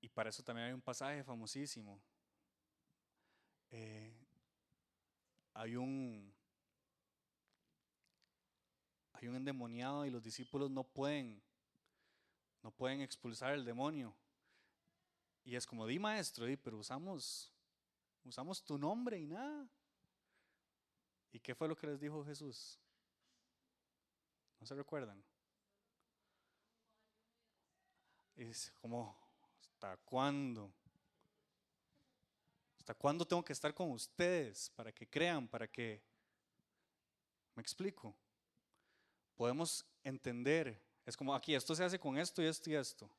Y 0.00 0.08
para 0.08 0.30
eso 0.30 0.42
también 0.42 0.68
hay 0.68 0.72
un 0.72 0.80
pasaje 0.80 1.22
famosísimo. 1.24 2.00
Eh, 3.70 4.16
hay 5.52 5.76
un 5.76 6.34
hay 9.12 9.28
un 9.28 9.36
endemoniado 9.36 10.06
y 10.06 10.10
los 10.10 10.22
discípulos 10.22 10.70
no 10.70 10.84
pueden 10.84 11.42
no 12.62 12.70
pueden 12.70 13.02
expulsar 13.02 13.52
el 13.52 13.66
demonio. 13.66 14.16
Y 15.44 15.56
es 15.56 15.66
como, 15.66 15.86
di 15.86 15.98
maestro, 15.98 16.46
di, 16.46 16.56
pero 16.56 16.78
usamos, 16.78 17.52
usamos 18.24 18.62
tu 18.62 18.78
nombre 18.78 19.18
y 19.18 19.26
nada. 19.26 19.68
¿Y 21.32 21.40
qué 21.40 21.54
fue 21.54 21.68
lo 21.68 21.76
que 21.76 21.86
les 21.86 21.98
dijo 21.98 22.24
Jesús? 22.24 22.78
¿No 24.60 24.66
se 24.66 24.74
recuerdan? 24.74 25.22
Es 28.36 28.70
como, 28.80 29.16
¿hasta 29.60 29.96
cuándo? 29.98 30.72
¿Hasta 32.78 32.94
cuándo 32.94 33.26
tengo 33.26 33.44
que 33.44 33.52
estar 33.52 33.72
con 33.74 33.90
ustedes 33.90 34.70
para 34.70 34.92
que 34.92 35.08
crean, 35.08 35.48
para 35.48 35.66
que... 35.66 36.02
¿Me 37.54 37.62
explico? 37.62 38.14
Podemos 39.36 39.84
entender, 40.04 40.80
es 41.04 41.16
como 41.16 41.34
aquí, 41.34 41.54
esto 41.54 41.74
se 41.74 41.84
hace 41.84 41.98
con 41.98 42.16
esto 42.18 42.42
y 42.42 42.46
esto 42.46 42.70
y 42.70 42.74
esto. 42.74 43.10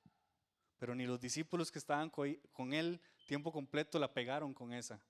Pero 0.84 0.96
ni 0.96 1.06
los 1.06 1.22
discípulos 1.22 1.72
que 1.72 1.80
estaban 1.80 2.10
con 2.10 2.74
él 2.74 3.00
tiempo 3.26 3.54
completo 3.54 3.98
la 4.00 4.14
pegaron 4.14 4.54
con 4.54 4.74
esa. 4.74 5.02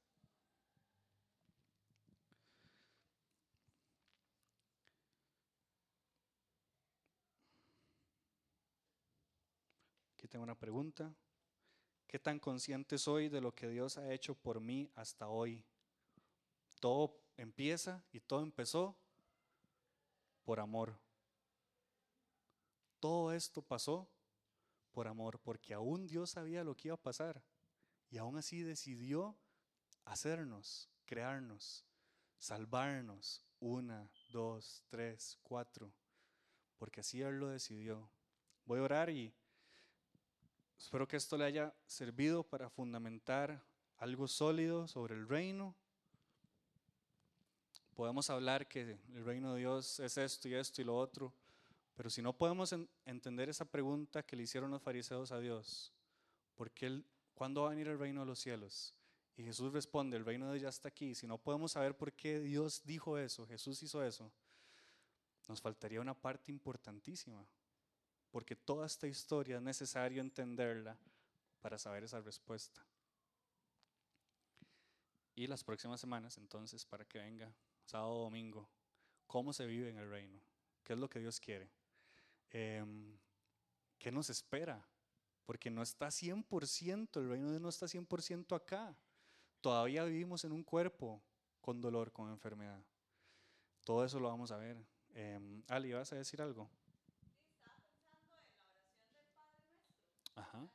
Aquí 10.13 10.27
tengo 10.27 10.43
una 10.43 10.53
pregunta. 10.53 11.11
¿Qué 12.05 12.19
tan 12.19 12.37
consciente 12.37 12.99
soy 12.99 13.27
de 13.29 13.41
lo 13.41 13.55
que 13.55 13.67
Dios 13.67 13.97
ha 13.97 14.13
hecho 14.13 14.35
por 14.35 14.61
mí 14.61 14.91
hasta 14.93 15.27
hoy? 15.27 15.65
Todo 16.79 17.19
empieza 17.35 18.03
y 18.11 18.19
todo 18.19 18.43
empezó 18.43 18.95
por 20.45 20.59
amor. 20.59 20.95
Todo 22.99 23.33
esto 23.33 23.63
pasó 23.63 24.07
por 24.93 25.07
amor, 25.07 25.39
porque 25.39 25.73
aún 25.73 26.07
Dios 26.07 26.29
sabía 26.29 26.63
lo 26.63 26.75
que 26.75 26.87
iba 26.87 26.95
a 26.95 27.01
pasar 27.01 27.43
y 28.09 28.17
aún 28.19 28.37
así 28.37 28.61
decidió 28.61 29.35
hacernos, 30.05 30.87
crearnos, 31.05 31.83
salvarnos. 32.37 33.43
Una, 33.59 34.11
dos, 34.29 34.83
tres, 34.89 35.39
cuatro, 35.41 35.93
porque 36.77 36.99
así 36.99 37.21
Él 37.21 37.39
lo 37.39 37.47
decidió. 37.47 38.09
Voy 38.65 38.79
a 38.79 38.83
orar 38.83 39.09
y 39.09 39.33
espero 40.77 41.07
que 41.07 41.15
esto 41.15 41.37
le 41.37 41.45
haya 41.45 41.73
servido 41.87 42.43
para 42.43 42.69
fundamentar 42.69 43.63
algo 43.97 44.27
sólido 44.27 44.85
sobre 44.89 45.15
el 45.15 45.29
reino. 45.29 45.73
Podemos 47.95 48.29
hablar 48.29 48.67
que 48.67 48.99
el 49.13 49.23
reino 49.23 49.53
de 49.53 49.61
Dios 49.61 50.01
es 50.01 50.17
esto 50.17 50.49
y 50.49 50.55
esto 50.55 50.81
y 50.81 50.85
lo 50.85 50.97
otro, 50.97 51.33
pero 51.95 52.09
si 52.09 52.21
no 52.21 52.33
podemos 52.33 52.73
entender 53.05 53.49
esa 53.49 53.65
pregunta 53.65 54.23
que 54.23 54.35
le 54.35 54.43
hicieron 54.43 54.71
los 54.71 54.81
fariseos 54.81 55.31
a 55.31 55.39
Dios, 55.39 55.93
¿por 56.55 56.71
qué 56.71 57.03
¿cuándo 57.33 57.61
va 57.61 57.67
a 57.67 57.69
venir 57.71 57.87
el 57.87 57.99
reino 57.99 58.21
de 58.21 58.25
los 58.27 58.39
cielos? 58.39 58.95
Y 59.35 59.43
Jesús 59.43 59.73
responde, 59.73 60.17
el 60.17 60.25
reino 60.25 60.51
de 60.51 60.59
Dios 60.59 60.75
está 60.75 60.89
aquí. 60.89 61.15
Si 61.15 61.25
no 61.25 61.37
podemos 61.37 61.71
saber 61.71 61.95
por 61.97 62.13
qué 62.13 62.39
Dios 62.39 62.83
dijo 62.83 63.17
eso, 63.17 63.47
Jesús 63.47 63.81
hizo 63.81 64.03
eso, 64.03 64.31
nos 65.47 65.61
faltaría 65.61 66.01
una 66.01 66.13
parte 66.13 66.51
importantísima, 66.51 67.45
porque 68.31 68.55
toda 68.55 68.85
esta 68.85 69.07
historia 69.07 69.57
es 69.57 69.61
necesario 69.61 70.21
entenderla 70.21 70.97
para 71.61 71.77
saber 71.77 72.03
esa 72.03 72.21
respuesta. 72.21 72.85
Y 75.35 75.47
las 75.47 75.63
próximas 75.63 75.99
semanas, 75.99 76.37
entonces, 76.37 76.85
para 76.85 77.05
que 77.05 77.17
venga 77.17 77.51
sábado 77.85 78.13
o 78.13 78.23
domingo, 78.23 78.69
cómo 79.25 79.51
se 79.51 79.65
vive 79.65 79.89
en 79.89 79.97
el 79.97 80.09
reino, 80.09 80.39
qué 80.83 80.93
es 80.93 80.99
lo 80.99 81.09
que 81.09 81.19
Dios 81.19 81.39
quiere. 81.39 81.71
Em, 82.53 83.17
¿qué 83.97 84.11
nos 84.11 84.29
espera? 84.29 84.87
Porque 85.45 85.69
no 85.69 85.81
está 85.81 86.09
100%, 86.09 87.19
el 87.19 87.29
reino 87.29 87.47
de 87.47 87.51
Dios 87.53 87.61
no 87.61 87.69
está 87.69 87.87
100% 87.87 88.55
acá. 88.55 88.95
Todavía 89.59 90.05
vivimos 90.05 90.45
en 90.45 90.51
un 90.51 90.63
cuerpo 90.63 91.21
con 91.59 91.81
dolor, 91.81 92.11
con 92.11 92.29
enfermedad. 92.29 92.81
Todo 93.83 94.05
eso 94.05 94.19
lo 94.19 94.29
vamos 94.29 94.51
a 94.51 94.57
ver. 94.57 94.77
Eh, 95.15 95.63
Ali, 95.67 95.91
¿vas 95.93 96.13
a 96.13 96.15
decir 96.15 96.41
algo? 96.41 96.69
Estaba 97.57 97.77
pensando 97.89 98.23
en 98.23 98.29
la 98.29 98.37
oración 98.37 99.13
del 99.15 99.25
Padre 99.35 99.63
Nuestro. 99.67 99.95
Ajá. 100.35 100.69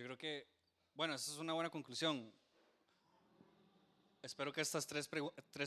Yo 0.00 0.06
creo 0.06 0.16
que, 0.16 0.46
bueno, 0.94 1.12
esa 1.12 1.30
es 1.30 1.36
una 1.36 1.52
buena 1.52 1.68
conclusión. 1.68 2.32
Espero 4.22 4.50
que 4.50 4.62
estas 4.62 4.86
tres, 4.86 5.06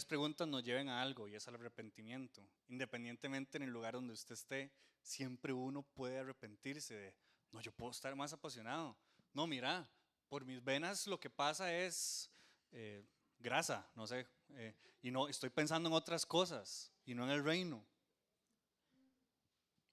preguntas 0.05 0.47
nos 0.47 0.63
lleven 0.63 0.89
a 0.89 1.03
algo 1.03 1.27
y 1.27 1.36
es 1.36 1.47
al 1.47 1.53
arrepentimiento. 1.53 2.41
Independientemente 2.67 3.57
en 3.57 3.63
el 3.65 3.69
lugar 3.69 3.93
donde 3.93 4.13
usted 4.13 4.34
esté, 4.34 4.71
siempre 5.03 5.53
uno 5.53 5.84
puede 5.84 6.17
arrepentirse 6.17 6.95
de, 6.95 7.15
no, 7.51 7.61
yo 7.61 7.71
puedo 7.73 7.91
estar 7.91 8.15
más 8.15 8.34
apasionado. 8.34 8.97
No, 9.36 9.45
mira, 9.45 9.88
por 10.29 10.45
mis 10.45 10.63
venas 10.63 11.05
lo 11.05 11.19
que 11.19 11.29
pasa 11.29 11.71
es 11.71 12.27
eh, 12.71 13.05
grasa, 13.38 13.88
no 13.93 14.07
sé, 14.07 14.25
eh, 14.55 14.73
y 15.03 15.11
no, 15.11 15.27
estoy 15.27 15.51
pensando 15.51 15.89
en 15.89 15.93
otras 15.93 16.25
cosas 16.25 16.91
y 17.05 17.13
no 17.13 17.23
en 17.25 17.29
el 17.29 17.43
reino. 17.43 17.86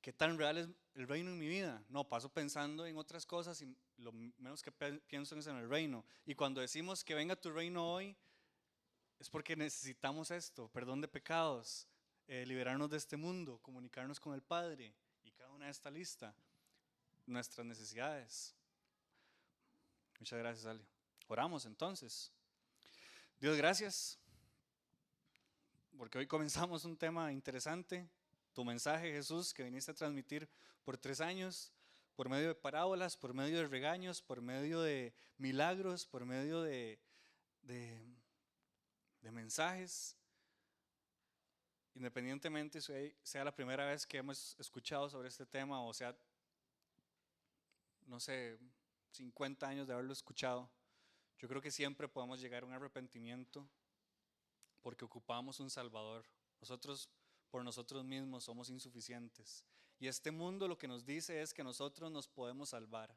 ¿Qué 0.00 0.14
tan 0.14 0.38
real 0.38 0.56
es 0.56 0.68
el 0.94 1.06
reino 1.06 1.28
en 1.28 1.38
mi 1.38 1.46
vida? 1.46 1.84
No, 1.90 2.08
paso 2.08 2.32
pensando 2.32 2.86
en 2.86 2.96
otras 2.96 3.26
cosas 3.26 3.60
y 3.60 3.76
lo 4.00 4.12
menos 4.12 4.62
que 4.62 4.72
pienso 4.72 5.38
es 5.38 5.46
en 5.46 5.56
el 5.56 5.68
reino. 5.68 6.04
Y 6.26 6.34
cuando 6.34 6.60
decimos 6.60 7.04
que 7.04 7.14
venga 7.14 7.36
tu 7.36 7.50
reino 7.50 7.92
hoy, 7.92 8.16
es 9.18 9.28
porque 9.28 9.54
necesitamos 9.56 10.30
esto, 10.30 10.68
perdón 10.68 11.00
de 11.00 11.08
pecados, 11.08 11.86
eh, 12.26 12.44
liberarnos 12.46 12.90
de 12.90 12.96
este 12.96 13.16
mundo, 13.16 13.58
comunicarnos 13.58 14.18
con 14.18 14.34
el 14.34 14.42
Padre 14.42 14.94
y 15.22 15.30
cada 15.32 15.50
una 15.50 15.66
de 15.66 15.70
esta 15.70 15.90
lista, 15.90 16.34
nuestras 17.26 17.66
necesidades. 17.66 18.54
Muchas 20.18 20.38
gracias, 20.38 20.66
Ale. 20.66 20.86
Oramos 21.28 21.66
entonces. 21.66 22.32
Dios, 23.38 23.56
gracias, 23.56 24.18
porque 25.96 26.18
hoy 26.18 26.26
comenzamos 26.26 26.84
un 26.84 26.96
tema 26.96 27.32
interesante, 27.32 28.08
tu 28.52 28.64
mensaje, 28.64 29.12
Jesús, 29.12 29.52
que 29.52 29.62
viniste 29.62 29.90
a 29.90 29.94
transmitir 29.94 30.48
por 30.82 30.96
tres 30.96 31.20
años, 31.20 31.72
por 32.20 32.28
medio 32.28 32.48
de 32.48 32.54
parábolas, 32.54 33.16
por 33.16 33.32
medio 33.32 33.56
de 33.56 33.66
regaños, 33.66 34.20
por 34.20 34.42
medio 34.42 34.82
de 34.82 35.14
milagros, 35.38 36.04
por 36.04 36.26
medio 36.26 36.60
de, 36.60 37.00
de 37.62 38.20
de 39.22 39.30
mensajes, 39.32 40.14
independientemente 41.94 42.82
si 42.82 42.92
sea 43.22 43.42
la 43.42 43.54
primera 43.54 43.86
vez 43.86 44.06
que 44.06 44.18
hemos 44.18 44.54
escuchado 44.58 45.08
sobre 45.08 45.28
este 45.28 45.46
tema 45.46 45.82
o 45.82 45.94
sea, 45.94 46.14
no 48.06 48.20
sé, 48.20 48.58
50 49.12 49.66
años 49.66 49.86
de 49.86 49.94
haberlo 49.94 50.12
escuchado, 50.12 50.70
yo 51.38 51.48
creo 51.48 51.62
que 51.62 51.70
siempre 51.70 52.06
podemos 52.06 52.38
llegar 52.38 52.64
a 52.64 52.66
un 52.66 52.74
arrepentimiento 52.74 53.66
porque 54.82 55.06
ocupamos 55.06 55.58
un 55.58 55.70
Salvador. 55.70 56.26
Nosotros 56.60 57.08
por 57.50 57.64
nosotros 57.64 58.04
mismos 58.04 58.44
somos 58.44 58.68
insuficientes. 58.68 59.64
Y 60.00 60.08
este 60.08 60.30
mundo 60.30 60.66
lo 60.66 60.78
que 60.78 60.88
nos 60.88 61.04
dice 61.04 61.42
es 61.42 61.52
que 61.52 61.62
nosotros 61.62 62.10
nos 62.10 62.26
podemos 62.26 62.70
salvar. 62.70 63.14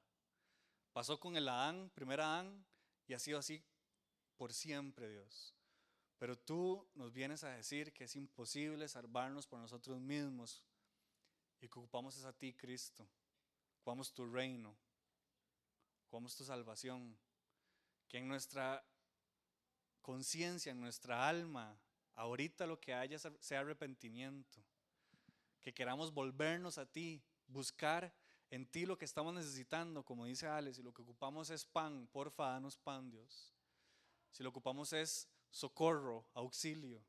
Pasó 0.91 1.17
con 1.17 1.37
el 1.37 1.47
Adán, 1.47 1.89
primer 1.95 2.19
Adán, 2.19 2.65
y 3.07 3.13
ha 3.13 3.19
sido 3.19 3.39
así 3.39 3.63
por 4.35 4.51
siempre, 4.51 5.09
Dios. 5.09 5.55
Pero 6.19 6.37
tú 6.37 6.85
nos 6.93 7.13
vienes 7.13 7.45
a 7.45 7.51
decir 7.51 7.93
que 7.93 8.03
es 8.03 8.15
imposible 8.17 8.87
salvarnos 8.89 9.47
por 9.47 9.59
nosotros 9.59 10.01
mismos 10.01 10.61
y 11.61 11.69
que 11.69 11.79
ocupamos 11.79 12.17
es 12.17 12.25
a 12.25 12.33
ti, 12.33 12.53
Cristo. 12.53 13.07
Ocupamos 13.77 14.13
tu 14.13 14.25
reino, 14.25 14.75
ocupamos 16.01 16.35
tu 16.35 16.43
salvación. 16.43 17.17
Que 18.09 18.17
en 18.17 18.27
nuestra 18.27 18.85
conciencia, 20.01 20.73
en 20.73 20.81
nuestra 20.81 21.29
alma, 21.29 21.79
ahorita 22.15 22.67
lo 22.67 22.77
que 22.79 22.93
haya 22.93 23.17
sea 23.17 23.61
arrepentimiento. 23.61 24.61
Que 25.63 25.73
queramos 25.73 26.13
volvernos 26.13 26.77
a 26.77 26.85
ti, 26.85 27.23
buscar 27.47 28.13
en 28.51 28.67
ti 28.67 28.85
lo 28.85 28.99
que 28.99 29.05
estamos 29.05 29.33
necesitando, 29.33 30.05
como 30.05 30.25
dice 30.25 30.45
Alex, 30.45 30.77
si 30.77 30.83
lo 30.83 30.93
que 30.93 31.01
ocupamos 31.01 31.49
es 31.49 31.65
pan, 31.65 32.07
porfa, 32.11 32.51
danos 32.51 32.77
pan, 32.77 33.09
Dios. 33.09 33.51
Si 34.29 34.43
lo 34.43 34.49
ocupamos 34.49 34.93
es 34.93 35.27
socorro, 35.49 36.29
auxilio, 36.35 37.03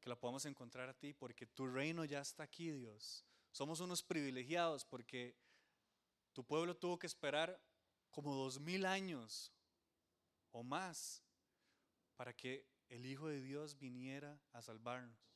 que 0.00 0.08
la 0.08 0.14
podamos 0.14 0.44
encontrar 0.44 0.88
a 0.88 0.94
ti, 0.94 1.12
porque 1.12 1.44
tu 1.44 1.66
reino 1.66 2.04
ya 2.04 2.20
está 2.20 2.44
aquí, 2.44 2.70
Dios. 2.70 3.24
Somos 3.50 3.80
unos 3.80 4.02
privilegiados 4.02 4.84
porque 4.84 5.36
tu 6.32 6.44
pueblo 6.44 6.76
tuvo 6.76 6.98
que 6.98 7.08
esperar 7.08 7.60
como 8.10 8.34
dos 8.34 8.60
mil 8.60 8.86
años 8.86 9.52
o 10.52 10.62
más 10.62 11.24
para 12.16 12.32
que 12.32 12.66
el 12.88 13.06
Hijo 13.06 13.28
de 13.28 13.40
Dios 13.40 13.78
viniera 13.78 14.40
a 14.52 14.62
salvarnos. 14.62 15.29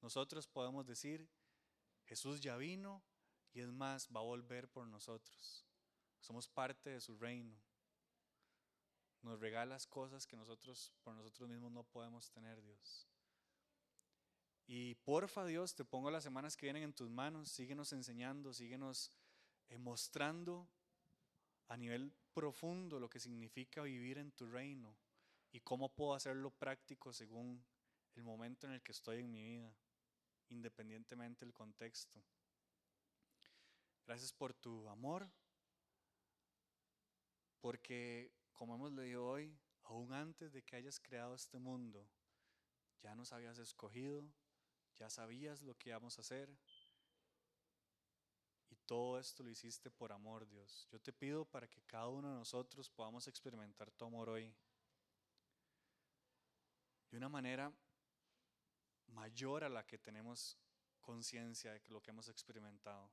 Nosotros 0.00 0.46
podemos 0.46 0.86
decir, 0.86 1.28
Jesús 2.04 2.40
ya 2.40 2.56
vino 2.56 3.02
y 3.52 3.60
es 3.60 3.72
más, 3.72 4.08
va 4.14 4.20
a 4.20 4.24
volver 4.24 4.68
por 4.68 4.86
nosotros. 4.86 5.66
Somos 6.20 6.48
parte 6.48 6.90
de 6.90 7.00
su 7.00 7.16
reino 7.16 7.56
nos 9.26 9.40
regalas 9.40 9.88
cosas 9.88 10.24
que 10.24 10.36
nosotros 10.36 10.92
por 11.02 11.14
nosotros 11.14 11.48
mismos 11.48 11.72
no 11.72 11.82
podemos 11.82 12.30
tener, 12.30 12.62
Dios. 12.62 13.08
Y 14.68 14.94
porfa, 14.94 15.44
Dios, 15.44 15.74
te 15.74 15.84
pongo 15.84 16.10
las 16.10 16.22
semanas 16.22 16.56
que 16.56 16.66
vienen 16.66 16.84
en 16.84 16.92
tus 16.92 17.10
manos, 17.10 17.50
síguenos 17.50 17.92
enseñando, 17.92 18.52
síguenos 18.52 19.10
eh, 19.68 19.78
mostrando 19.78 20.68
a 21.68 21.76
nivel 21.76 22.12
profundo 22.32 23.00
lo 23.00 23.10
que 23.10 23.18
significa 23.18 23.82
vivir 23.82 24.18
en 24.18 24.30
tu 24.30 24.46
reino 24.46 24.96
y 25.50 25.60
cómo 25.60 25.88
puedo 25.88 26.14
hacerlo 26.14 26.50
práctico 26.50 27.12
según 27.12 27.64
el 28.14 28.22
momento 28.22 28.68
en 28.68 28.74
el 28.74 28.82
que 28.82 28.92
estoy 28.92 29.18
en 29.18 29.30
mi 29.30 29.42
vida, 29.42 29.76
independientemente 30.48 31.44
del 31.44 31.54
contexto. 31.54 32.22
Gracias 34.06 34.32
por 34.32 34.54
tu 34.54 34.88
amor, 34.88 35.28
porque 37.60 38.32
como 38.52 38.76
hemos 38.76 38.92
leído 38.92 39.26
hoy, 39.26 39.58
aún 39.82 40.12
antes 40.12 40.52
de 40.52 40.62
que 40.62 40.76
hayas 40.76 41.00
creado 41.00 41.34
este 41.34 41.58
mundo, 41.58 42.08
ya 43.02 43.14
nos 43.14 43.32
habías 43.32 43.58
escogido, 43.58 44.24
ya 44.96 45.10
sabías 45.10 45.62
lo 45.62 45.76
que 45.76 45.90
íbamos 45.90 46.18
a 46.18 46.22
hacer. 46.22 46.48
Y 48.68 48.76
todo 48.86 49.18
esto 49.18 49.42
lo 49.42 49.50
hiciste 49.50 49.90
por 49.90 50.12
amor, 50.12 50.46
Dios. 50.48 50.86
Yo 50.90 51.00
te 51.00 51.12
pido 51.12 51.44
para 51.44 51.68
que 51.68 51.82
cada 51.82 52.08
uno 52.08 52.30
de 52.30 52.36
nosotros 52.36 52.88
podamos 52.88 53.26
experimentar 53.28 53.90
tu 53.90 54.04
amor 54.04 54.28
hoy. 54.28 54.54
De 57.10 57.16
una 57.16 57.28
manera 57.28 57.72
mayor 59.08 59.64
a 59.64 59.68
la 59.68 59.86
que 59.86 59.98
tenemos 59.98 60.56
conciencia 61.00 61.72
de 61.72 61.80
lo 61.88 62.02
que 62.02 62.10
hemos 62.10 62.28
experimentado. 62.28 63.10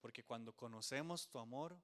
Porque 0.00 0.24
cuando 0.24 0.52
conocemos 0.54 1.28
tu 1.28 1.38
amor, 1.38 1.80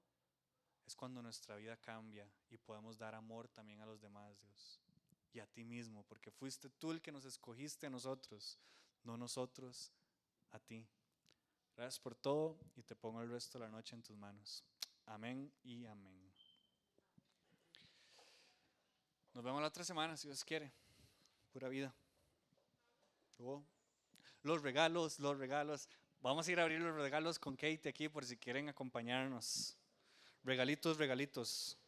es 0.85 0.95
cuando 0.95 1.21
nuestra 1.21 1.55
vida 1.55 1.77
cambia 1.77 2.29
y 2.49 2.57
podemos 2.57 2.97
dar 2.97 3.15
amor 3.15 3.47
también 3.47 3.81
a 3.81 3.85
los 3.85 4.01
demás, 4.01 4.39
Dios. 4.39 4.79
Y 5.31 5.39
a 5.39 5.47
ti 5.47 5.63
mismo, 5.63 6.03
porque 6.03 6.31
fuiste 6.31 6.69
tú 6.69 6.91
el 6.91 7.01
que 7.01 7.11
nos 7.11 7.25
escogiste 7.25 7.85
a 7.85 7.89
nosotros, 7.89 8.57
no 9.03 9.15
nosotros 9.15 9.91
a 10.51 10.59
ti. 10.59 10.87
Gracias 11.75 11.99
por 11.99 12.15
todo 12.15 12.57
y 12.75 12.83
te 12.83 12.95
pongo 12.95 13.21
el 13.21 13.29
resto 13.29 13.59
de 13.59 13.65
la 13.65 13.71
noche 13.71 13.95
en 13.95 14.01
tus 14.01 14.17
manos. 14.17 14.63
Amén 15.05 15.51
y 15.63 15.85
amén. 15.85 16.19
Nos 19.33 19.43
vemos 19.43 19.61
la 19.61 19.67
otra 19.67 19.83
semana, 19.83 20.17
si 20.17 20.27
Dios 20.27 20.43
quiere. 20.43 20.73
Pura 21.51 21.69
vida. 21.69 21.93
Los 24.43 24.61
regalos, 24.61 25.19
los 25.19 25.37
regalos. 25.37 25.89
Vamos 26.21 26.47
a 26.47 26.51
ir 26.51 26.59
a 26.59 26.63
abrir 26.63 26.81
los 26.81 26.95
regalos 26.95 27.39
con 27.39 27.55
Kate 27.55 27.87
aquí 27.89 28.09
por 28.09 28.25
si 28.25 28.37
quieren 28.37 28.69
acompañarnos. 28.69 29.77
Regalitos, 30.43 30.97
regalitos. 30.97 31.78